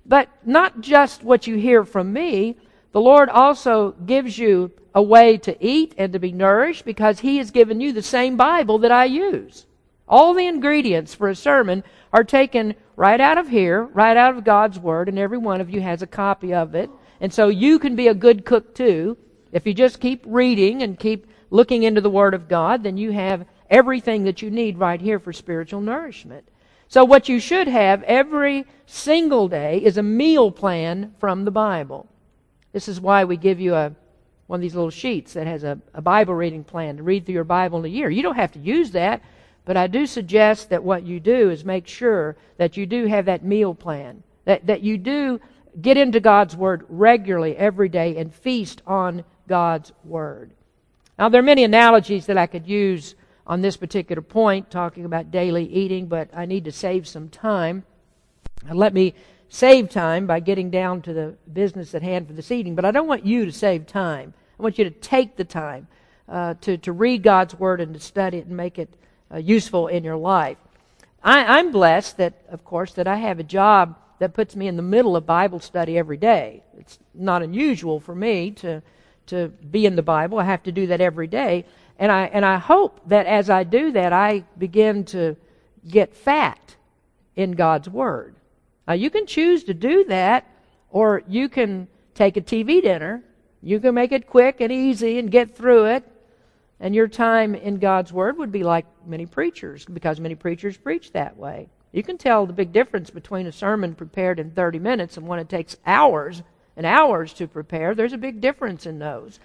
But 0.05 0.29
not 0.45 0.81
just 0.81 1.23
what 1.23 1.47
you 1.47 1.57
hear 1.57 1.85
from 1.85 2.13
me, 2.13 2.57
the 2.93 3.01
Lord 3.01 3.29
also 3.29 3.93
gives 3.93 4.39
you 4.39 4.71
a 4.95 5.03
way 5.03 5.39
to 5.39 5.57
eat 5.65 5.95
and 5.97 6.13
to 6.13 6.19
be 6.19 6.33
nourished 6.33 6.85
because 6.85 7.21
He 7.21 7.39
has 7.39 7.51
given 7.51 7.81
you 7.81 7.93
the 7.93 8.03
same 8.03 8.37
Bible 8.37 8.79
that 8.79 8.93
I 8.93 9.07
use. 9.07 9.67
All 10.07 10.35
the 10.35 10.47
ingredients 10.47 11.15
for 11.15 11.29
a 11.29 11.35
sermon 11.35 11.85
are 12.13 12.25
taken 12.25 12.75
right 12.97 13.21
out 13.21 13.39
of 13.39 13.49
here, 13.49 13.85
right 13.85 14.17
out 14.17 14.37
of 14.37 14.45
God's 14.45 14.79
Word, 14.79 15.09
and 15.09 15.19
every 15.19 15.39
one 15.39 15.61
of 15.61 15.71
you 15.71 15.81
has 15.81 16.03
a 16.03 16.07
copy 16.07 16.53
of 16.53 16.75
it. 16.75 16.91
And 17.21 17.33
so 17.33 17.49
you 17.49 17.79
can 17.79 17.97
be 17.97 18.09
a 18.09 18.15
good 18.15 18.45
cook 18.45 18.75
too. 18.75 19.17
If 19.53 19.67
you 19.67 19.73
just 19.73 20.01
keep 20.01 20.23
reading 20.27 20.83
and 20.83 20.99
keep 20.99 21.27
looking 21.51 21.85
into 21.85 22.01
the 22.03 22.11
Word 22.11 22.35
of 22.35 22.49
God, 22.49 22.83
then 22.83 22.99
you 22.99 23.13
have 23.13 23.47
everything 23.71 24.25
that 24.25 24.43
you 24.43 24.51
need 24.51 24.77
right 24.77 25.01
here 25.01 25.19
for 25.19 25.33
spiritual 25.33 25.81
nourishment. 25.81 26.47
So 26.89 27.07
what 27.07 27.31
you 27.31 27.41
should 27.41 27.69
have 27.69 28.03
every 28.03 28.67
single 28.85 29.49
day 29.49 29.79
is 29.79 29.97
a 29.97 30.03
meal 30.03 30.51
plan 30.51 31.15
from 31.19 31.47
the 31.47 31.51
Bible. 31.51 32.07
This 32.73 32.89
is 32.89 33.01
why 33.01 33.25
we 33.25 33.37
give 33.37 33.61
you 33.61 33.75
a 33.75 33.95
one 34.47 34.59
of 34.59 34.63
these 34.63 34.75
little 34.75 34.91
sheets 34.91 35.33
that 35.33 35.47
has 35.47 35.65
a, 35.65 35.79
a 35.95 36.03
Bible 36.03 36.35
reading 36.35 36.63
plan 36.63 36.99
to 36.99 37.03
read 37.03 37.25
through 37.25 37.35
your 37.35 37.45
Bible 37.45 37.79
in 37.79 37.85
a 37.87 37.89
year. 37.89 38.11
You 38.11 38.23
don't 38.23 38.37
have 38.37 38.53
to 38.53 38.59
use 38.59 38.91
that, 38.91 39.23
but 39.65 39.79
I 39.79 39.87
do 39.87 40.07
suggest 40.07 40.69
that 40.69 40.85
what 40.85 41.05
you 41.05 41.21
do 41.21 41.49
is 41.49 41.65
make 41.65 41.87
sure 41.87 42.37
that 42.59 42.77
you 42.77 42.85
do 42.85 43.07
have 43.07 43.25
that 43.27 43.45
meal 43.45 43.75
plan, 43.75 44.23
that, 44.45 44.67
that 44.67 44.83
you 44.83 44.99
do 44.99 45.41
get 45.81 45.97
into 45.97 46.21
God's 46.21 46.55
Word 46.55 46.85
regularly 46.89 47.57
every 47.57 47.89
day 47.89 48.17
and 48.17 48.35
feast 48.35 48.83
on 48.87 49.25
God's 49.49 49.93
Word. 50.05 50.51
Now, 51.19 51.29
there 51.29 51.41
are 51.41 51.45
many 51.45 51.65
analogies 51.65 52.27
that 52.27 52.37
I 52.37 52.47
could 52.47 52.67
use 52.67 53.15
on 53.47 53.63
this 53.63 53.77
particular 53.77 54.23
point, 54.23 54.71
talking 54.71 55.05
about 55.05 55.31
daily 55.31 55.65
eating, 55.65 56.07
but 56.07 56.29
I 56.35 56.47
need 56.47 56.65
to 56.65 56.73
save 56.73 57.09
some 57.09 57.29
time. 57.29 57.85
Let 58.71 58.93
me 58.93 59.15
save 59.53 59.91
time 59.91 60.27
by 60.27 60.41
getting 60.41 60.71
down 60.71 61.03
to 61.03 61.13
the 61.13 61.35
business 61.53 61.95
at 61.95 62.03
hand 62.03 62.27
for 62.27 62.33
this 62.33 62.51
evening, 62.51 62.75
but 62.75 62.87
I 62.87 62.91
don't 62.91 63.07
want 63.07 63.27
you 63.27 63.45
to 63.45 63.53
save 63.53 63.87
time. 63.87 64.33
I 64.59 64.63
want 64.63 64.79
you 64.79 64.85
to 64.85 64.91
take 64.91 65.37
the 65.37 65.45
time 65.45 65.89
uh, 66.27 66.55
to, 66.63 66.79
to 66.79 66.91
read 66.91 67.23
God's 67.23 67.55
Word 67.55 67.83
and 67.83 67.93
to 67.93 68.01
study 68.01 68.39
it 68.39 68.47
and 68.47 68.57
make 68.57 68.79
it 68.79 68.89
uh, 69.31 69.37
useful 69.37 69.89
in 69.89 70.05
your 70.05 70.17
life. 70.17 70.57
I, 71.23 71.59
I'm 71.59 71.71
blessed 71.71 72.17
that, 72.17 72.43
of 72.49 72.65
course, 72.65 72.95
that 72.95 73.07
I 73.07 73.17
have 73.17 73.41
a 73.41 73.45
job 73.45 73.99
that 74.21 74.33
puts 74.33 74.57
me 74.57 74.69
in 74.69 74.77
the 74.77 74.83
middle 74.83 75.17
of 75.17 75.27
Bible 75.27 75.61
study 75.61 75.99
every 75.99 76.17
day. 76.17 76.63
It's 76.79 76.99
not 77.13 77.43
unusual 77.43 78.01
for 78.01 78.15
me 78.15 78.53
to, 78.53 78.83
to 79.27 79.49
be 79.49 79.85
in 79.85 79.97
the 79.97 80.03
Bible. 80.03 80.39
I 80.39 80.45
have 80.45 80.63
to 80.63 80.73
do 80.73 80.87
that 80.87 81.03
every 81.03 81.27
day. 81.27 81.67
And 81.99 82.11
I, 82.11 82.25
and 82.25 82.47
I 82.47 82.57
hope 82.57 83.07
that 83.09 83.27
as 83.27 83.51
I 83.51 83.65
do 83.65 83.93
that, 83.93 84.15
I 84.15 84.45
begin 84.57 85.05
to 85.07 85.37
get 85.87 86.17
fat 86.17 86.77
in 87.37 87.53
God's 87.53 87.91
Word. 87.91 88.37
Now, 88.87 88.95
you 88.95 89.11
can 89.11 89.27
choose 89.27 89.65
to 89.65 89.75
do 89.75 90.05
that, 90.05 90.47
or 90.91 91.23
you 91.29 91.49
can 91.49 91.89
take 92.15 92.37
a 92.37 92.41
TV 92.41 92.83
dinner. 92.83 93.23
You 93.63 93.79
can 93.81 93.95
make 93.95 94.13
it 94.13 94.27
quick 94.27 94.61
and 94.61 94.73
easy 94.73 95.19
and 95.19 95.31
get 95.31 95.57
through 95.57 95.87
it. 95.87 96.05
And 96.81 96.95
your 96.95 97.07
time 97.07 97.55
in 97.55 97.79
God's 97.79 98.13
Word 98.13 98.39
would 98.39 98.51
be 98.51 98.65
like 98.65 98.87
many 99.07 99.25
preachers, 99.25 99.85
because 99.85 100.19
many 100.19 100.35
preachers 100.35 100.77
preach 100.77 101.13
that 101.13 101.37
way. 101.37 101.69
You 101.93 102.03
can 102.03 102.19
tell 102.19 102.47
the 102.47 102.53
big 102.53 102.73
difference 102.73 103.11
between 103.11 103.47
a 103.47 103.53
sermon 103.53 103.95
prepared 103.95 104.41
in 104.41 104.51
30 104.51 104.79
minutes 104.79 105.17
and 105.17 105.27
one 105.27 105.39
that 105.39 105.49
takes 105.49 105.77
hours 105.87 106.43
and 106.77 106.87
hours 106.87 107.33
to 107.35 107.47
prepare. 107.47 107.95
There's 107.95 108.15
a 108.15 108.19
big 108.19 108.41
difference 108.41 108.87
in 108.87 108.99
those. 108.99 109.39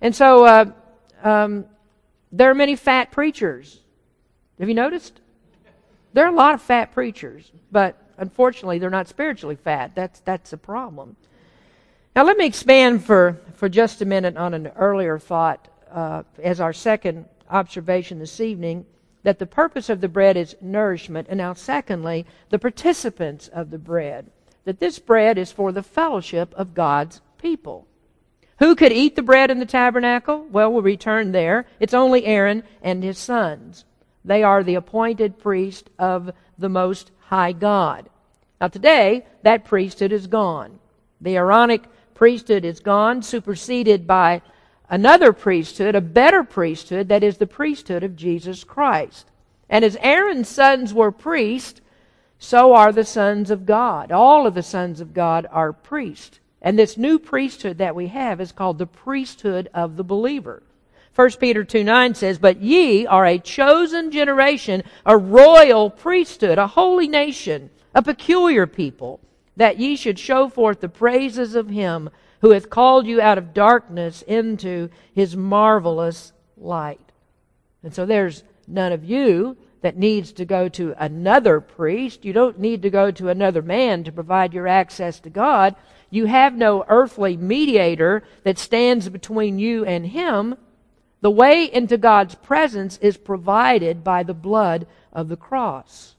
And 0.00 0.16
so, 0.16 0.44
uh, 0.44 0.64
um, 1.22 1.66
there 2.32 2.50
are 2.50 2.54
many 2.54 2.74
fat 2.74 3.10
preachers. 3.10 3.80
Have 4.58 4.68
you 4.68 4.74
noticed? 4.74 5.20
There 6.12 6.24
are 6.24 6.32
a 6.32 6.36
lot 6.36 6.54
of 6.54 6.62
fat 6.62 6.92
preachers, 6.92 7.52
but 7.70 7.96
unfortunately, 8.20 8.78
they're 8.78 8.90
not 8.90 9.08
spiritually 9.08 9.56
fat. 9.56 9.92
That's, 9.94 10.20
that's 10.20 10.52
a 10.52 10.56
problem. 10.56 11.16
Now, 12.14 12.24
let 12.24 12.36
me 12.36 12.46
expand 12.46 13.04
for, 13.04 13.40
for 13.56 13.68
just 13.68 14.02
a 14.02 14.04
minute 14.04 14.36
on 14.36 14.54
an 14.54 14.68
earlier 14.76 15.18
thought 15.18 15.66
uh, 15.90 16.22
as 16.42 16.60
our 16.60 16.72
second 16.72 17.24
observation 17.48 18.18
this 18.18 18.40
evening 18.40 18.86
that 19.22 19.38
the 19.38 19.46
purpose 19.46 19.88
of 19.88 20.00
the 20.00 20.08
bread 20.08 20.36
is 20.36 20.56
nourishment. 20.60 21.26
And 21.30 21.38
now, 21.38 21.54
secondly, 21.54 22.26
the 22.50 22.58
participants 22.58 23.48
of 23.48 23.70
the 23.70 23.78
bread. 23.78 24.30
That 24.64 24.80
this 24.80 24.98
bread 24.98 25.38
is 25.38 25.50
for 25.50 25.72
the 25.72 25.82
fellowship 25.82 26.54
of 26.54 26.74
God's 26.74 27.20
people. 27.38 27.86
Who 28.58 28.76
could 28.76 28.92
eat 28.92 29.16
the 29.16 29.22
bread 29.22 29.50
in 29.50 29.58
the 29.58 29.66
tabernacle? 29.66 30.46
Well, 30.50 30.72
we'll 30.72 30.82
return 30.82 31.32
there. 31.32 31.66
It's 31.80 31.94
only 31.94 32.26
Aaron 32.26 32.62
and 32.82 33.02
his 33.02 33.18
sons. 33.18 33.84
They 34.24 34.42
are 34.42 34.62
the 34.62 34.74
appointed 34.74 35.38
priest 35.38 35.88
of 35.98 36.32
the 36.58 36.68
Most 36.68 37.10
High 37.30 37.52
God. 37.52 38.10
Now, 38.60 38.66
today, 38.66 39.24
that 39.44 39.64
priesthood 39.64 40.10
is 40.10 40.26
gone. 40.26 40.80
The 41.20 41.36
Aaronic 41.36 41.84
priesthood 42.12 42.64
is 42.64 42.80
gone, 42.80 43.22
superseded 43.22 44.04
by 44.04 44.42
another 44.88 45.32
priesthood, 45.32 45.94
a 45.94 46.00
better 46.00 46.42
priesthood, 46.42 47.08
that 47.08 47.22
is 47.22 47.38
the 47.38 47.46
priesthood 47.46 48.02
of 48.02 48.16
Jesus 48.16 48.64
Christ. 48.64 49.30
And 49.68 49.84
as 49.84 49.96
Aaron's 50.00 50.48
sons 50.48 50.92
were 50.92 51.12
priests, 51.12 51.80
so 52.40 52.74
are 52.74 52.90
the 52.90 53.04
sons 53.04 53.52
of 53.52 53.64
God. 53.64 54.10
All 54.10 54.44
of 54.44 54.54
the 54.54 54.62
sons 54.64 55.00
of 55.00 55.14
God 55.14 55.46
are 55.52 55.72
priests. 55.72 56.40
And 56.60 56.76
this 56.76 56.98
new 56.98 57.20
priesthood 57.20 57.78
that 57.78 57.94
we 57.94 58.08
have 58.08 58.40
is 58.40 58.50
called 58.50 58.78
the 58.78 58.86
priesthood 58.86 59.70
of 59.72 59.96
the 59.96 60.02
believer. 60.02 60.64
1 61.14 61.30
Peter 61.32 61.64
2 61.64 61.84
9 61.84 62.14
says, 62.14 62.38
But 62.38 62.62
ye 62.62 63.06
are 63.06 63.26
a 63.26 63.38
chosen 63.38 64.10
generation, 64.10 64.82
a 65.04 65.16
royal 65.16 65.90
priesthood, 65.90 66.58
a 66.58 66.68
holy 66.68 67.08
nation, 67.08 67.70
a 67.94 68.02
peculiar 68.02 68.66
people, 68.66 69.20
that 69.56 69.78
ye 69.78 69.96
should 69.96 70.18
show 70.18 70.48
forth 70.48 70.80
the 70.80 70.88
praises 70.88 71.54
of 71.54 71.68
him 71.68 72.10
who 72.40 72.50
hath 72.50 72.70
called 72.70 73.06
you 73.06 73.20
out 73.20 73.38
of 73.38 73.52
darkness 73.52 74.22
into 74.22 74.88
his 75.14 75.36
marvelous 75.36 76.32
light. 76.56 77.12
And 77.82 77.94
so 77.94 78.06
there's 78.06 78.44
none 78.66 78.92
of 78.92 79.04
you 79.04 79.56
that 79.82 79.96
needs 79.96 80.32
to 80.32 80.44
go 80.44 80.68
to 80.68 80.94
another 80.98 81.60
priest. 81.60 82.24
You 82.24 82.32
don't 82.32 82.58
need 82.58 82.82
to 82.82 82.90
go 82.90 83.10
to 83.10 83.28
another 83.28 83.62
man 83.62 84.04
to 84.04 84.12
provide 84.12 84.52
your 84.52 84.68
access 84.68 85.20
to 85.20 85.30
God. 85.30 85.74
You 86.10 86.26
have 86.26 86.54
no 86.54 86.84
earthly 86.88 87.36
mediator 87.36 88.22
that 88.42 88.58
stands 88.58 89.08
between 89.08 89.58
you 89.58 89.84
and 89.84 90.06
him. 90.06 90.56
The 91.20 91.30
way 91.30 91.70
into 91.70 91.98
God's 91.98 92.34
presence 92.34 92.98
is 92.98 93.16
provided 93.16 94.02
by 94.02 94.22
the 94.22 94.34
blood 94.34 94.86
of 95.12 95.28
the 95.28 95.36
cross. 95.36 96.14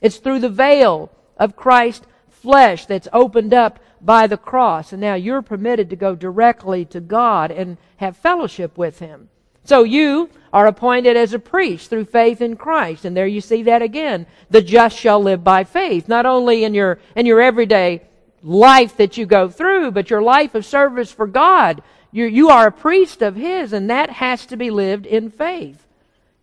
It's 0.00 0.16
through 0.16 0.40
the 0.40 0.48
veil 0.48 1.10
of 1.36 1.56
Christ's 1.56 2.06
flesh 2.30 2.86
that's 2.86 3.08
opened 3.12 3.52
up 3.52 3.80
by 4.00 4.26
the 4.26 4.36
cross. 4.36 4.92
And 4.92 5.00
now 5.00 5.14
you're 5.14 5.42
permitted 5.42 5.90
to 5.90 5.96
go 5.96 6.14
directly 6.14 6.84
to 6.86 7.00
God 7.00 7.50
and 7.50 7.76
have 7.96 8.16
fellowship 8.16 8.78
with 8.78 9.00
Him. 9.00 9.28
So 9.64 9.82
you 9.82 10.30
are 10.52 10.66
appointed 10.66 11.16
as 11.16 11.34
a 11.34 11.38
priest 11.38 11.90
through 11.90 12.06
faith 12.06 12.40
in 12.40 12.56
Christ. 12.56 13.04
And 13.04 13.14
there 13.14 13.26
you 13.26 13.42
see 13.42 13.64
that 13.64 13.82
again. 13.82 14.26
The 14.48 14.62
just 14.62 14.96
shall 14.96 15.22
live 15.22 15.44
by 15.44 15.64
faith. 15.64 16.08
Not 16.08 16.24
only 16.24 16.64
in 16.64 16.72
your, 16.72 17.00
in 17.14 17.26
your 17.26 17.40
everyday 17.40 18.02
life 18.42 18.96
that 18.96 19.18
you 19.18 19.26
go 19.26 19.50
through, 19.50 19.90
but 19.90 20.08
your 20.08 20.22
life 20.22 20.54
of 20.54 20.64
service 20.64 21.12
for 21.12 21.26
God. 21.26 21.82
You, 22.10 22.24
you 22.26 22.48
are 22.48 22.68
a 22.68 22.72
priest 22.72 23.22
of 23.22 23.36
His, 23.36 23.72
and 23.72 23.90
that 23.90 24.10
has 24.10 24.46
to 24.46 24.56
be 24.56 24.70
lived 24.70 25.06
in 25.06 25.30
faith. 25.30 25.86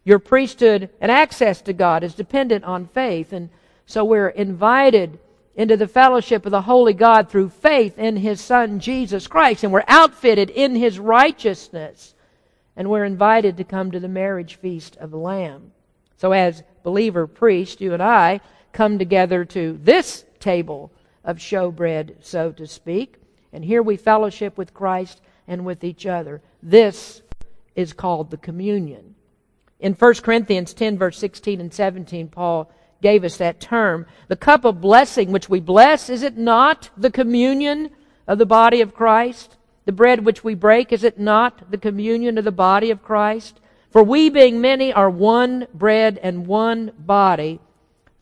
Your 0.03 0.19
priesthood 0.19 0.89
and 1.01 1.11
access 1.11 1.61
to 1.63 1.73
God 1.73 2.03
is 2.03 2.13
dependent 2.13 2.63
on 2.63 2.87
faith. 2.87 3.33
And 3.33 3.49
so 3.87 4.05
we're 4.05 4.29
invited 4.29 5.17
into 5.55 5.75
the 5.75 5.87
fellowship 5.87 6.45
of 6.45 6.51
the 6.51 6.61
Holy 6.61 6.93
God 6.93 7.29
through 7.29 7.49
faith 7.49 7.97
in 7.97 8.17
His 8.17 8.39
Son, 8.39 8.79
Jesus 8.79 9.25
Christ. 9.25 9.63
And 9.63 9.73
we're 9.73 9.83
outfitted 9.87 10.51
in 10.51 10.75
His 10.75 10.99
righteousness. 10.99 12.13
And 12.75 12.89
we're 12.89 13.05
invited 13.05 13.57
to 13.57 13.63
come 13.63 13.89
to 13.91 13.99
the 13.99 14.07
marriage 14.07 14.55
feast 14.55 14.95
of 14.97 15.09
the 15.09 15.17
Lamb. 15.17 15.71
So 16.17 16.31
as 16.31 16.63
believer 16.83 17.25
priest, 17.25 17.81
you 17.81 17.93
and 17.93 18.03
I 18.03 18.41
come 18.73 18.99
together 18.99 19.43
to 19.45 19.79
this 19.81 20.25
table 20.39 20.91
of 21.23 21.37
showbread, 21.37 22.17
so 22.21 22.51
to 22.51 22.67
speak. 22.67 23.15
And 23.51 23.65
here 23.65 23.81
we 23.81 23.97
fellowship 23.97 24.57
with 24.57 24.73
Christ 24.73 25.21
and 25.47 25.65
with 25.65 25.83
each 25.83 26.05
other. 26.05 26.41
This 26.61 27.21
is 27.75 27.93
called 27.93 28.31
the 28.31 28.37
communion. 28.37 29.15
In 29.79 29.93
1 29.93 30.13
Corinthians 30.15 30.73
10, 30.73 30.97
verse 30.97 31.17
16 31.17 31.59
and 31.59 31.73
17, 31.73 32.29
Paul 32.29 32.71
gave 33.01 33.23
us 33.23 33.37
that 33.37 33.59
term. 33.59 34.05
The 34.29 34.35
cup 34.35 34.65
of 34.65 34.81
blessing 34.81 35.31
which 35.31 35.49
we 35.49 35.59
bless, 35.59 36.09
is 36.09 36.23
it 36.23 36.37
not 36.37 36.89
the 36.97 37.11
communion 37.11 37.89
of 38.27 38.37
the 38.37 38.45
body 38.45 38.81
of 38.81 38.93
Christ? 38.93 39.57
The 39.85 39.91
bread 39.91 40.25
which 40.25 40.43
we 40.43 40.55
break, 40.55 40.91
is 40.91 41.03
it 41.03 41.19
not 41.19 41.69
the 41.69 41.77
communion 41.77 42.37
of 42.37 42.45
the 42.45 42.51
body 42.51 42.89
of 42.89 43.03
Christ? 43.03 43.59
For 43.91 44.03
we, 44.03 44.29
being 44.29 44.59
many, 44.59 44.91
are 44.91 45.09
one 45.09 45.67
bread 45.73 46.19
and 46.21 46.47
one 46.47 46.91
body, 46.97 47.59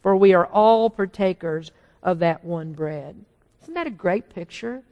for 0.02 0.16
we 0.16 0.34
are 0.34 0.46
all 0.46 0.90
partakers 0.90 1.72
of 2.02 2.20
that 2.20 2.44
one 2.44 2.74
bread. 2.74 3.16
Isn't 3.62 3.74
that 3.76 3.88
a 3.88 3.92
great 3.92 4.30
picture? 4.30 4.84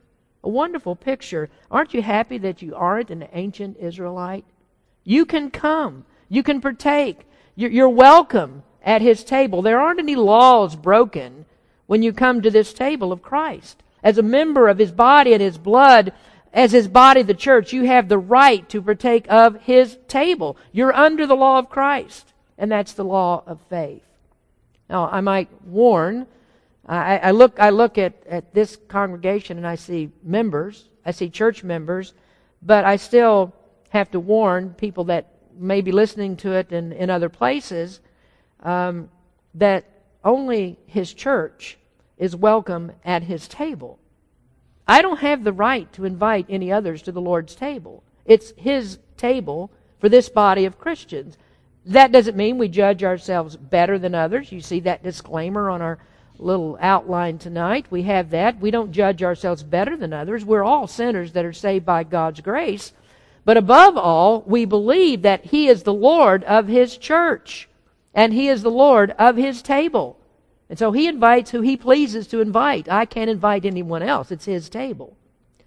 A 0.43 0.49
wonderful 0.49 0.95
picture. 0.95 1.49
Aren't 1.69 1.93
you 1.93 2.01
happy 2.01 2.37
that 2.39 2.61
you 2.61 2.75
aren't 2.75 3.11
an 3.11 3.27
ancient 3.33 3.77
Israelite? 3.77 4.45
You 5.03 5.25
can 5.25 5.51
come. 5.51 6.05
You 6.29 6.43
can 6.43 6.61
partake. 6.61 7.27
You're 7.55 7.89
welcome 7.89 8.63
at 8.83 9.01
his 9.01 9.23
table. 9.23 9.61
There 9.61 9.79
aren't 9.79 9.99
any 9.99 10.15
laws 10.15 10.75
broken 10.75 11.45
when 11.85 12.01
you 12.01 12.13
come 12.13 12.41
to 12.41 12.49
this 12.49 12.73
table 12.73 13.11
of 13.11 13.21
Christ. 13.21 13.83
As 14.03 14.17
a 14.17 14.23
member 14.23 14.67
of 14.67 14.79
his 14.79 14.91
body 14.91 15.33
and 15.33 15.41
his 15.41 15.57
blood, 15.57 16.13
as 16.53 16.71
his 16.71 16.87
body, 16.87 17.21
the 17.21 17.33
church, 17.33 17.71
you 17.71 17.83
have 17.83 18.09
the 18.09 18.17
right 18.17 18.67
to 18.69 18.81
partake 18.81 19.25
of 19.29 19.61
his 19.61 19.97
table. 20.07 20.57
You're 20.71 20.95
under 20.95 21.27
the 21.27 21.35
law 21.35 21.59
of 21.59 21.69
Christ, 21.69 22.33
and 22.57 22.71
that's 22.71 22.93
the 22.93 23.05
law 23.05 23.43
of 23.45 23.59
faith. 23.69 24.03
Now, 24.89 25.07
I 25.09 25.21
might 25.21 25.49
warn, 25.65 26.27
I, 26.85 27.17
I 27.17 27.31
look, 27.31 27.59
I 27.59 27.69
look 27.69 27.97
at, 27.97 28.13
at 28.27 28.53
this 28.53 28.77
congregation 28.87 29.57
and 29.57 29.67
I 29.67 29.75
see 29.75 30.11
members, 30.23 30.89
I 31.05 31.11
see 31.11 31.29
church 31.29 31.63
members, 31.63 32.13
but 32.61 32.85
I 32.85 32.95
still 32.95 33.53
have 33.89 34.11
to 34.11 34.19
warn 34.19 34.73
people 34.73 35.05
that 35.05 35.27
may 35.57 35.81
be 35.81 35.91
listening 35.91 36.37
to 36.37 36.53
it 36.53 36.71
in, 36.71 36.91
in 36.93 37.09
other 37.09 37.29
places 37.29 37.99
um, 38.61 39.09
that 39.55 39.85
only 40.23 40.79
his 40.85 41.13
church 41.13 41.77
is 42.17 42.35
welcome 42.35 42.91
at 43.03 43.23
his 43.23 43.47
table. 43.47 43.99
I 44.87 45.01
don't 45.01 45.19
have 45.19 45.43
the 45.43 45.53
right 45.53 45.91
to 45.93 46.05
invite 46.05 46.45
any 46.49 46.71
others 46.71 47.01
to 47.03 47.11
the 47.11 47.21
Lord's 47.21 47.55
table. 47.55 48.03
It's 48.25 48.53
his 48.57 48.99
table 49.17 49.71
for 49.99 50.09
this 50.09 50.29
body 50.29 50.65
of 50.65 50.79
Christians. 50.79 51.37
That 51.85 52.11
doesn't 52.11 52.37
mean 52.37 52.57
we 52.57 52.67
judge 52.67 53.03
ourselves 53.03 53.55
better 53.55 53.97
than 53.97 54.13
others. 54.13 54.51
You 54.51 54.61
see 54.61 54.79
that 54.81 55.03
disclaimer 55.03 55.69
on 55.69 55.81
our 55.81 55.99
little 56.41 56.77
outline 56.81 57.37
tonight. 57.37 57.85
We 57.89 58.03
have 58.03 58.31
that. 58.31 58.59
We 58.59 58.71
don't 58.71 58.91
judge 58.91 59.23
ourselves 59.23 59.63
better 59.63 59.95
than 59.95 60.13
others. 60.13 60.43
We're 60.43 60.63
all 60.63 60.87
sinners 60.87 61.33
that 61.33 61.45
are 61.45 61.53
saved 61.53 61.85
by 61.85 62.03
God's 62.03 62.41
grace. 62.41 62.93
But 63.43 63.57
above 63.57 63.97
all, 63.97 64.41
we 64.41 64.65
believe 64.65 65.23
that 65.23 65.45
He 65.45 65.67
is 65.67 65.83
the 65.83 65.93
Lord 65.93 66.43
of 66.43 66.67
His 66.67 66.97
church 66.97 67.67
and 68.13 68.33
He 68.33 68.47
is 68.47 68.61
the 68.61 68.71
Lord 68.71 69.11
of 69.11 69.35
His 69.35 69.61
table. 69.61 70.17
And 70.69 70.77
so 70.77 70.91
He 70.91 71.07
invites 71.07 71.51
who 71.51 71.61
He 71.61 71.77
pleases 71.77 72.27
to 72.27 72.41
invite. 72.41 72.89
I 72.89 73.05
can't 73.05 73.29
invite 73.29 73.65
anyone 73.65 74.03
else. 74.03 74.31
It's 74.31 74.45
His 74.45 74.69
table. 74.69 75.17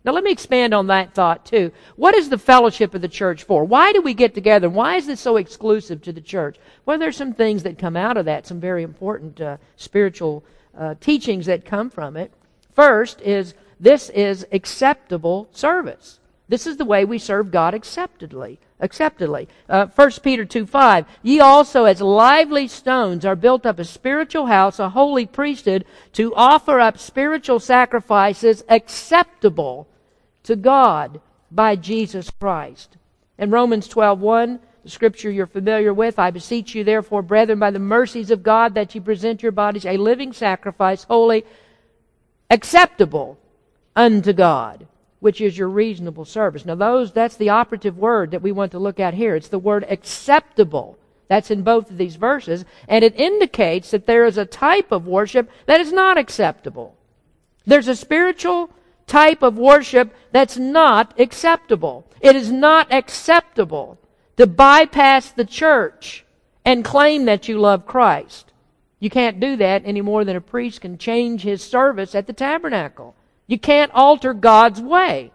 Now 0.05 0.13
let 0.13 0.25
me 0.25 0.33
expand 0.33 0.75
on 0.75 0.89
that 0.89 1.15
thought 1.15 1.47
too. 1.47 1.73
What 1.97 2.15
is 2.15 2.29
the 2.29 2.37
fellowship 2.37 2.95
of 2.95 3.01
the 3.01 3.09
church 3.09 3.45
for? 3.45 3.65
Why 3.65 3.93
do 3.93 4.03
we 4.03 4.13
get 4.13 4.35
together? 4.35 4.69
Why 4.69 4.97
is 4.97 5.07
this 5.07 5.21
so 5.21 5.39
exclusive 5.39 6.03
to 6.03 6.13
the 6.13 6.21
church? 6.21 6.59
Well, 6.85 6.99
there's 6.99 7.17
some 7.17 7.33
things 7.33 7.63
that 7.63 7.79
come 7.79 7.97
out 7.97 8.19
of 8.19 8.27
that, 8.27 8.47
some 8.47 8.61
very 8.61 8.83
important 8.83 9.41
uh, 9.41 9.57
spiritual 9.77 10.45
uh, 10.79 10.95
teachings 11.01 11.47
that 11.47 11.65
come 11.65 11.91
from 11.91 12.17
it. 12.17 12.33
First 12.75 13.21
is 13.21 13.55
this 13.81 14.11
is 14.11 14.47
acceptable 14.53 15.49
service. 15.53 16.21
This 16.49 16.67
is 16.67 16.77
the 16.77 16.85
way 16.85 17.05
we 17.05 17.19
serve 17.19 17.51
God 17.51 17.75
acceptably. 17.75 18.59
acceptably. 18.79 19.49
Uh, 19.69 19.87
1 19.87 20.11
Peter 20.23 20.45
2 20.45 20.67
5. 20.67 21.07
Ye 21.23 21.41
also, 21.41 21.85
as 21.85 22.01
lively 22.03 22.69
stones, 22.69 23.25
are 23.25 23.37
built 23.37 23.65
up 23.65 23.79
a 23.79 23.85
spiritual 23.85 24.47
house, 24.47 24.79
a 24.79 24.91
holy 24.91 25.27
priesthood, 25.27 25.85
to 26.13 26.35
offer 26.35 26.81
up 26.81 26.99
spiritual 26.99 27.61
sacrifices 27.61 28.63
acceptable 28.69 29.89
to 30.43 30.55
God 30.55 31.21
by 31.51 31.77
Jesus 31.77 32.31
Christ. 32.31 32.99
In 33.39 33.51
Romans 33.51 33.89
12 33.89 34.21
1, 34.21 34.61
the 34.85 34.91
scripture 34.91 35.31
you're 35.31 35.47
familiar 35.47 35.93
with, 35.93 36.19
I 36.19 36.31
beseech 36.31 36.75
you, 36.75 36.85
therefore, 36.85 37.23
brethren, 37.23 37.59
by 37.59 37.73
the 37.73 37.79
mercies 37.79 38.31
of 38.31 38.43
God, 38.43 38.75
that 38.75 38.95
ye 38.95 39.01
present 39.01 39.43
your 39.43 39.53
bodies 39.53 39.85
a 39.85 39.97
living 39.97 40.33
sacrifice, 40.33 41.05
holy, 41.05 41.45
acceptable 42.51 43.39
unto 43.97 44.33
God 44.33 44.87
which 45.25 45.41
is 45.41 45.57
your 45.57 45.71
reasonable 45.71 46.27
service. 46.27 46.67
Now 46.67 46.75
those, 46.75 47.11
that's 47.11 47.37
the 47.37 47.49
operative 47.49 47.97
word 47.97 48.33
that 48.33 48.43
we 48.43 48.53
want 48.53 48.73
to 48.73 48.79
look 48.79 49.01
at 49.01 49.15
here. 49.15 49.35
It's 49.35 49.49
the 49.49 49.59
word 49.59 49.87
acceptable. 49.89 50.99
That's 51.29 51.51
in 51.51 51.63
both 51.63 51.91
of 51.91 51.97
these 51.97 52.17
verses. 52.17 52.67
And 52.89 53.03
it 53.03 53.19
indicates 53.19 53.91
that 53.93 54.05
there 54.05 54.27
is 54.27 54.37
a 54.37 54.45
type 54.45 54.93
of 54.93 55.07
worship 55.07 55.49
that 55.65 55.81
is 55.81 55.95
not 55.95 56.19
acceptable. 56.19 56.95
There's 57.65 57.89
a 57.89 57.97
spiritual 57.97 58.69
type 59.07 59.43
of 59.43 59.57
worship 59.57 60.15
that's 60.31 60.59
not 60.59 61.19
acceptable. 61.19 62.07
It 62.21 62.37
is 62.37 62.53
not 62.53 62.93
acceptable 62.93 63.99
to 64.37 64.47
bypass 64.47 65.31
the 65.31 65.45
church 65.45 66.25
and 66.65 66.85
claim 66.85 67.27
that 67.27 67.49
you 67.49 67.59
love 67.59 67.87
Christ. 67.87 68.53
You 69.01 69.11
can't 69.11 69.41
do 69.41 69.57
that 69.57 69.83
any 69.85 70.01
more 70.01 70.25
than 70.25 70.37
a 70.37 70.41
priest 70.41 70.81
can 70.81 70.99
change 70.99 71.43
his 71.43 71.63
service 71.63 72.15
at 72.15 72.27
the 72.27 72.33
tabernacle. 72.33 73.15
You 73.47 73.59
can't 73.59 73.93
alter 73.93 74.33
God's 74.33 74.81
way. 74.81 75.31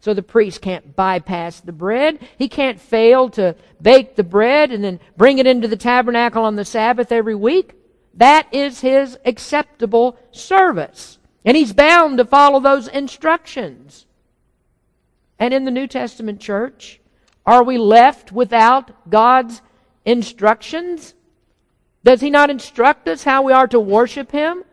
So 0.00 0.14
the 0.14 0.22
priest 0.22 0.60
can't 0.60 0.96
bypass 0.96 1.60
the 1.60 1.70
bread. 1.70 2.18
He 2.36 2.48
can't 2.48 2.80
fail 2.80 3.30
to 3.30 3.54
bake 3.80 4.16
the 4.16 4.24
bread 4.24 4.72
and 4.72 4.82
then 4.82 4.98
bring 5.16 5.38
it 5.38 5.46
into 5.46 5.68
the 5.68 5.76
tabernacle 5.76 6.42
on 6.42 6.56
the 6.56 6.64
Sabbath 6.64 7.12
every 7.12 7.36
week. 7.36 7.74
That 8.14 8.52
is 8.52 8.80
his 8.80 9.16
acceptable 9.24 10.18
service. 10.32 11.18
And 11.44 11.56
he's 11.56 11.72
bound 11.72 12.18
to 12.18 12.24
follow 12.24 12.58
those 12.58 12.88
instructions. 12.88 14.06
And 15.38 15.54
in 15.54 15.64
the 15.64 15.70
New 15.70 15.86
Testament 15.86 16.40
church, 16.40 17.00
are 17.44 17.64
we 17.64 17.78
left 17.78 18.32
without 18.32 19.10
God's 19.10 19.62
instructions? 20.04 21.14
Does 22.04 22.20
he 22.20 22.30
not 22.30 22.50
instruct 22.50 23.08
us 23.08 23.24
how 23.24 23.42
we 23.42 23.52
are 23.52 23.66
to 23.68 23.80
worship 23.80 24.32
him? 24.32 24.64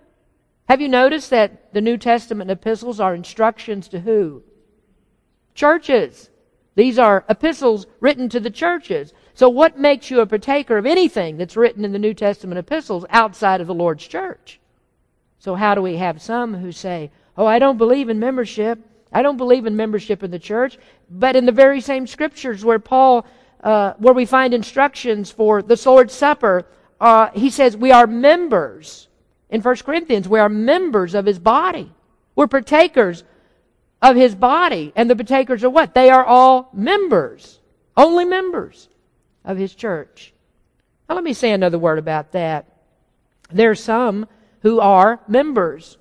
Have 0.67 0.81
you 0.81 0.87
noticed 0.87 1.31
that 1.31 1.73
the 1.73 1.81
New 1.81 1.97
Testament 1.97 2.51
epistles 2.51 2.99
are 2.99 3.15
instructions 3.15 3.87
to 3.89 3.99
who? 3.99 4.43
Churches. 5.55 6.29
These 6.75 6.99
are 6.99 7.25
epistles 7.27 7.87
written 7.99 8.29
to 8.29 8.39
the 8.39 8.51
churches. 8.51 9.13
So 9.33 9.49
what 9.49 9.79
makes 9.79 10.11
you 10.11 10.21
a 10.21 10.25
partaker 10.25 10.77
of 10.77 10.85
anything 10.85 11.37
that's 11.37 11.57
written 11.57 11.83
in 11.83 11.91
the 11.91 11.99
New 11.99 12.13
Testament 12.13 12.59
epistles 12.59 13.05
outside 13.09 13.61
of 13.61 13.67
the 13.67 13.73
Lord's 13.73 14.05
church? 14.07 14.59
So 15.39 15.55
how 15.55 15.73
do 15.73 15.81
we 15.81 15.97
have 15.97 16.21
some 16.21 16.55
who 16.55 16.71
say, 16.71 17.11
oh, 17.35 17.45
I 17.45 17.57
don't 17.57 17.77
believe 17.77 18.09
in 18.09 18.19
membership. 18.19 18.79
I 19.11 19.21
don't 19.21 19.37
believe 19.37 19.65
in 19.65 19.75
membership 19.75 20.23
in 20.23 20.31
the 20.31 20.39
church. 20.39 20.77
But 21.09 21.35
in 21.35 21.45
the 21.45 21.51
very 21.51 21.81
same 21.81 22.07
scriptures 22.07 22.63
where 22.63 22.79
Paul, 22.79 23.25
uh, 23.63 23.93
where 23.97 24.13
we 24.13 24.25
find 24.25 24.53
instructions 24.53 25.31
for 25.31 25.61
the 25.61 25.81
Lord's 25.85 26.13
Supper, 26.13 26.65
uh, 26.99 27.29
he 27.33 27.49
says 27.49 27.75
we 27.75 27.91
are 27.91 28.07
members 28.07 29.07
in 29.49 29.61
1 29.61 29.75
Corinthians. 29.77 30.27
We 30.27 30.39
are 30.39 30.49
members 30.49 31.15
of 31.15 31.25
his 31.25 31.39
body. 31.39 31.91
We're 32.35 32.47
partakers 32.47 33.23
of 34.01 34.15
his 34.15 34.35
body. 34.35 34.93
And 34.95 35.09
the 35.09 35.15
partakers 35.15 35.63
are 35.63 35.69
what? 35.69 35.93
They 35.93 36.09
are 36.09 36.23
all 36.23 36.69
members, 36.73 37.59
only 37.97 38.25
members 38.25 38.89
of 39.43 39.57
his 39.57 39.73
church. 39.73 40.33
Now, 41.07 41.15
let 41.15 41.23
me 41.23 41.33
say 41.33 41.51
another 41.51 41.79
word 41.79 41.97
about 41.97 42.33
that. 42.33 42.65
There 43.51 43.71
are 43.71 43.75
some 43.75 44.27
who 44.61 44.79
are 44.79 45.19
members, 45.27 45.97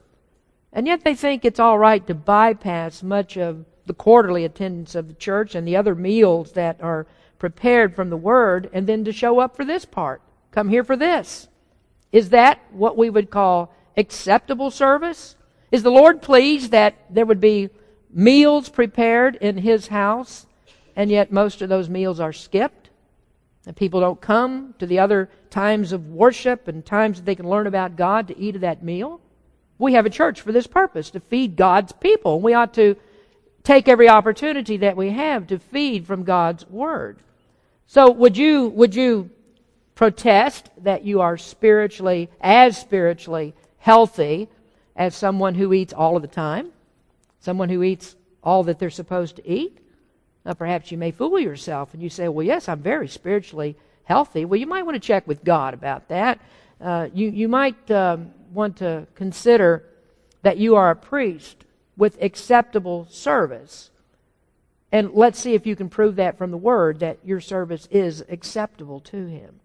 and 0.73 0.87
yet 0.87 1.05
they 1.05 1.15
think 1.15 1.45
it's 1.45 1.61
all 1.61 1.79
right 1.79 2.07
to 2.07 2.15
bypass 2.15 3.03
much 3.03 3.37
of 3.37 3.65
the 3.87 3.95
quarterly 3.95 4.45
attendance 4.45 4.95
of 4.95 5.09
the 5.09 5.15
church 5.15 5.55
and 5.55 5.67
the 5.67 5.77
other 5.77 5.95
meals 5.95 6.53
that 6.53 6.81
are 6.83 7.07
prepared 7.39 7.95
from 7.95 8.11
the 8.11 8.17
Word, 8.17 8.69
and 8.73 8.87
then 8.87 9.05
to 9.05 9.13
show 9.13 9.39
up 9.39 9.57
for 9.57 9.65
this 9.65 9.85
part. 9.85 10.21
Come 10.51 10.69
here 10.69 10.85
for 10.85 10.97
this. 10.97 11.49
Is 12.13 12.31
that 12.31 12.61
what 12.73 12.97
we 12.97 13.11
would 13.11 13.31
call 13.31 13.75
acceptable 13.97 14.71
service? 14.71 15.37
Is 15.71 15.83
the 15.83 15.91
Lord 15.91 16.23
pleased 16.23 16.71
that 16.73 16.95
there 17.11 17.27
would 17.27 17.41
be 17.41 17.71
meals 18.11 18.69
prepared 18.69 19.37
in 19.37 19.59
His 19.59 19.89
house, 19.89 20.47
and 20.97 21.11
yet 21.11 21.33
most 21.33 21.63
of 21.63 21.69
those 21.69 21.89
meals 21.89 22.21
are 22.21 22.33
skipped? 22.33 22.91
And 23.67 23.77
people 23.77 24.01
don't 24.01 24.21
come 24.21 24.75
to 24.79 24.87
the 24.87 24.99
other 24.99 25.29
times 25.51 25.93
of 25.93 26.09
worship 26.09 26.69
and 26.69 26.85
times 26.85 27.19
that 27.19 27.27
they 27.27 27.35
can 27.35 27.49
learn 27.49 27.67
about 27.67 27.97
God 27.97 28.29
to 28.29 28.39
eat 28.39 28.55
of 28.57 28.63
that 28.63 28.83
meal? 28.83 29.21
We 29.79 29.93
have 29.95 30.07
a 30.07 30.11
church 30.11 30.41
for 30.41 30.53
this 30.53 30.67
purpose, 30.67 31.11
to 31.11 31.21
feed 31.21 31.57
God's 31.57 31.93
people. 31.93 32.41
We 32.41 32.55
ought 32.55 32.75
to 32.75 32.97
take 33.63 33.89
every 33.89 34.09
opportunity 34.09 34.79
that 34.79 34.97
we 34.97 35.11
have 35.11 35.47
to 35.49 35.59
feed 35.59 36.07
from 36.07 36.25
God's 36.25 36.67
Word. 36.69 37.19
So 37.87 38.11
would 38.11 38.37
you, 38.37 38.69
would 38.69 38.95
you 38.95 39.31
protest 39.95 40.71
that 40.83 41.05
you 41.05 41.21
are 41.21 41.37
spiritually, 41.37 42.31
as 42.41 42.79
spiritually 42.79 43.55
healthy 43.79 44.49
as 44.95 45.15
someone 45.15 45.55
who 45.55 45.73
eats 45.73 45.93
all 45.93 46.17
of 46.17 46.23
the 46.23 46.29
time, 46.29 46.71
someone 47.41 47.69
who 47.69 47.83
eats 47.83 48.17
all 48.43 48.65
that 48.65 48.79
they're 48.79 48.91
supposed 48.91 49.37
to 49.37 49.49
eat. 49.49 49.79
Now, 50.45 50.55
perhaps 50.55 50.93
you 50.93 50.99
may 50.99 51.11
fool 51.11 51.39
yourself 51.39 51.95
and 51.95 52.03
you 52.03 52.11
say, 52.11 52.29
Well, 52.29 52.47
yes, 52.47 52.69
I'm 52.69 52.81
very 52.81 53.09
spiritually 53.09 53.77
healthy. 54.05 54.45
Well, 54.45 54.61
you 54.61 54.67
might 54.67 54.85
want 54.85 54.95
to 54.95 55.07
check 55.07 55.27
with 55.27 55.43
God 55.43 55.75
about 55.75 56.09
that. 56.09 56.41
Uh, 56.81 57.09
you, 57.13 57.31
you 57.31 57.49
might 57.49 57.91
um, 57.91 58.31
want 58.53 58.77
to 58.79 59.07
consider 59.15 59.85
that 60.43 60.59
you 60.59 60.77
are 60.77 60.91
a 60.91 60.97
priest 60.97 61.65
with 61.97 62.21
acceptable 62.23 63.07
service. 63.11 63.91
And 64.91 65.13
let's 65.13 65.39
see 65.39 65.55
if 65.55 65.67
you 65.67 65.77
can 65.77 65.89
prove 65.89 66.17
that 66.17 66.39
from 66.39 66.51
the 66.51 66.57
Word 66.57 67.01
that 67.01 67.19
your 67.25 67.41
service 67.41 67.87
is 67.91 68.25
acceptable 68.29 69.01
to 69.01 69.27
Him. 69.27 69.61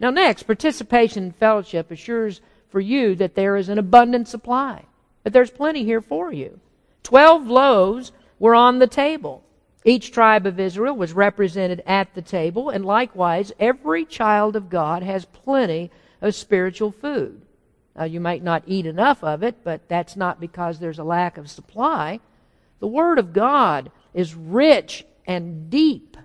Now, 0.00 0.10
next, 0.10 0.44
participation 0.44 1.24
in 1.24 1.32
fellowship 1.32 1.90
assures 1.90 2.40
for 2.70 2.80
you 2.80 3.14
that 3.16 3.36
there 3.36 3.56
is 3.56 3.68
an 3.68 3.78
abundant 3.78 4.26
supply. 4.26 4.84
But 5.22 5.32
there's 5.32 5.50
plenty 5.50 5.84
here 5.84 6.00
for 6.00 6.32
you. 6.32 6.58
Twelve 7.02 7.46
loaves 7.46 8.12
were 8.38 8.54
on 8.54 8.78
the 8.78 8.86
table. 8.86 9.42
Each 9.84 10.10
tribe 10.10 10.46
of 10.46 10.58
Israel 10.58 10.96
was 10.96 11.12
represented 11.12 11.82
at 11.86 12.14
the 12.14 12.22
table, 12.22 12.70
and 12.70 12.84
likewise, 12.84 13.52
every 13.60 14.04
child 14.04 14.56
of 14.56 14.70
God 14.70 15.02
has 15.02 15.26
plenty 15.26 15.90
of 16.20 16.34
spiritual 16.34 16.90
food. 16.90 17.42
Now, 17.96 18.04
you 18.04 18.20
might 18.20 18.42
not 18.42 18.64
eat 18.66 18.86
enough 18.86 19.22
of 19.22 19.42
it, 19.42 19.62
but 19.62 19.88
that's 19.88 20.16
not 20.16 20.40
because 20.40 20.78
there's 20.78 20.98
a 20.98 21.04
lack 21.04 21.38
of 21.38 21.50
supply. 21.50 22.20
The 22.80 22.88
Word 22.88 23.18
of 23.18 23.32
God 23.32 23.90
is 24.12 24.34
rich 24.34 25.04
and 25.26 25.70
deep. 25.70 26.16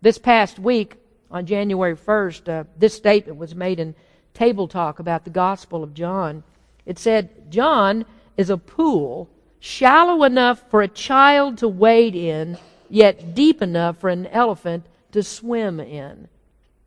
This 0.00 0.18
past 0.18 0.58
week, 0.58 0.96
on 1.30 1.46
January 1.46 1.96
1st, 1.96 2.48
uh, 2.48 2.64
this 2.76 2.94
statement 2.94 3.38
was 3.38 3.54
made 3.54 3.80
in 3.80 3.94
Table 4.34 4.66
Talk 4.66 4.98
about 4.98 5.24
the 5.24 5.30
Gospel 5.30 5.82
of 5.82 5.94
John. 5.94 6.42
It 6.84 6.98
said, 6.98 7.50
John 7.50 8.04
is 8.36 8.50
a 8.50 8.58
pool 8.58 9.30
shallow 9.60 10.24
enough 10.24 10.68
for 10.68 10.82
a 10.82 10.88
child 10.88 11.58
to 11.58 11.68
wade 11.68 12.16
in, 12.16 12.58
yet 12.90 13.34
deep 13.34 13.62
enough 13.62 13.98
for 13.98 14.10
an 14.10 14.26
elephant 14.26 14.84
to 15.12 15.22
swim 15.22 15.78
in. 15.78 16.28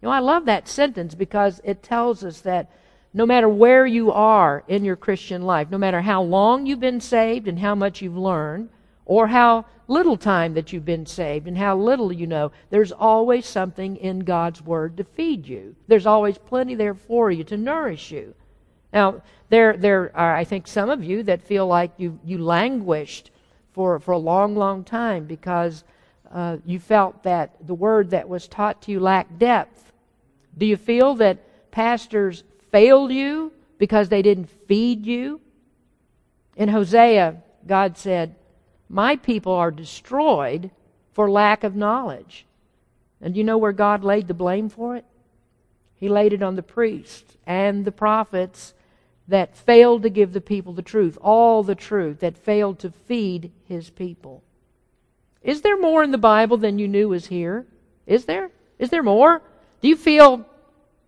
You 0.01 0.09
know, 0.09 0.09
I 0.09 0.19
love 0.19 0.45
that 0.45 0.67
sentence 0.67 1.15
because 1.15 1.61
it 1.63 1.81
tells 1.81 2.23
us 2.23 2.41
that 2.41 2.69
no 3.15 3.25
matter 3.25 3.47
where 3.47 3.85
you 3.85 4.11
are 4.11 4.61
in 4.67 4.83
your 4.83 4.97
Christian 4.97 5.41
life, 5.41 5.71
no 5.71 5.77
matter 5.77 6.01
how 6.01 6.21
long 6.21 6.65
you've 6.65 6.81
been 6.81 6.99
saved 6.99 7.47
and 7.47 7.57
how 7.57 7.73
much 7.73 8.01
you've 8.01 8.17
learned, 8.17 8.67
or 9.05 9.27
how 9.27 9.63
little 9.87 10.17
time 10.17 10.53
that 10.53 10.73
you've 10.73 10.83
been 10.83 11.05
saved 11.05 11.47
and 11.47 11.57
how 11.57 11.77
little 11.77 12.11
you 12.11 12.27
know, 12.27 12.51
there's 12.71 12.91
always 12.91 13.45
something 13.45 13.95
in 13.95 14.19
God's 14.19 14.61
Word 14.61 14.97
to 14.97 15.05
feed 15.05 15.47
you. 15.47 15.77
There's 15.87 16.05
always 16.05 16.37
plenty 16.37 16.75
there 16.75 16.93
for 16.93 17.31
you 17.31 17.45
to 17.45 17.55
nourish 17.55 18.11
you. 18.11 18.33
Now, 18.91 19.21
there, 19.47 19.77
there 19.77 20.11
are, 20.13 20.35
I 20.35 20.43
think, 20.43 20.67
some 20.67 20.89
of 20.89 21.01
you 21.01 21.23
that 21.23 21.41
feel 21.41 21.67
like 21.67 21.91
you, 21.95 22.19
you 22.25 22.39
languished 22.39 23.31
for, 23.71 23.97
for 23.99 24.11
a 24.11 24.17
long, 24.17 24.57
long 24.57 24.83
time 24.83 25.23
because 25.23 25.85
uh, 26.33 26.57
you 26.65 26.79
felt 26.79 27.23
that 27.23 27.55
the 27.65 27.75
Word 27.75 28.09
that 28.09 28.27
was 28.27 28.49
taught 28.49 28.81
to 28.81 28.91
you 28.91 28.99
lacked 28.99 29.39
depth. 29.39 29.93
Do 30.57 30.65
you 30.65 30.75
feel 30.75 31.15
that 31.15 31.71
pastors 31.71 32.43
failed 32.75 33.09
you 33.13 33.53
because 33.77 34.09
they 34.09 34.21
didn't 34.21 34.49
feed 34.67 35.05
you? 35.05 35.39
In 36.57 36.67
Hosea, 36.67 37.41
God 37.65 37.97
said, 37.97 38.35
my 38.89 39.15
people 39.15 39.53
are 39.53 39.71
destroyed 39.71 40.71
for 41.13 41.31
lack 41.31 41.63
of 41.63 41.73
knowledge. 41.73 42.45
And 43.21 43.37
you 43.37 43.45
know 43.45 43.57
where 43.57 43.71
God 43.71 44.03
laid 44.03 44.27
the 44.27 44.33
blame 44.33 44.67
for 44.67 44.97
it? 44.97 45.05
He 45.95 46.09
laid 46.09 46.33
it 46.33 46.43
on 46.43 46.57
the 46.57 46.61
priests 46.61 47.37
and 47.47 47.85
the 47.85 47.93
prophets 47.93 48.73
that 49.29 49.55
failed 49.55 50.03
to 50.03 50.09
give 50.09 50.33
the 50.33 50.41
people 50.41 50.73
the 50.73 50.81
truth, 50.81 51.17
all 51.21 51.63
the 51.63 51.75
truth, 51.75 52.19
that 52.19 52.37
failed 52.37 52.79
to 52.79 52.91
feed 52.91 53.53
his 53.69 53.89
people. 53.89 54.43
Is 55.41 55.61
there 55.61 55.79
more 55.79 56.03
in 56.03 56.11
the 56.11 56.17
Bible 56.17 56.57
than 56.57 56.77
you 56.77 56.89
knew 56.89 57.07
was 57.07 57.27
here? 57.27 57.65
Is 58.05 58.25
there? 58.25 58.51
Is 58.79 58.89
there 58.89 59.01
more? 59.01 59.41
Do 59.79 59.87
you 59.87 59.95
feel, 59.95 60.45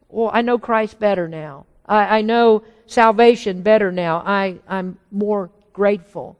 well, 0.10 0.30
I 0.34 0.42
know 0.42 0.58
Christ 0.58 1.00
better 1.00 1.28
now. 1.28 1.66
I, 1.86 2.20
I 2.20 2.22
know 2.22 2.64
salvation 2.86 3.62
better 3.62 3.92
now. 3.92 4.24
I, 4.26 4.60
I'm 4.68 4.98
more 5.12 5.50
grateful 5.74 6.38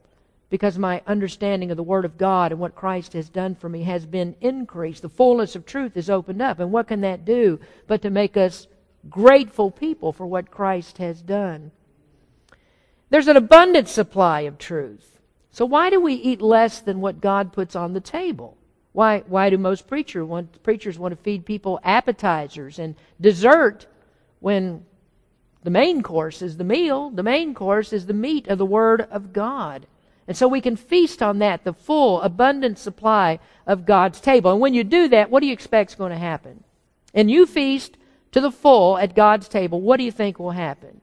because 0.50 0.78
my 0.78 1.02
understanding 1.06 1.70
of 1.70 1.76
the 1.76 1.82
Word 1.82 2.04
of 2.04 2.18
God 2.18 2.52
and 2.52 2.60
what 2.60 2.74
Christ 2.74 3.12
has 3.12 3.28
done 3.28 3.54
for 3.54 3.68
me 3.68 3.82
has 3.84 4.06
been 4.06 4.34
increased. 4.40 5.02
The 5.02 5.08
fullness 5.08 5.54
of 5.54 5.66
truth 5.66 5.96
is 5.96 6.08
opened 6.08 6.40
up. 6.40 6.58
And 6.58 6.72
what 6.72 6.88
can 6.88 7.02
that 7.02 7.24
do 7.24 7.60
but 7.86 8.02
to 8.02 8.10
make 8.10 8.36
us 8.36 8.66
grateful 9.08 9.70
people 9.70 10.12
for 10.12 10.26
what 10.26 10.50
Christ 10.50 10.98
has 10.98 11.20
done? 11.20 11.70
There's 13.10 13.28
an 13.28 13.36
abundant 13.36 13.88
supply 13.88 14.40
of 14.42 14.58
truth. 14.58 15.18
So 15.50 15.64
why 15.64 15.90
do 15.90 16.00
we 16.00 16.14
eat 16.14 16.42
less 16.42 16.80
than 16.80 17.00
what 17.00 17.20
God 17.20 17.52
puts 17.52 17.74
on 17.74 17.92
the 17.92 18.00
table? 18.00 18.57
Why, 18.98 19.22
why 19.28 19.48
do 19.48 19.58
most 19.58 19.86
preacher 19.86 20.26
want, 20.26 20.60
preachers 20.64 20.98
want 20.98 21.12
to 21.12 21.22
feed 21.22 21.46
people 21.46 21.78
appetizers 21.84 22.80
and 22.80 22.96
dessert 23.20 23.86
when 24.40 24.84
the 25.62 25.70
main 25.70 26.02
course 26.02 26.42
is 26.42 26.56
the 26.56 26.64
meal? 26.64 27.08
The 27.10 27.22
main 27.22 27.54
course 27.54 27.92
is 27.92 28.06
the 28.06 28.12
meat 28.12 28.48
of 28.48 28.58
the 28.58 28.66
Word 28.66 29.02
of 29.02 29.32
God. 29.32 29.86
And 30.26 30.36
so 30.36 30.48
we 30.48 30.60
can 30.60 30.74
feast 30.74 31.22
on 31.22 31.38
that, 31.38 31.62
the 31.62 31.72
full, 31.72 32.20
abundant 32.22 32.76
supply 32.76 33.38
of 33.68 33.86
God's 33.86 34.20
table. 34.20 34.50
And 34.50 34.60
when 34.60 34.74
you 34.74 34.82
do 34.82 35.06
that, 35.06 35.30
what 35.30 35.42
do 35.42 35.46
you 35.46 35.52
expect 35.52 35.92
is 35.92 35.94
going 35.94 36.10
to 36.10 36.18
happen? 36.18 36.64
And 37.14 37.30
you 37.30 37.46
feast 37.46 37.96
to 38.32 38.40
the 38.40 38.50
full 38.50 38.98
at 38.98 39.14
God's 39.14 39.46
table, 39.46 39.80
what 39.80 39.98
do 39.98 40.02
you 40.02 40.10
think 40.10 40.40
will 40.40 40.50
happen? 40.50 41.00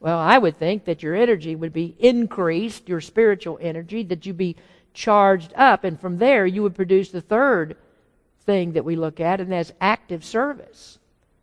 Well, 0.00 0.18
I 0.18 0.38
would 0.38 0.56
think 0.56 0.86
that 0.86 1.02
your 1.02 1.14
energy 1.14 1.56
would 1.56 1.74
be 1.74 1.94
increased, 1.98 2.88
your 2.88 3.02
spiritual 3.02 3.58
energy, 3.60 4.02
that 4.04 4.24
you'd 4.24 4.38
be 4.38 4.56
charged 4.94 5.52
up, 5.56 5.84
and 5.84 6.00
from 6.00 6.18
there 6.18 6.46
you 6.46 6.62
would 6.62 6.74
produce 6.74 7.10
the 7.10 7.20
third 7.20 7.76
thing 8.44 8.72
that 8.72 8.84
we 8.84 8.96
look 8.96 9.20
at, 9.20 9.40
and 9.40 9.52
that's 9.52 9.72
active 9.80 10.24
service. 10.24 10.98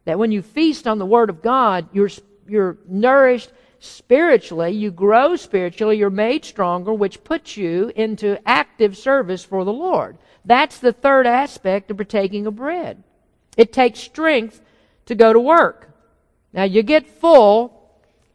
That 0.06 0.20
when 0.20 0.32
you 0.32 0.42
feast 0.42 0.88
on 0.88 1.00
the 1.00 1.06
Word 1.06 1.30
of 1.30 1.42
God, 1.42 1.88
you're, 1.94 2.10
you're 2.48 2.78
nourished 2.88 3.52
spiritually, 3.80 4.72
you 4.72 4.92
grow 4.92 5.36
spiritually, 5.36 5.98
you're 5.98 6.10
made 6.10 6.46
stronger, 6.46 6.94
which 6.94 7.24
puts 7.24 7.58
you 7.58 7.92
into 7.96 8.40
active 8.48 8.98
service 8.98 9.44
for 9.44 9.64
the 9.64 9.74
Lord. 9.74 10.18
That's 10.44 10.80
the 10.80 10.94
third 10.94 11.28
aspect 11.28 11.92
of 11.92 11.98
partaking 11.98 12.48
of 12.48 12.56
bread. 12.56 13.04
It 13.58 13.74
takes 13.74 14.00
strength 14.00 14.62
to 15.06 15.16
go 15.16 15.34
to 15.34 15.40
work. 15.40 15.90
Now 16.54 16.64
you 16.64 16.84
get 16.84 17.08
full, 17.08 17.92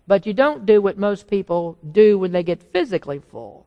but 0.06 0.26
you 0.26 0.34
don't 0.34 0.66
do 0.66 0.80
what 0.80 0.98
most 0.98 1.28
people 1.28 1.78
do 1.90 2.18
when 2.18 2.32
they 2.32 2.42
get 2.42 2.72
physically 2.72 3.18
full. 3.18 3.66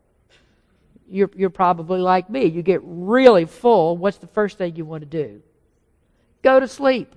You're, 1.13 1.29
you're 1.35 1.51
probably 1.51 1.99
like 1.99 2.27
me. 2.27 2.45
You 2.45 2.63
get 2.63 2.81
really 2.83 3.45
full. 3.45 3.95
What's 3.95 4.17
the 4.17 4.25
first 4.25 4.57
thing 4.57 4.75
you 4.75 4.83
want 4.83 5.01
to 5.01 5.05
do? 5.05 5.43
Go 6.41 6.59
to 6.59 6.67
sleep. 6.67 7.13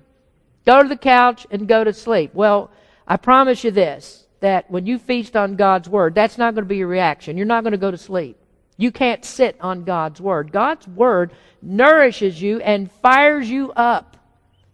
Go 0.67 0.83
to 0.83 0.87
the 0.87 0.95
couch 0.95 1.47
and 1.49 1.67
go 1.67 1.83
to 1.83 1.91
sleep. 1.91 2.35
Well, 2.35 2.69
I 3.07 3.17
promise 3.17 3.63
you 3.63 3.71
this 3.71 4.27
that 4.39 4.69
when 4.69 4.85
you 4.85 4.99
feast 4.99 5.35
on 5.35 5.55
God's 5.55 5.89
Word, 5.89 6.13
that's 6.13 6.37
not 6.37 6.53
going 6.53 6.63
to 6.63 6.69
be 6.69 6.77
your 6.77 6.87
reaction. 6.87 7.37
You're 7.37 7.47
not 7.47 7.63
going 7.63 7.71
to 7.71 7.79
go 7.79 7.89
to 7.89 7.97
sleep. 7.97 8.37
You 8.77 8.91
can't 8.91 9.25
sit 9.25 9.57
on 9.61 9.83
God's 9.83 10.21
Word. 10.21 10.51
God's 10.51 10.87
Word 10.87 11.31
nourishes 11.63 12.39
you 12.39 12.59
and 12.59 12.91
fires 13.01 13.49
you 13.49 13.71
up. 13.71 14.15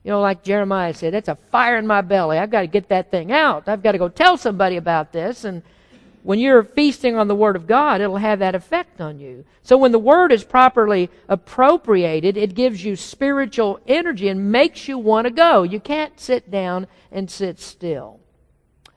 You 0.03 0.11
know, 0.11 0.19
like 0.19 0.43
Jeremiah 0.43 0.93
said, 0.93 1.13
that's 1.13 1.29
a 1.29 1.37
fire 1.49 1.77
in 1.77 1.87
my 1.87 2.01
belly. 2.01 2.37
I've 2.37 2.51
got 2.51 2.61
to 2.61 2.67
get 2.67 2.89
that 2.89 3.09
thing 3.09 3.31
out. 3.31 3.69
I've 3.69 3.81
got 3.81 3.93
to 3.93 3.97
go 3.97 4.09
tell 4.09 4.35
somebody 4.35 4.75
about 4.75 5.13
this. 5.13 5.45
And 5.45 5.63
when 6.23 6.39
you're 6.39 6.63
feasting 6.63 7.15
on 7.15 7.27
the 7.27 7.35
Word 7.35 7.55
of 7.55 7.67
God, 7.67 8.01
it'll 8.01 8.17
have 8.17 8.39
that 8.39 8.55
effect 8.55 9.01
on 9.01 9.19
you. 9.19 9.45
So 9.61 9.77
when 9.77 9.91
the 9.91 9.99
Word 9.99 10.31
is 10.31 10.43
properly 10.43 11.09
appropriated, 11.27 12.37
it 12.37 12.55
gives 12.55 12.83
you 12.83 12.95
spiritual 12.95 13.79
energy 13.87 14.29
and 14.29 14.51
makes 14.51 14.87
you 14.87 14.97
want 14.97 15.25
to 15.25 15.31
go. 15.31 15.63
You 15.63 15.81
can't 15.81 16.17
sit 16.19 16.49
down 16.49 16.87
and 17.11 17.29
sit 17.29 17.59
still. 17.59 18.21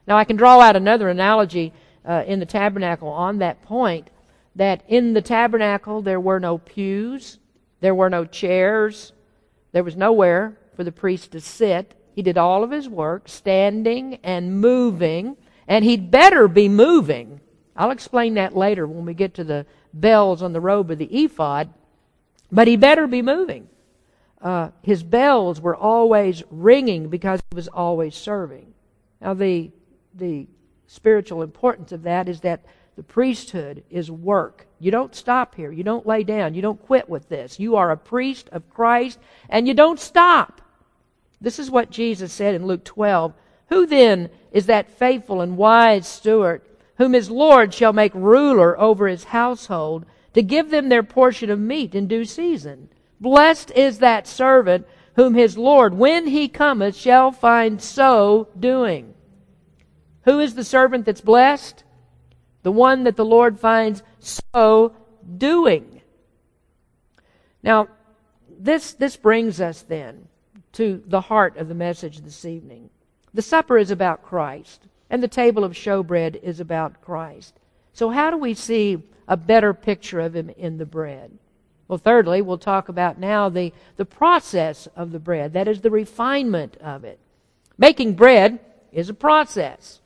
Now, 0.06 0.16
I 0.16 0.24
can 0.24 0.36
draw 0.36 0.60
out 0.60 0.76
another 0.76 1.08
analogy 1.08 1.72
uh, 2.04 2.22
in 2.26 2.38
the 2.38 2.46
tabernacle 2.46 3.08
on 3.08 3.38
that 3.38 3.60
point 3.62 4.08
that 4.54 4.84
in 4.88 5.12
the 5.12 5.22
tabernacle 5.22 6.02
there 6.02 6.20
were 6.20 6.38
no 6.38 6.58
pews, 6.58 7.38
there 7.80 7.94
were 7.94 8.08
no 8.08 8.24
chairs, 8.24 9.12
there 9.72 9.84
was 9.84 9.96
nowhere 9.96 10.56
for 10.76 10.84
the 10.84 10.92
priest 10.92 11.32
to 11.32 11.40
sit. 11.40 11.94
He 12.14 12.22
did 12.22 12.38
all 12.38 12.62
of 12.62 12.70
his 12.70 12.88
work 12.88 13.28
standing 13.28 14.20
and 14.22 14.60
moving, 14.60 15.36
and 15.68 15.84
he'd 15.84 16.10
better 16.10 16.48
be 16.48 16.68
moving. 16.68 17.40
I'll 17.76 17.90
explain 17.90 18.34
that 18.34 18.56
later 18.56 18.86
when 18.86 19.04
we 19.04 19.14
get 19.14 19.34
to 19.34 19.44
the 19.44 19.66
bells 19.92 20.42
on 20.42 20.52
the 20.52 20.60
robe 20.60 20.90
of 20.90 20.98
the 20.98 21.24
ephod, 21.24 21.72
but 22.50 22.68
he 22.68 22.76
better 22.76 23.06
be 23.06 23.22
moving. 23.22 23.68
Uh, 24.40 24.70
his 24.82 25.02
bells 25.02 25.60
were 25.60 25.76
always 25.76 26.42
ringing 26.50 27.08
because 27.08 27.40
he 27.50 27.56
was 27.56 27.68
always 27.68 28.14
serving. 28.14 28.72
Now, 29.20 29.34
the 29.34 29.70
the 30.14 30.46
spiritual 30.86 31.42
importance 31.42 31.92
of 31.92 32.02
that 32.02 32.28
is 32.28 32.40
that 32.40 32.64
the 32.96 33.02
priesthood 33.02 33.84
is 33.90 34.10
work. 34.10 34.66
You 34.78 34.90
don't 34.90 35.14
stop 35.14 35.54
here. 35.54 35.70
You 35.70 35.84
don't 35.84 36.06
lay 36.06 36.24
down. 36.24 36.54
You 36.54 36.62
don't 36.62 36.82
quit 36.82 37.08
with 37.08 37.28
this. 37.28 37.60
You 37.60 37.76
are 37.76 37.90
a 37.90 37.96
priest 37.96 38.48
of 38.52 38.70
Christ 38.70 39.18
and 39.48 39.68
you 39.68 39.74
don't 39.74 40.00
stop. 40.00 40.62
This 41.40 41.58
is 41.58 41.70
what 41.70 41.90
Jesus 41.90 42.32
said 42.32 42.54
in 42.54 42.66
Luke 42.66 42.84
12. 42.84 43.34
Who 43.68 43.86
then 43.86 44.30
is 44.52 44.66
that 44.66 44.98
faithful 44.98 45.40
and 45.40 45.56
wise 45.56 46.06
steward 46.06 46.62
whom 46.98 47.12
his 47.12 47.30
Lord 47.30 47.74
shall 47.74 47.92
make 47.92 48.14
ruler 48.14 48.78
over 48.80 49.06
his 49.08 49.24
household 49.24 50.06
to 50.34 50.42
give 50.42 50.70
them 50.70 50.88
their 50.88 51.02
portion 51.02 51.50
of 51.50 51.58
meat 51.58 51.94
in 51.94 52.06
due 52.06 52.24
season? 52.24 52.88
Blessed 53.20 53.70
is 53.72 53.98
that 53.98 54.26
servant 54.26 54.86
whom 55.14 55.34
his 55.34 55.56
Lord, 55.56 55.94
when 55.94 56.26
he 56.26 56.48
cometh, 56.48 56.94
shall 56.94 57.32
find 57.32 57.80
so 57.80 58.48
doing. 58.58 59.14
Who 60.24 60.40
is 60.40 60.54
the 60.54 60.64
servant 60.64 61.06
that's 61.06 61.22
blessed? 61.22 61.84
The 62.62 62.72
one 62.72 63.04
that 63.04 63.16
the 63.16 63.24
Lord 63.24 63.58
finds 63.58 64.02
so 64.18 64.94
doing. 65.38 66.02
Now, 67.62 67.88
this, 68.48 68.92
this 68.92 69.16
brings 69.16 69.60
us 69.60 69.82
then 69.82 70.28
to 70.72 71.02
the 71.06 71.22
heart 71.22 71.56
of 71.56 71.68
the 71.68 71.74
message 71.74 72.18
this 72.18 72.44
evening. 72.44 72.90
The 73.36 73.42
supper 73.42 73.76
is 73.76 73.90
about 73.90 74.22
Christ, 74.22 74.86
and 75.10 75.22
the 75.22 75.28
table 75.28 75.62
of 75.62 75.72
showbread 75.72 76.42
is 76.42 76.58
about 76.58 77.02
Christ. 77.02 77.52
So, 77.92 78.08
how 78.08 78.30
do 78.30 78.38
we 78.38 78.54
see 78.54 79.02
a 79.28 79.36
better 79.36 79.74
picture 79.74 80.20
of 80.20 80.34
Him 80.34 80.48
in 80.48 80.78
the 80.78 80.86
bread? 80.86 81.36
Well, 81.86 81.98
thirdly, 81.98 82.40
we'll 82.40 82.56
talk 82.56 82.88
about 82.88 83.18
now 83.18 83.50
the, 83.50 83.74
the 83.96 84.06
process 84.06 84.88
of 84.96 85.12
the 85.12 85.18
bread. 85.18 85.52
That 85.52 85.68
is 85.68 85.82
the 85.82 85.90
refinement 85.90 86.78
of 86.78 87.04
it. 87.04 87.18
Making 87.76 88.14
bread 88.14 88.58
is 88.90 89.10
a 89.10 89.14
process. 89.14 90.00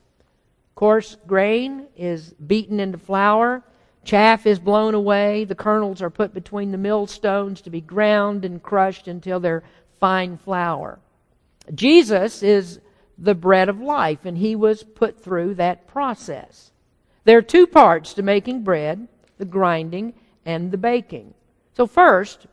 Coarse 0.74 1.16
grain 1.28 1.86
is 1.96 2.32
beaten 2.32 2.80
into 2.80 2.98
flour. 2.98 3.62
Chaff 4.02 4.44
is 4.44 4.58
blown 4.58 4.94
away. 4.94 5.44
The 5.44 5.54
kernels 5.54 6.02
are 6.02 6.10
put 6.10 6.34
between 6.34 6.72
the 6.72 6.78
millstones 6.78 7.60
to 7.60 7.70
be 7.70 7.80
ground 7.80 8.44
and 8.44 8.60
crushed 8.60 9.06
until 9.06 9.38
they're 9.38 9.62
fine 10.00 10.36
flour. 10.36 10.98
Jesus 11.72 12.42
is 12.42 12.80
the 13.20 13.34
bread 13.34 13.68
of 13.68 13.80
life, 13.80 14.24
and 14.24 14.38
he 14.38 14.56
was 14.56 14.82
put 14.82 15.22
through 15.22 15.54
that 15.54 15.86
process. 15.86 16.70
There 17.24 17.38
are 17.38 17.42
two 17.42 17.66
parts 17.66 18.14
to 18.14 18.22
making 18.22 18.64
bread 18.64 19.06
the 19.36 19.44
grinding 19.44 20.14
and 20.44 20.70
the 20.70 20.78
baking. 20.78 21.34
So, 21.74 21.86
first, 21.86 22.46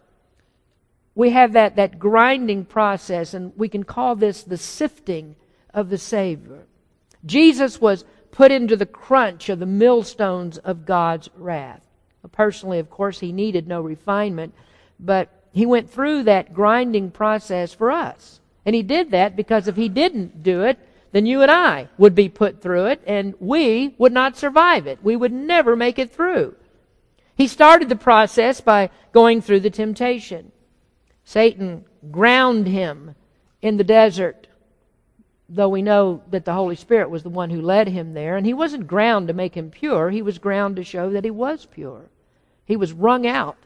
we 1.16 1.32
have 1.32 1.54
that, 1.54 1.76
that 1.78 1.98
grinding 1.98 2.66
process, 2.66 3.34
and 3.34 3.52
we 3.58 3.70
can 3.70 3.84
call 3.84 4.16
this 4.16 4.44
the 4.44 4.58
sifting 4.58 5.36
of 5.74 5.90
the 5.90 5.98
Savior. 5.98 6.66
Jesus 7.26 7.82
was 7.82 8.06
put 8.32 8.52
into 8.52 8.76
the 8.76 8.86
crunch 8.86 9.50
of 9.50 9.60
the 9.60 9.66
millstones 9.66 10.58
of 10.60 10.86
God's 10.86 11.30
wrath. 11.36 11.82
Personally, 12.32 12.80
of 12.80 12.90
course, 12.90 13.20
he 13.20 13.32
needed 13.32 13.68
no 13.68 13.82
refinement, 13.82 14.54
but 15.00 15.30
he 15.54 15.66
went 15.66 15.90
through 15.90 16.24
that 16.24 16.54
grinding 16.54 17.10
process 17.10 17.74
for 17.74 17.90
us. 17.90 18.40
And 18.68 18.76
he 18.76 18.84
did 18.84 19.12
that 19.12 19.38
because 19.38 19.70
if 19.70 19.78
he 19.78 19.88
didn't 19.88 20.44
do 20.44 20.64
it, 20.64 20.78
then 21.14 21.26
you 21.26 21.42
and 21.42 21.50
I 21.50 21.88
would 21.98 22.14
be 22.14 22.28
put 22.28 22.62
through 22.62 22.88
it 22.88 23.02
and 23.08 23.34
we 23.40 23.96
would 23.98 24.12
not 24.12 24.38
survive 24.38 24.86
it. 24.86 25.00
We 25.02 25.16
would 25.16 25.32
never 25.32 25.76
make 25.78 25.98
it 25.98 26.14
through. 26.14 26.56
He 27.36 27.48
started 27.48 27.88
the 27.88 27.96
process 27.96 28.60
by 28.60 28.90
going 29.14 29.42
through 29.42 29.62
the 29.62 29.70
temptation. 29.70 30.52
Satan 31.24 31.86
ground 32.12 32.68
him 32.68 33.16
in 33.62 33.78
the 33.78 33.84
desert 33.84 34.48
though 35.50 35.70
we 35.70 35.82
know 35.82 36.22
that 36.30 36.46
the 36.46 36.54
Holy 36.54 36.76
Spirit 36.76 37.10
was 37.10 37.24
the 37.24 37.30
one 37.30 37.50
who 37.50 37.62
led 37.62 37.88
him 37.88 38.14
there. 38.14 38.36
And 38.36 38.46
he 38.46 38.54
wasn't 38.54 38.88
ground 38.88 39.28
to 39.28 39.34
make 39.34 39.56
him 39.56 39.72
pure, 39.72 40.10
he 40.10 40.22
was 40.22 40.40
ground 40.40 40.76
to 40.76 40.84
show 40.84 41.10
that 41.12 41.24
he 41.24 41.32
was 41.32 41.66
pure. 41.66 42.10
He 42.66 42.76
was 42.76 42.92
wrung 42.92 43.26
out, 43.26 43.58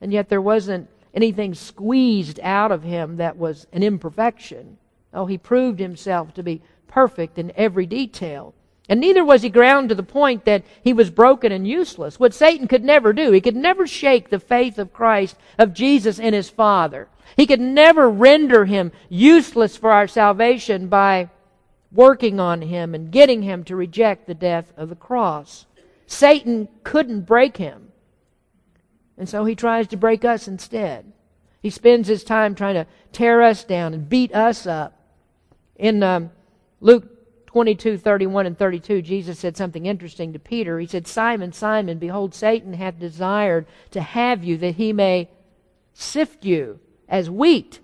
and 0.00 0.12
yet 0.12 0.28
there 0.28 0.42
wasn't 0.42 0.90
anything 1.14 1.54
squeezed 1.54 2.40
out 2.40 2.72
of 2.72 2.82
him 2.82 3.16
that 3.16 3.36
was 3.36 3.66
an 3.72 3.82
imperfection. 3.82 4.78
Oh, 5.12 5.26
he 5.26 5.38
proved 5.38 5.78
himself 5.78 6.32
to 6.34 6.42
be 6.42 6.62
perfect 6.88 7.38
in 7.38 7.52
every 7.56 7.86
detail. 7.86 8.54
And 8.88 9.00
neither 9.00 9.24
was 9.24 9.42
he 9.42 9.48
ground 9.48 9.88
to 9.88 9.94
the 9.94 10.02
point 10.02 10.44
that 10.44 10.64
he 10.82 10.92
was 10.92 11.10
broken 11.10 11.52
and 11.52 11.66
useless. 11.66 12.18
What 12.18 12.34
Satan 12.34 12.66
could 12.66 12.84
never 12.84 13.12
do, 13.12 13.30
he 13.30 13.40
could 13.40 13.56
never 13.56 13.86
shake 13.86 14.28
the 14.28 14.40
faith 14.40 14.78
of 14.78 14.92
Christ, 14.92 15.36
of 15.58 15.72
Jesus 15.72 16.18
in 16.18 16.34
his 16.34 16.50
Father. 16.50 17.08
He 17.36 17.46
could 17.46 17.60
never 17.60 18.10
render 18.10 18.64
him 18.64 18.92
useless 19.08 19.76
for 19.76 19.92
our 19.92 20.08
salvation 20.08 20.88
by 20.88 21.30
working 21.92 22.40
on 22.40 22.62
him 22.62 22.94
and 22.94 23.12
getting 23.12 23.42
him 23.42 23.64
to 23.64 23.76
reject 23.76 24.26
the 24.26 24.34
death 24.34 24.72
of 24.76 24.88
the 24.88 24.96
cross. 24.96 25.66
Satan 26.06 26.68
couldn't 26.84 27.22
break 27.22 27.56
him. 27.56 27.91
And 29.16 29.28
so 29.28 29.44
he 29.44 29.54
tries 29.54 29.86
to 29.88 29.96
break 29.96 30.24
us 30.24 30.48
instead. 30.48 31.12
He 31.60 31.70
spends 31.70 32.08
his 32.08 32.24
time 32.24 32.54
trying 32.54 32.74
to 32.74 32.86
tear 33.12 33.42
us 33.42 33.64
down 33.64 33.94
and 33.94 34.08
beat 34.08 34.34
us 34.34 34.66
up. 34.66 34.98
In 35.76 36.02
um, 36.02 36.30
Luke 36.80 37.46
22, 37.46 37.98
31 37.98 38.46
and 38.46 38.58
32, 38.58 39.02
Jesus 39.02 39.38
said 39.38 39.56
something 39.56 39.86
interesting 39.86 40.32
to 40.32 40.38
Peter. 40.38 40.78
He 40.78 40.86
said, 40.86 41.06
Simon, 41.06 41.52
Simon, 41.52 41.98
behold, 41.98 42.34
Satan 42.34 42.72
hath 42.72 42.98
desired 42.98 43.66
to 43.90 44.00
have 44.00 44.42
you 44.42 44.56
that 44.58 44.76
he 44.76 44.92
may 44.92 45.28
sift 45.92 46.44
you 46.44 46.80
as 47.08 47.28
wheat. 47.28 47.80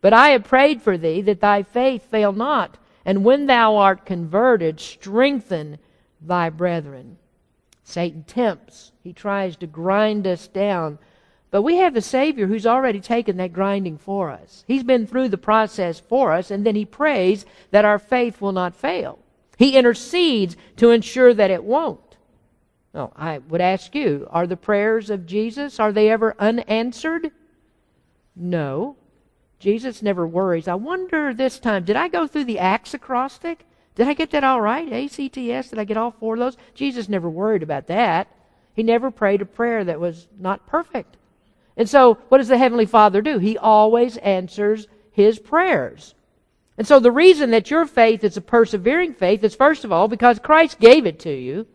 But 0.00 0.12
I 0.12 0.30
have 0.30 0.44
prayed 0.44 0.82
for 0.82 0.96
thee 0.98 1.20
that 1.22 1.40
thy 1.40 1.62
faith 1.62 2.10
fail 2.10 2.32
not. 2.32 2.78
And 3.04 3.24
when 3.24 3.46
thou 3.46 3.76
art 3.76 4.06
converted, 4.06 4.80
strengthen 4.80 5.78
thy 6.20 6.48
brethren. 6.50 7.18
Satan 7.84 8.24
tempts. 8.24 8.92
He 9.02 9.12
tries 9.12 9.56
to 9.56 9.66
grind 9.66 10.26
us 10.26 10.48
down. 10.48 10.98
But 11.50 11.62
we 11.62 11.76
have 11.76 11.94
a 11.94 12.00
Savior 12.00 12.48
who's 12.48 12.66
already 12.66 12.98
taken 12.98 13.36
that 13.36 13.52
grinding 13.52 13.98
for 13.98 14.30
us. 14.30 14.64
He's 14.66 14.82
been 14.82 15.06
through 15.06 15.28
the 15.28 15.38
process 15.38 16.00
for 16.00 16.32
us, 16.32 16.50
and 16.50 16.66
then 16.66 16.74
He 16.74 16.84
prays 16.84 17.46
that 17.70 17.84
our 17.84 18.00
faith 18.00 18.40
will 18.40 18.50
not 18.52 18.74
fail. 18.74 19.20
He 19.56 19.76
intercedes 19.76 20.56
to 20.78 20.90
ensure 20.90 21.32
that 21.32 21.52
it 21.52 21.62
won't. 21.62 22.00
Well, 22.92 23.12
I 23.14 23.38
would 23.38 23.60
ask 23.60 23.94
you, 23.94 24.26
are 24.30 24.46
the 24.46 24.56
prayers 24.56 25.10
of 25.10 25.26
Jesus, 25.26 25.78
are 25.78 25.92
they 25.92 26.10
ever 26.10 26.34
unanswered? 26.38 27.30
No. 28.34 28.96
Jesus 29.60 30.02
never 30.02 30.26
worries. 30.26 30.68
I 30.68 30.74
wonder 30.74 31.32
this 31.32 31.58
time, 31.58 31.84
did 31.84 31.96
I 31.96 32.08
go 32.08 32.26
through 32.26 32.44
the 32.44 32.58
Acts 32.58 32.94
acrostic? 32.94 33.64
Did 33.94 34.08
I 34.08 34.14
get 34.14 34.30
that 34.32 34.44
all 34.44 34.60
right? 34.60 34.92
ACTS, 34.92 35.70
did 35.70 35.78
I 35.78 35.84
get 35.84 35.96
all 35.96 36.10
four 36.10 36.34
of 36.34 36.40
those? 36.40 36.56
Jesus 36.74 37.08
never 37.08 37.30
worried 37.30 37.62
about 37.62 37.86
that. 37.86 38.28
He 38.74 38.82
never 38.82 39.10
prayed 39.10 39.40
a 39.40 39.46
prayer 39.46 39.84
that 39.84 40.00
was 40.00 40.26
not 40.38 40.66
perfect. 40.66 41.16
And 41.76 41.88
so, 41.88 42.14
what 42.28 42.38
does 42.38 42.48
the 42.48 42.58
Heavenly 42.58 42.86
Father 42.86 43.22
do? 43.22 43.38
He 43.38 43.56
always 43.56 44.16
answers 44.18 44.88
His 45.12 45.38
prayers. 45.38 46.14
And 46.76 46.86
so, 46.86 46.98
the 46.98 47.12
reason 47.12 47.50
that 47.50 47.70
your 47.70 47.86
faith 47.86 48.24
is 48.24 48.36
a 48.36 48.40
persevering 48.40 49.14
faith 49.14 49.44
is, 49.44 49.54
first 49.54 49.84
of 49.84 49.92
all, 49.92 50.08
because 50.08 50.38
Christ 50.38 50.80
gave 50.80 51.06
it 51.06 51.20
to 51.20 51.32
you. 51.32 51.66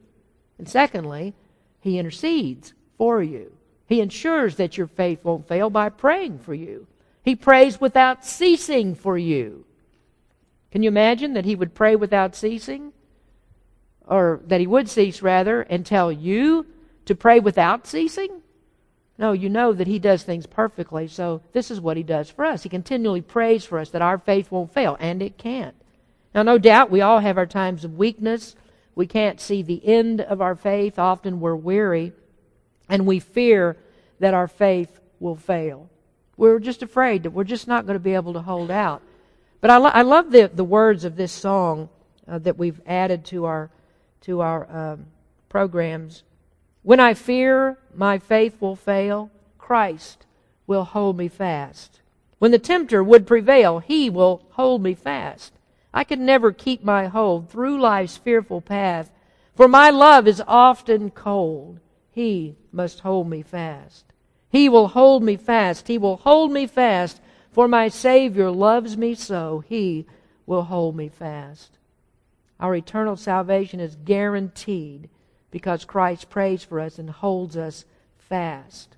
And 0.57 0.67
secondly, 0.67 1.33
He 1.79 1.97
intercedes 1.97 2.73
for 2.97 3.23
you. 3.23 3.53
He 3.87 4.01
ensures 4.01 4.55
that 4.57 4.77
your 4.77 4.87
faith 4.87 5.23
won't 5.23 5.47
fail 5.47 5.69
by 5.69 5.89
praying 5.89 6.39
for 6.39 6.53
you. 6.53 6.85
He 7.23 7.35
prays 7.35 7.81
without 7.81 8.25
ceasing 8.25 8.95
for 8.95 9.17
you. 9.17 9.65
Can 10.71 10.83
you 10.83 10.87
imagine 10.87 11.33
that 11.33 11.45
he 11.45 11.55
would 11.55 11.73
pray 11.73 11.95
without 11.95 12.35
ceasing? 12.35 12.93
Or 14.07 14.41
that 14.47 14.59
he 14.59 14.67
would 14.67 14.89
cease, 14.89 15.21
rather, 15.21 15.61
and 15.61 15.85
tell 15.85 16.11
you 16.11 16.65
to 17.05 17.15
pray 17.15 17.39
without 17.39 17.87
ceasing? 17.87 18.41
No, 19.17 19.33
you 19.33 19.49
know 19.49 19.73
that 19.73 19.87
he 19.87 19.99
does 19.99 20.23
things 20.23 20.45
perfectly, 20.45 21.07
so 21.07 21.41
this 21.51 21.69
is 21.69 21.81
what 21.81 21.97
he 21.97 22.03
does 22.03 22.29
for 22.29 22.45
us. 22.45 22.63
He 22.63 22.69
continually 22.69 23.21
prays 23.21 23.65
for 23.65 23.77
us 23.77 23.89
that 23.89 24.01
our 24.01 24.17
faith 24.17 24.51
won't 24.51 24.73
fail, 24.73 24.95
and 24.99 25.21
it 25.21 25.37
can't. 25.37 25.75
Now, 26.33 26.43
no 26.43 26.57
doubt 26.57 26.91
we 26.91 27.01
all 27.01 27.19
have 27.19 27.37
our 27.37 27.45
times 27.45 27.83
of 27.83 27.97
weakness. 27.97 28.55
We 28.95 29.07
can't 29.07 29.39
see 29.39 29.61
the 29.61 29.85
end 29.85 30.21
of 30.21 30.41
our 30.41 30.55
faith. 30.55 30.99
Often 30.99 31.39
we're 31.39 31.55
weary 31.55 32.13
and 32.87 33.05
we 33.05 33.19
fear 33.19 33.77
that 34.19 34.33
our 34.33 34.47
faith 34.47 34.99
will 35.19 35.35
fail. 35.35 35.89
We're 36.37 36.59
just 36.59 36.83
afraid 36.83 37.23
that 37.23 37.31
we're 37.31 37.43
just 37.43 37.67
not 37.67 37.85
going 37.85 37.95
to 37.95 38.03
be 38.03 38.15
able 38.15 38.33
to 38.33 38.41
hold 38.41 38.71
out. 38.71 39.01
But 39.61 39.71
I, 39.71 39.77
lo- 39.77 39.91
I 39.93 40.01
love 40.01 40.31
the, 40.31 40.49
the 40.53 40.63
words 40.63 41.03
of 41.03 41.15
this 41.15 41.31
song 41.31 41.89
uh, 42.27 42.39
that 42.39 42.57
we've 42.57 42.81
added 42.85 43.25
to 43.25 43.45
our, 43.45 43.69
to 44.21 44.41
our 44.41 44.69
um, 44.71 45.07
programs. 45.49 46.23
When 46.83 46.99
I 46.99 47.13
fear 47.13 47.77
my 47.93 48.19
faith 48.19 48.61
will 48.61 48.75
fail, 48.75 49.31
Christ 49.57 50.25
will 50.65 50.85
hold 50.85 51.17
me 51.17 51.27
fast. 51.27 51.99
When 52.37 52.51
the 52.51 52.59
tempter 52.59 53.03
would 53.03 53.27
prevail, 53.27 53.79
he 53.79 54.09
will 54.09 54.43
hold 54.51 54.81
me 54.81 54.93
fast. 54.93 55.53
I 55.93 56.03
can 56.03 56.25
never 56.25 56.51
keep 56.51 56.83
my 56.83 57.07
hold 57.07 57.49
through 57.49 57.81
life's 57.81 58.17
fearful 58.17 58.61
path, 58.61 59.11
for 59.55 59.67
my 59.67 59.89
love 59.89 60.27
is 60.27 60.41
often 60.47 61.09
cold. 61.09 61.79
He 62.11 62.55
must 62.71 63.01
hold 63.01 63.29
me 63.29 63.41
fast. 63.41 64.05
He 64.49 64.69
will 64.69 64.89
hold 64.89 65.21
me 65.23 65.35
fast. 65.35 65.87
He 65.87 65.97
will 65.97 66.17
hold 66.17 66.51
me 66.51 66.65
fast, 66.65 67.19
for 67.51 67.67
my 67.67 67.87
Savior 67.87 68.51
loves 68.51 68.97
me 68.97 69.15
so. 69.15 69.63
He 69.67 70.05
will 70.45 70.63
hold 70.63 70.95
me 70.95 71.09
fast. 71.09 71.77
Our 72.59 72.75
eternal 72.75 73.15
salvation 73.15 73.79
is 73.79 73.95
guaranteed 73.95 75.09
because 75.51 75.85
Christ 75.85 76.29
prays 76.29 76.63
for 76.63 76.79
us 76.79 76.99
and 76.99 77.09
holds 77.09 77.57
us 77.57 77.85
fast. 78.17 78.97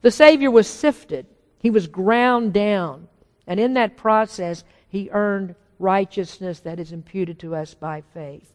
The 0.00 0.10
Savior 0.10 0.50
was 0.50 0.66
sifted, 0.66 1.26
He 1.58 1.70
was 1.70 1.86
ground 1.86 2.52
down, 2.52 3.08
and 3.46 3.58
in 3.60 3.74
that 3.74 3.96
process, 3.96 4.64
He 4.88 5.10
earned 5.10 5.54
righteousness 5.78 6.60
that 6.60 6.78
is 6.78 6.92
imputed 6.92 7.38
to 7.40 7.54
us 7.54 7.74
by 7.74 8.02
faith. 8.14 8.52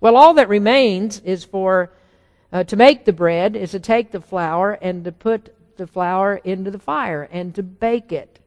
Well, 0.00 0.16
all 0.16 0.34
that 0.34 0.48
remains 0.48 1.20
is 1.20 1.44
for 1.44 1.92
uh, 2.52 2.64
to 2.64 2.76
make 2.76 3.04
the 3.04 3.12
bread 3.12 3.56
is 3.56 3.70
to 3.70 3.80
take 3.80 4.10
the 4.10 4.20
flour 4.20 4.72
and 4.72 5.04
to 5.04 5.12
put 5.12 5.54
the 5.76 5.86
flour 5.86 6.36
into 6.36 6.70
the 6.70 6.78
fire 6.78 7.28
and 7.32 7.54
to 7.54 7.62
bake 7.62 8.12
it. 8.12 8.38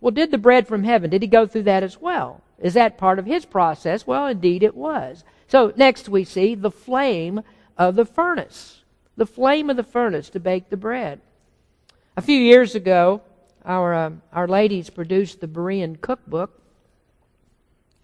Well, 0.00 0.10
did 0.10 0.30
the 0.30 0.38
bread 0.38 0.66
from 0.66 0.84
heaven, 0.84 1.10
did 1.10 1.22
he 1.22 1.28
go 1.28 1.46
through 1.46 1.64
that 1.64 1.82
as 1.82 2.00
well? 2.00 2.42
Is 2.58 2.74
that 2.74 2.98
part 2.98 3.18
of 3.18 3.26
his 3.26 3.44
process? 3.44 4.06
Well, 4.06 4.26
indeed 4.26 4.62
it 4.62 4.76
was. 4.76 5.24
So 5.48 5.72
next 5.76 6.08
we 6.08 6.24
see 6.24 6.54
the 6.54 6.70
flame 6.70 7.42
of 7.76 7.96
the 7.96 8.04
furnace. 8.04 8.82
The 9.16 9.26
flame 9.26 9.70
of 9.70 9.76
the 9.76 9.82
furnace 9.82 10.30
to 10.30 10.40
bake 10.40 10.70
the 10.70 10.76
bread. 10.76 11.20
A 12.16 12.22
few 12.22 12.38
years 12.38 12.74
ago, 12.74 13.22
our, 13.64 13.94
uh, 13.94 14.10
our 14.32 14.48
ladies 14.48 14.90
produced 14.90 15.40
the 15.40 15.48
Berean 15.48 16.00
cookbook. 16.00 16.60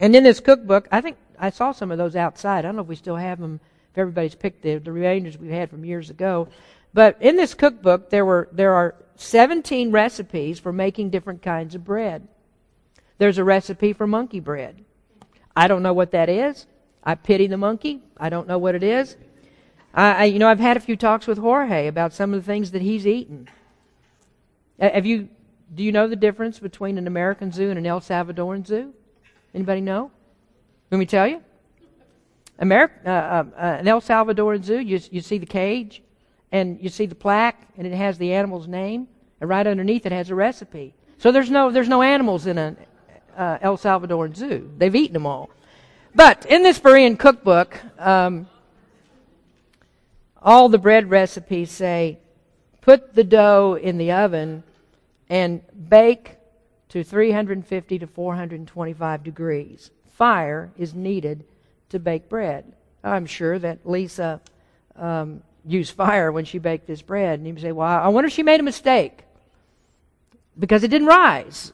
And 0.01 0.15
in 0.15 0.25
this 0.25 0.41
cookbook, 0.41 0.89
I 0.93 1.01
think 1.01 1.17
I 1.39 1.51
saw 1.51 1.73
some 1.73 1.91
of 1.91 1.99
those 1.99 2.17
outside. 2.17 2.61
I 2.61 2.63
don't 2.63 2.77
know 2.77 2.83
if 2.83 2.89
we 2.89 2.97
still 2.97 3.17
have 3.17 3.39
them 3.39 3.61
if 3.93 3.99
everybody's 3.99 4.35
picked 4.35 4.63
the, 4.63 4.77
the 4.77 4.93
remainders 4.93 5.39
we 5.39 5.49
had 5.49 5.71
from 5.71 5.85
years 5.85 6.11
ago. 6.11 6.49
But 6.93 7.17
in 7.21 7.37
this 7.37 7.55
cookbook, 7.55 8.11
there, 8.11 8.25
were, 8.25 8.49
there 8.53 8.75
are 8.75 8.95
17 9.17 9.91
recipes 9.91 10.59
for 10.59 10.73
making 10.73 11.11
different 11.11 11.43
kinds 11.43 11.75
of 11.75 11.85
bread. 11.85 12.29
There's 13.19 13.39
a 13.39 13.45
recipe 13.45 13.93
for 13.93 14.07
monkey 14.07 14.41
bread. 14.41 14.85
I 15.57 15.69
don't 15.69 15.83
know 15.83 15.95
what 15.95 16.11
that 16.11 16.29
is. 16.29 16.67
I 17.03 17.15
pity 17.15 17.47
the 17.47 17.57
monkey. 17.57 18.03
I 18.19 18.29
don't 18.29 18.47
know 18.47 18.59
what 18.59 18.75
it 18.75 18.83
is. 18.83 19.17
I, 19.95 20.13
I, 20.13 20.25
you 20.25 20.39
know, 20.39 20.49
I've 20.49 20.61
had 20.61 20.77
a 20.77 20.81
few 20.81 20.97
talks 20.97 21.27
with 21.27 21.39
Jorge 21.39 21.87
about 21.87 22.13
some 22.13 22.35
of 22.35 22.41
the 22.41 22.47
things 22.47 22.73
that 22.73 22.83
he's 22.83 23.07
eaten. 23.07 23.49
Have 24.79 25.07
you? 25.07 25.29
Do 25.75 25.83
you 25.83 25.91
know 25.91 26.07
the 26.07 26.17
difference 26.17 26.59
between 26.59 26.99
an 26.99 27.07
American 27.07 27.51
zoo 27.51 27.71
and 27.71 27.79
an 27.79 27.87
El 27.87 28.01
Salvadoran 28.01 28.67
zoo? 28.67 28.93
Anybody 29.55 29.81
know? 29.81 30.11
Let 30.91 30.99
me 30.99 31.07
tell 31.07 31.27
you. 31.27 31.43
America, 32.59 32.95
uh, 33.05 33.11
uh, 33.11 33.45
uh, 33.57 33.77
an 33.81 33.89
El 33.89 34.01
Salvadoran 34.01 34.63
zoo, 34.63 34.79
you, 34.79 35.01
you 35.11 35.21
see 35.21 35.39
the 35.39 35.47
cage, 35.47 36.03
and 36.53 36.79
you 36.81 36.89
see 36.89 37.07
the 37.07 37.15
plaque, 37.15 37.61
and 37.77 37.87
it 37.87 37.95
has 37.95 38.19
the 38.19 38.33
animal's 38.33 38.69
name, 38.69 39.09
and 39.41 39.51
right 39.51 39.67
underneath 39.67 40.07
it 40.07 40.13
has 40.13 40.31
a 40.31 40.35
recipe. 40.35 40.95
So 41.19 41.33
there's 41.33 41.51
no 41.51 41.71
there's 41.71 41.89
no 41.89 42.03
animals 42.03 42.47
in 42.47 42.59
an 42.59 42.77
uh, 43.37 43.59
El 43.61 43.77
Salvadoran 43.77 44.35
zoo. 44.35 44.71
They've 44.77 44.95
eaten 44.95 45.15
them 45.15 45.27
all. 45.27 45.51
But 46.15 46.47
in 46.47 46.63
this 46.63 46.79
Berean 46.79 47.19
cookbook, 47.19 47.79
um, 47.99 48.49
all 50.41 50.69
the 50.69 50.79
bread 50.79 51.11
recipes 51.11 51.71
say, 51.71 52.19
put 52.81 53.15
the 53.15 53.25
dough 53.25 53.79
in 53.81 53.99
the 53.99 54.13
oven 54.13 54.63
and 55.29 55.61
bake 55.89 56.37
to 56.89 57.03
350 57.03 57.99
to 57.99 58.07
425 58.07 59.25
degrees. 59.25 59.91
Fire 60.13 60.71
is 60.79 60.95
needed 60.95 61.45
to 61.91 61.99
bake 61.99 62.29
bread. 62.29 62.73
I'm 63.05 63.27
sure 63.27 63.59
that 63.59 63.85
Lisa 63.85 64.41
um, 64.95 65.43
used 65.67 65.95
fire 65.95 66.31
when 66.31 66.45
she 66.45 66.59
baked 66.59 66.87
this 66.87 67.03
bread. 67.03 67.41
And 67.41 67.47
you 67.47 67.59
say, 67.59 67.73
well, 67.73 67.89
I 67.89 68.09
wonder 68.09 68.29
if 68.29 68.35
she 68.35 68.43
made 68.43 68.61
a 68.61 68.65
mistake 68.65 69.25
because 70.59 70.85
it 70.85 70.89
didn't 70.89 71.09
rise. 71.09 71.73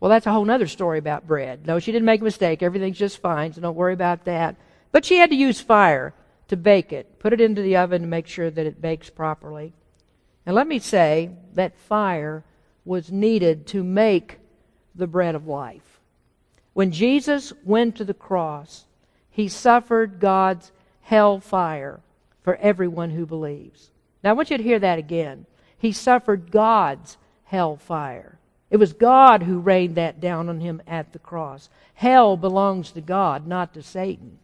Well, 0.00 0.10
that's 0.10 0.26
a 0.26 0.32
whole 0.32 0.48
other 0.50 0.66
story 0.66 0.98
about 0.98 1.26
bread. 1.26 1.66
No, 1.66 1.78
she 1.78 1.92
didn't 1.92 2.06
make 2.06 2.20
a 2.20 2.24
mistake. 2.24 2.62
Everything's 2.62 2.98
just 2.98 3.22
fine, 3.22 3.52
so 3.52 3.60
don't 3.60 3.76
worry 3.76 3.94
about 3.94 4.26
that. 4.26 4.56
But 4.92 5.04
she 5.04 5.16
had 5.16 5.30
to 5.30 5.36
use 5.36 5.60
fire 5.60 6.12
to 6.48 6.56
bake 6.56 6.92
it, 6.92 7.18
put 7.18 7.32
it 7.32 7.40
into 7.40 7.62
the 7.62 7.76
oven 7.76 8.02
to 8.02 8.06
make 8.06 8.26
sure 8.26 8.50
that 8.50 8.66
it 8.66 8.82
bakes 8.82 9.08
properly. 9.08 9.72
And 10.44 10.54
let 10.54 10.66
me 10.66 10.78
say 10.78 11.30
that 11.54 11.78
fire 11.78 12.44
was 12.84 13.10
needed 13.10 13.66
to 13.68 13.82
make 13.82 14.38
the 14.94 15.06
bread 15.06 15.34
of 15.34 15.46
life. 15.46 16.00
When 16.74 16.90
Jesus 16.90 17.52
went 17.64 17.96
to 17.96 18.04
the 18.04 18.12
cross, 18.12 18.84
He 19.30 19.48
suffered 19.48 20.20
God's 20.20 20.70
hell 21.00 21.40
fire 21.40 22.00
for 22.44 22.54
everyone 22.56 23.10
who 23.10 23.26
believes. 23.26 23.90
Now 24.22 24.30
I 24.30 24.32
want 24.34 24.50
you 24.50 24.56
to 24.56 24.62
hear 24.62 24.78
that 24.78 24.98
again. 25.00 25.46
He 25.76 25.90
suffered 25.90 26.52
God's 26.52 27.16
hell 27.44 27.76
fire. 27.76 28.38
It 28.70 28.76
was 28.76 28.92
God 28.92 29.42
who 29.42 29.58
rained 29.58 29.96
that 29.96 30.20
down 30.20 30.48
on 30.48 30.60
him 30.60 30.80
at 30.86 31.12
the 31.12 31.18
cross. 31.18 31.68
Hell 31.94 32.36
belongs 32.36 32.92
to 32.92 33.00
God, 33.00 33.46
not 33.46 33.74
to 33.74 33.82
Satan. 33.82 34.38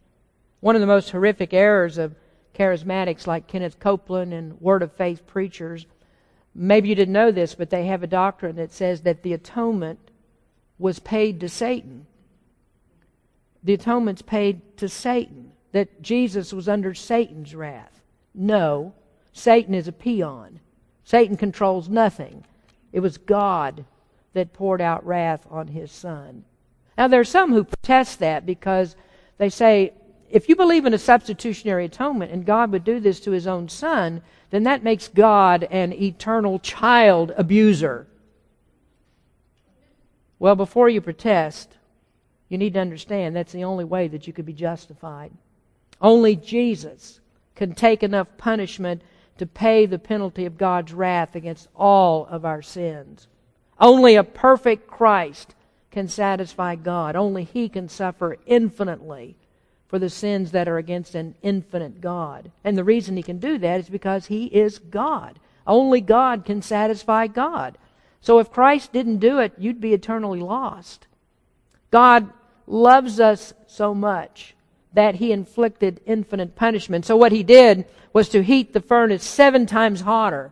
One 0.59 0.75
of 0.75 0.81
the 0.81 0.87
most 0.87 1.09
horrific 1.11 1.53
errors 1.53 1.97
of 1.97 2.15
charismatics 2.53 3.27
like 3.27 3.47
Kenneth 3.47 3.79
Copeland 3.79 4.33
and 4.33 4.59
Word 4.61 4.83
of 4.83 4.91
Faith 4.93 5.25
preachers, 5.25 5.85
maybe 6.53 6.89
you 6.89 6.95
didn't 6.95 7.13
know 7.13 7.31
this, 7.31 7.55
but 7.55 7.69
they 7.69 7.85
have 7.87 8.03
a 8.03 8.07
doctrine 8.07 8.55
that 8.57 8.71
says 8.71 9.01
that 9.01 9.23
the 9.23 9.33
atonement 9.33 10.11
was 10.77 10.99
paid 10.99 11.39
to 11.39 11.49
Satan. 11.49 12.05
The 13.63 13.73
atonement's 13.73 14.21
paid 14.21 14.77
to 14.77 14.89
Satan, 14.89 15.50
that 15.71 16.01
Jesus 16.01 16.53
was 16.53 16.67
under 16.67 16.93
Satan's 16.93 17.55
wrath. 17.55 18.01
No, 18.33 18.93
Satan 19.33 19.73
is 19.73 19.87
a 19.87 19.93
peon. 19.93 20.59
Satan 21.03 21.37
controls 21.37 21.89
nothing. 21.89 22.43
It 22.91 22.99
was 22.99 23.17
God 23.17 23.85
that 24.33 24.53
poured 24.53 24.81
out 24.81 25.05
wrath 25.05 25.45
on 25.49 25.67
his 25.67 25.91
son. 25.91 26.43
Now, 26.97 27.07
there 27.07 27.19
are 27.19 27.25
some 27.25 27.51
who 27.51 27.63
protest 27.63 28.19
that 28.19 28.45
because 28.45 28.95
they 29.37 29.49
say, 29.49 29.93
if 30.29 30.47
you 30.47 30.55
believe 30.55 30.85
in 30.85 30.93
a 30.93 30.97
substitutionary 30.97 31.85
atonement 31.85 32.31
and 32.31 32.45
God 32.45 32.71
would 32.71 32.83
do 32.83 32.99
this 32.99 33.19
to 33.21 33.31
his 33.31 33.47
own 33.47 33.67
son, 33.67 34.21
then 34.49 34.63
that 34.63 34.83
makes 34.83 35.07
God 35.07 35.67
an 35.71 35.93
eternal 35.93 36.59
child 36.59 37.33
abuser. 37.37 38.07
Well, 40.39 40.55
before 40.55 40.89
you 40.89 41.01
protest, 41.01 41.77
you 42.49 42.57
need 42.57 42.73
to 42.73 42.79
understand 42.79 43.35
that's 43.35 43.51
the 43.51 43.63
only 43.63 43.83
way 43.85 44.07
that 44.07 44.27
you 44.27 44.33
could 44.33 44.45
be 44.45 44.53
justified. 44.53 45.31
Only 46.01 46.35
Jesus 46.35 47.19
can 47.55 47.73
take 47.75 48.01
enough 48.01 48.27
punishment 48.37 49.03
to 49.37 49.45
pay 49.45 49.85
the 49.85 49.99
penalty 49.99 50.45
of 50.45 50.57
God's 50.57 50.93
wrath 50.93 51.35
against 51.35 51.67
all 51.75 52.25
of 52.25 52.43
our 52.43 52.61
sins. 52.61 53.27
Only 53.79 54.15
a 54.15 54.23
perfect 54.23 54.87
Christ 54.87 55.55
can 55.91 56.07
satisfy 56.07 56.75
God. 56.75 57.15
Only 57.15 57.43
He 57.43 57.69
can 57.69 57.87
suffer 57.87 58.37
infinitely 58.45 59.35
for 59.87 59.99
the 59.99 60.09
sins 60.09 60.51
that 60.51 60.67
are 60.67 60.77
against 60.77 61.15
an 61.15 61.35
infinite 61.41 62.01
God. 62.01 62.51
And 62.63 62.77
the 62.77 62.83
reason 62.83 63.17
He 63.17 63.23
can 63.23 63.39
do 63.39 63.57
that 63.59 63.79
is 63.79 63.89
because 63.89 64.27
He 64.27 64.45
is 64.45 64.79
God. 64.79 65.39
Only 65.67 66.01
God 66.01 66.45
can 66.45 66.61
satisfy 66.61 67.27
God. 67.27 67.77
So 68.21 68.39
if 68.39 68.51
Christ 68.51 68.93
didn't 68.93 69.17
do 69.17 69.39
it, 69.39 69.53
you'd 69.57 69.81
be 69.81 69.93
eternally 69.93 70.39
lost. 70.39 71.07
God 71.89 72.31
loves 72.67 73.19
us 73.19 73.53
so 73.67 73.93
much 73.93 74.55
that 74.93 75.15
He 75.15 75.31
inflicted 75.31 76.01
infinite 76.05 76.55
punishment. 76.55 77.05
So 77.05 77.15
what 77.15 77.31
He 77.31 77.43
did 77.43 77.85
was 78.13 78.29
to 78.29 78.43
heat 78.43 78.73
the 78.73 78.81
furnace 78.81 79.23
seven 79.23 79.65
times 79.65 80.01
hotter. 80.01 80.51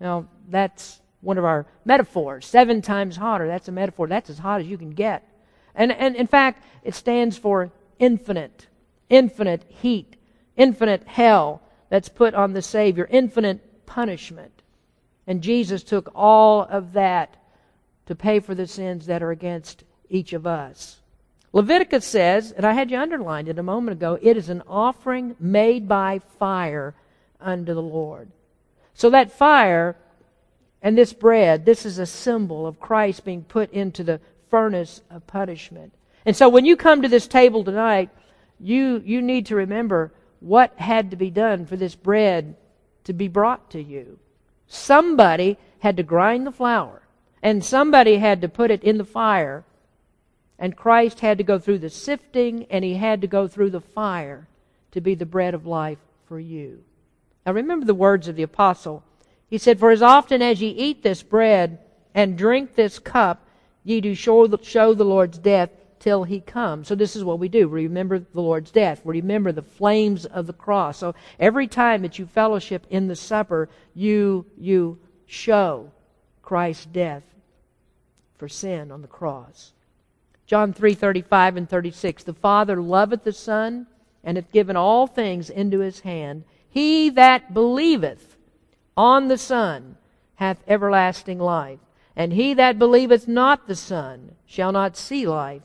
Now, 0.00 0.28
that's 0.48 1.00
one 1.20 1.38
of 1.38 1.44
our 1.44 1.66
metaphors. 1.84 2.46
Seven 2.46 2.82
times 2.82 3.16
hotter. 3.16 3.46
That's 3.46 3.68
a 3.68 3.72
metaphor. 3.72 4.06
That's 4.06 4.30
as 4.30 4.38
hot 4.38 4.60
as 4.60 4.66
you 4.66 4.78
can 4.78 4.90
get. 4.90 5.26
And, 5.74 5.92
and 5.92 6.16
in 6.16 6.26
fact, 6.26 6.64
it 6.82 6.94
stands 6.94 7.36
for 7.36 7.70
infinite, 7.98 8.66
infinite 9.08 9.64
heat, 9.68 10.16
infinite 10.56 11.06
hell 11.06 11.62
that's 11.90 12.08
put 12.08 12.34
on 12.34 12.52
the 12.52 12.62
Savior, 12.62 13.06
infinite 13.10 13.86
punishment. 13.86 14.62
And 15.26 15.42
Jesus 15.42 15.82
took 15.82 16.10
all 16.14 16.62
of 16.62 16.94
that 16.94 17.36
to 18.06 18.14
pay 18.14 18.40
for 18.40 18.54
the 18.54 18.66
sins 18.66 19.06
that 19.06 19.22
are 19.22 19.30
against 19.30 19.84
each 20.08 20.32
of 20.32 20.46
us. 20.46 20.99
Leviticus 21.52 22.06
says, 22.06 22.52
and 22.52 22.64
I 22.64 22.74
had 22.74 22.90
you 22.90 22.98
underlined 22.98 23.48
it 23.48 23.58
a 23.58 23.62
moment 23.62 23.98
ago, 23.98 24.18
it 24.22 24.36
is 24.36 24.48
an 24.48 24.62
offering 24.68 25.34
made 25.40 25.88
by 25.88 26.20
fire 26.38 26.94
unto 27.40 27.74
the 27.74 27.82
Lord. 27.82 28.30
So 28.94 29.10
that 29.10 29.32
fire 29.32 29.96
and 30.82 30.96
this 30.96 31.12
bread, 31.12 31.66
this 31.66 31.84
is 31.84 31.98
a 31.98 32.06
symbol 32.06 32.66
of 32.66 32.80
Christ 32.80 33.24
being 33.24 33.42
put 33.42 33.72
into 33.72 34.04
the 34.04 34.20
furnace 34.48 35.02
of 35.10 35.26
punishment. 35.26 35.92
And 36.24 36.36
so 36.36 36.48
when 36.48 36.64
you 36.64 36.76
come 36.76 37.02
to 37.02 37.08
this 37.08 37.26
table 37.26 37.64
tonight, 37.64 38.10
you, 38.58 39.02
you 39.04 39.22
need 39.22 39.46
to 39.46 39.56
remember 39.56 40.12
what 40.40 40.74
had 40.76 41.10
to 41.10 41.16
be 41.16 41.30
done 41.30 41.66
for 41.66 41.76
this 41.76 41.94
bread 41.94 42.56
to 43.04 43.12
be 43.12 43.28
brought 43.28 43.70
to 43.70 43.82
you. 43.82 44.18
Somebody 44.66 45.58
had 45.80 45.96
to 45.96 46.02
grind 46.02 46.46
the 46.46 46.52
flour, 46.52 47.02
and 47.42 47.64
somebody 47.64 48.18
had 48.18 48.40
to 48.42 48.48
put 48.48 48.70
it 48.70 48.84
in 48.84 48.98
the 48.98 49.04
fire, 49.04 49.64
and 50.60 50.76
Christ 50.76 51.18
had 51.18 51.38
to 51.38 51.44
go 51.44 51.58
through 51.58 51.78
the 51.78 51.90
sifting, 51.90 52.66
and 52.70 52.84
he 52.84 52.94
had 52.94 53.22
to 53.22 53.26
go 53.26 53.48
through 53.48 53.70
the 53.70 53.80
fire 53.80 54.46
to 54.92 55.00
be 55.00 55.16
the 55.16 55.26
bread 55.26 55.54
of 55.54 55.66
life 55.66 55.98
for 56.26 56.38
you. 56.38 56.84
Now 57.44 57.52
remember 57.52 57.86
the 57.86 57.94
words 57.94 58.28
of 58.28 58.36
the 58.36 58.44
apostle 58.44 59.02
he 59.50 59.58
said, 59.58 59.80
For 59.80 59.90
as 59.90 60.00
often 60.00 60.40
as 60.40 60.62
ye 60.62 60.68
eat 60.68 61.02
this 61.02 61.22
bread 61.24 61.80
and 62.14 62.38
drink 62.38 62.74
this 62.74 63.00
cup, 63.00 63.44
ye 63.82 64.00
do 64.00 64.14
show 64.14 64.46
the, 64.46 64.62
show 64.62 64.94
the 64.94 65.04
Lord's 65.04 65.38
death 65.38 65.70
till 65.98 66.22
he 66.22 66.40
comes. 66.40 66.86
So 66.86 66.94
this 66.94 67.16
is 67.16 67.24
what 67.24 67.40
we 67.40 67.48
do. 67.48 67.66
Remember 67.66 68.20
the 68.20 68.40
Lord's 68.40 68.70
death. 68.70 69.02
Remember 69.04 69.50
the 69.50 69.62
flames 69.62 70.24
of 70.24 70.46
the 70.46 70.52
cross. 70.52 70.98
So 70.98 71.14
every 71.38 71.66
time 71.66 72.02
that 72.02 72.18
you 72.18 72.26
fellowship 72.26 72.86
in 72.88 73.08
the 73.08 73.16
supper, 73.16 73.68
you, 73.92 74.46
you 74.56 74.98
show 75.26 75.90
Christ's 76.42 76.86
death 76.86 77.24
for 78.38 78.48
sin 78.48 78.92
on 78.92 79.02
the 79.02 79.08
cross. 79.08 79.72
John 80.50 80.72
3:35 80.72 81.56
and 81.58 81.68
36 81.68 82.24
The 82.24 82.34
Father 82.34 82.82
loveth 82.82 83.22
the 83.22 83.32
Son 83.32 83.86
and 84.24 84.36
hath 84.36 84.50
given 84.50 84.74
all 84.74 85.06
things 85.06 85.48
into 85.48 85.78
his 85.78 86.00
hand 86.00 86.42
he 86.68 87.08
that 87.10 87.54
believeth 87.54 88.36
on 88.96 89.28
the 89.28 89.38
Son 89.38 89.96
hath 90.34 90.60
everlasting 90.66 91.38
life. 91.38 91.78
And 92.16 92.32
he 92.32 92.52
that 92.54 92.80
believeth 92.80 93.28
not 93.28 93.68
the 93.68 93.76
Son 93.76 94.34
shall 94.44 94.72
not 94.72 94.96
see 94.96 95.24
life, 95.24 95.62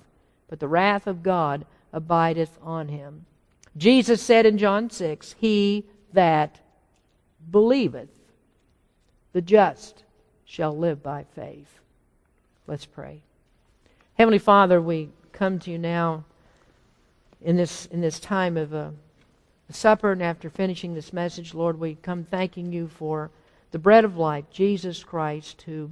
but 0.48 0.60
the 0.60 0.68
wrath 0.68 1.08
of 1.08 1.24
God 1.24 1.66
abideth 1.92 2.60
on 2.62 2.90
him. 2.90 3.26
Jesus 3.76 4.22
said 4.22 4.46
in 4.46 4.60
John 4.60 4.92
6, 4.92 5.34
He 5.40 5.88
that 6.14 6.60
believeth, 7.50 8.14
the 9.34 9.42
just, 9.42 10.04
shall 10.46 10.78
live 10.78 11.02
by 11.02 11.24
faith. 11.36 11.80
Let's 12.68 12.86
pray. 12.86 13.25
Heavenly 14.18 14.39
Father, 14.39 14.82
we 14.82 15.09
come 15.34 15.59
to 15.59 15.70
you 15.70 15.78
now 15.78 16.24
in 17.41 17.57
this, 17.57 17.86
in 17.88 17.99
this 17.99 18.18
time 18.18 18.55
of 18.55 18.74
uh, 18.74 18.91
the 19.68 19.74
supper, 19.74 20.13
and 20.13 20.24
after 20.24 20.49
finishing 20.49 20.93
this 20.93 21.11
message, 21.11 21.53
Lord, 21.53 21.78
we 21.78 21.95
come 21.95 22.24
thanking 22.24 22.72
you 22.72 22.88
for 22.88 23.30
the 23.72 23.78
bread 23.78 24.05
of 24.05 24.16
life, 24.16 24.45
Jesus 24.49 25.03
Christ, 25.03 25.63
who 25.63 25.91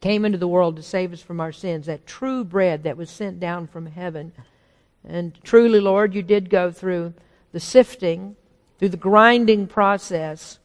came 0.00 0.24
into 0.24 0.38
the 0.38 0.48
world 0.48 0.76
to 0.76 0.82
save 0.82 1.12
us 1.12 1.20
from 1.20 1.40
our 1.40 1.52
sins, 1.52 1.84
that 1.84 2.06
true 2.06 2.42
bread 2.42 2.84
that 2.84 2.96
was 2.96 3.10
sent 3.10 3.38
down 3.38 3.66
from 3.66 3.84
heaven. 3.84 4.32
And 5.06 5.38
truly, 5.44 5.78
Lord, 5.78 6.14
you 6.14 6.22
did 6.22 6.48
go 6.48 6.70
through 6.72 7.12
the 7.52 7.60
sifting, 7.60 8.34
through 8.78 8.88
the 8.88 8.96
grinding 8.96 9.66
process. 9.66 10.58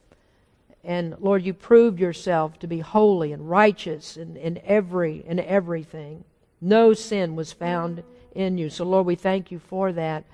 And 0.82 1.16
Lord, 1.20 1.44
you 1.44 1.52
proved 1.52 2.00
yourself 2.00 2.58
to 2.60 2.66
be 2.66 2.78
holy 2.78 3.32
and 3.32 3.50
righteous 3.50 4.16
in, 4.16 4.38
in 4.38 4.58
every 4.64 5.22
in 5.26 5.38
everything. 5.38 6.24
No 6.60 6.94
sin 6.94 7.36
was 7.36 7.52
found 7.52 8.02
in 8.34 8.58
you. 8.58 8.70
So 8.70 8.84
Lord, 8.84 9.06
we 9.06 9.14
thank 9.14 9.50
you 9.50 9.58
for 9.58 9.92
that. 9.92 10.24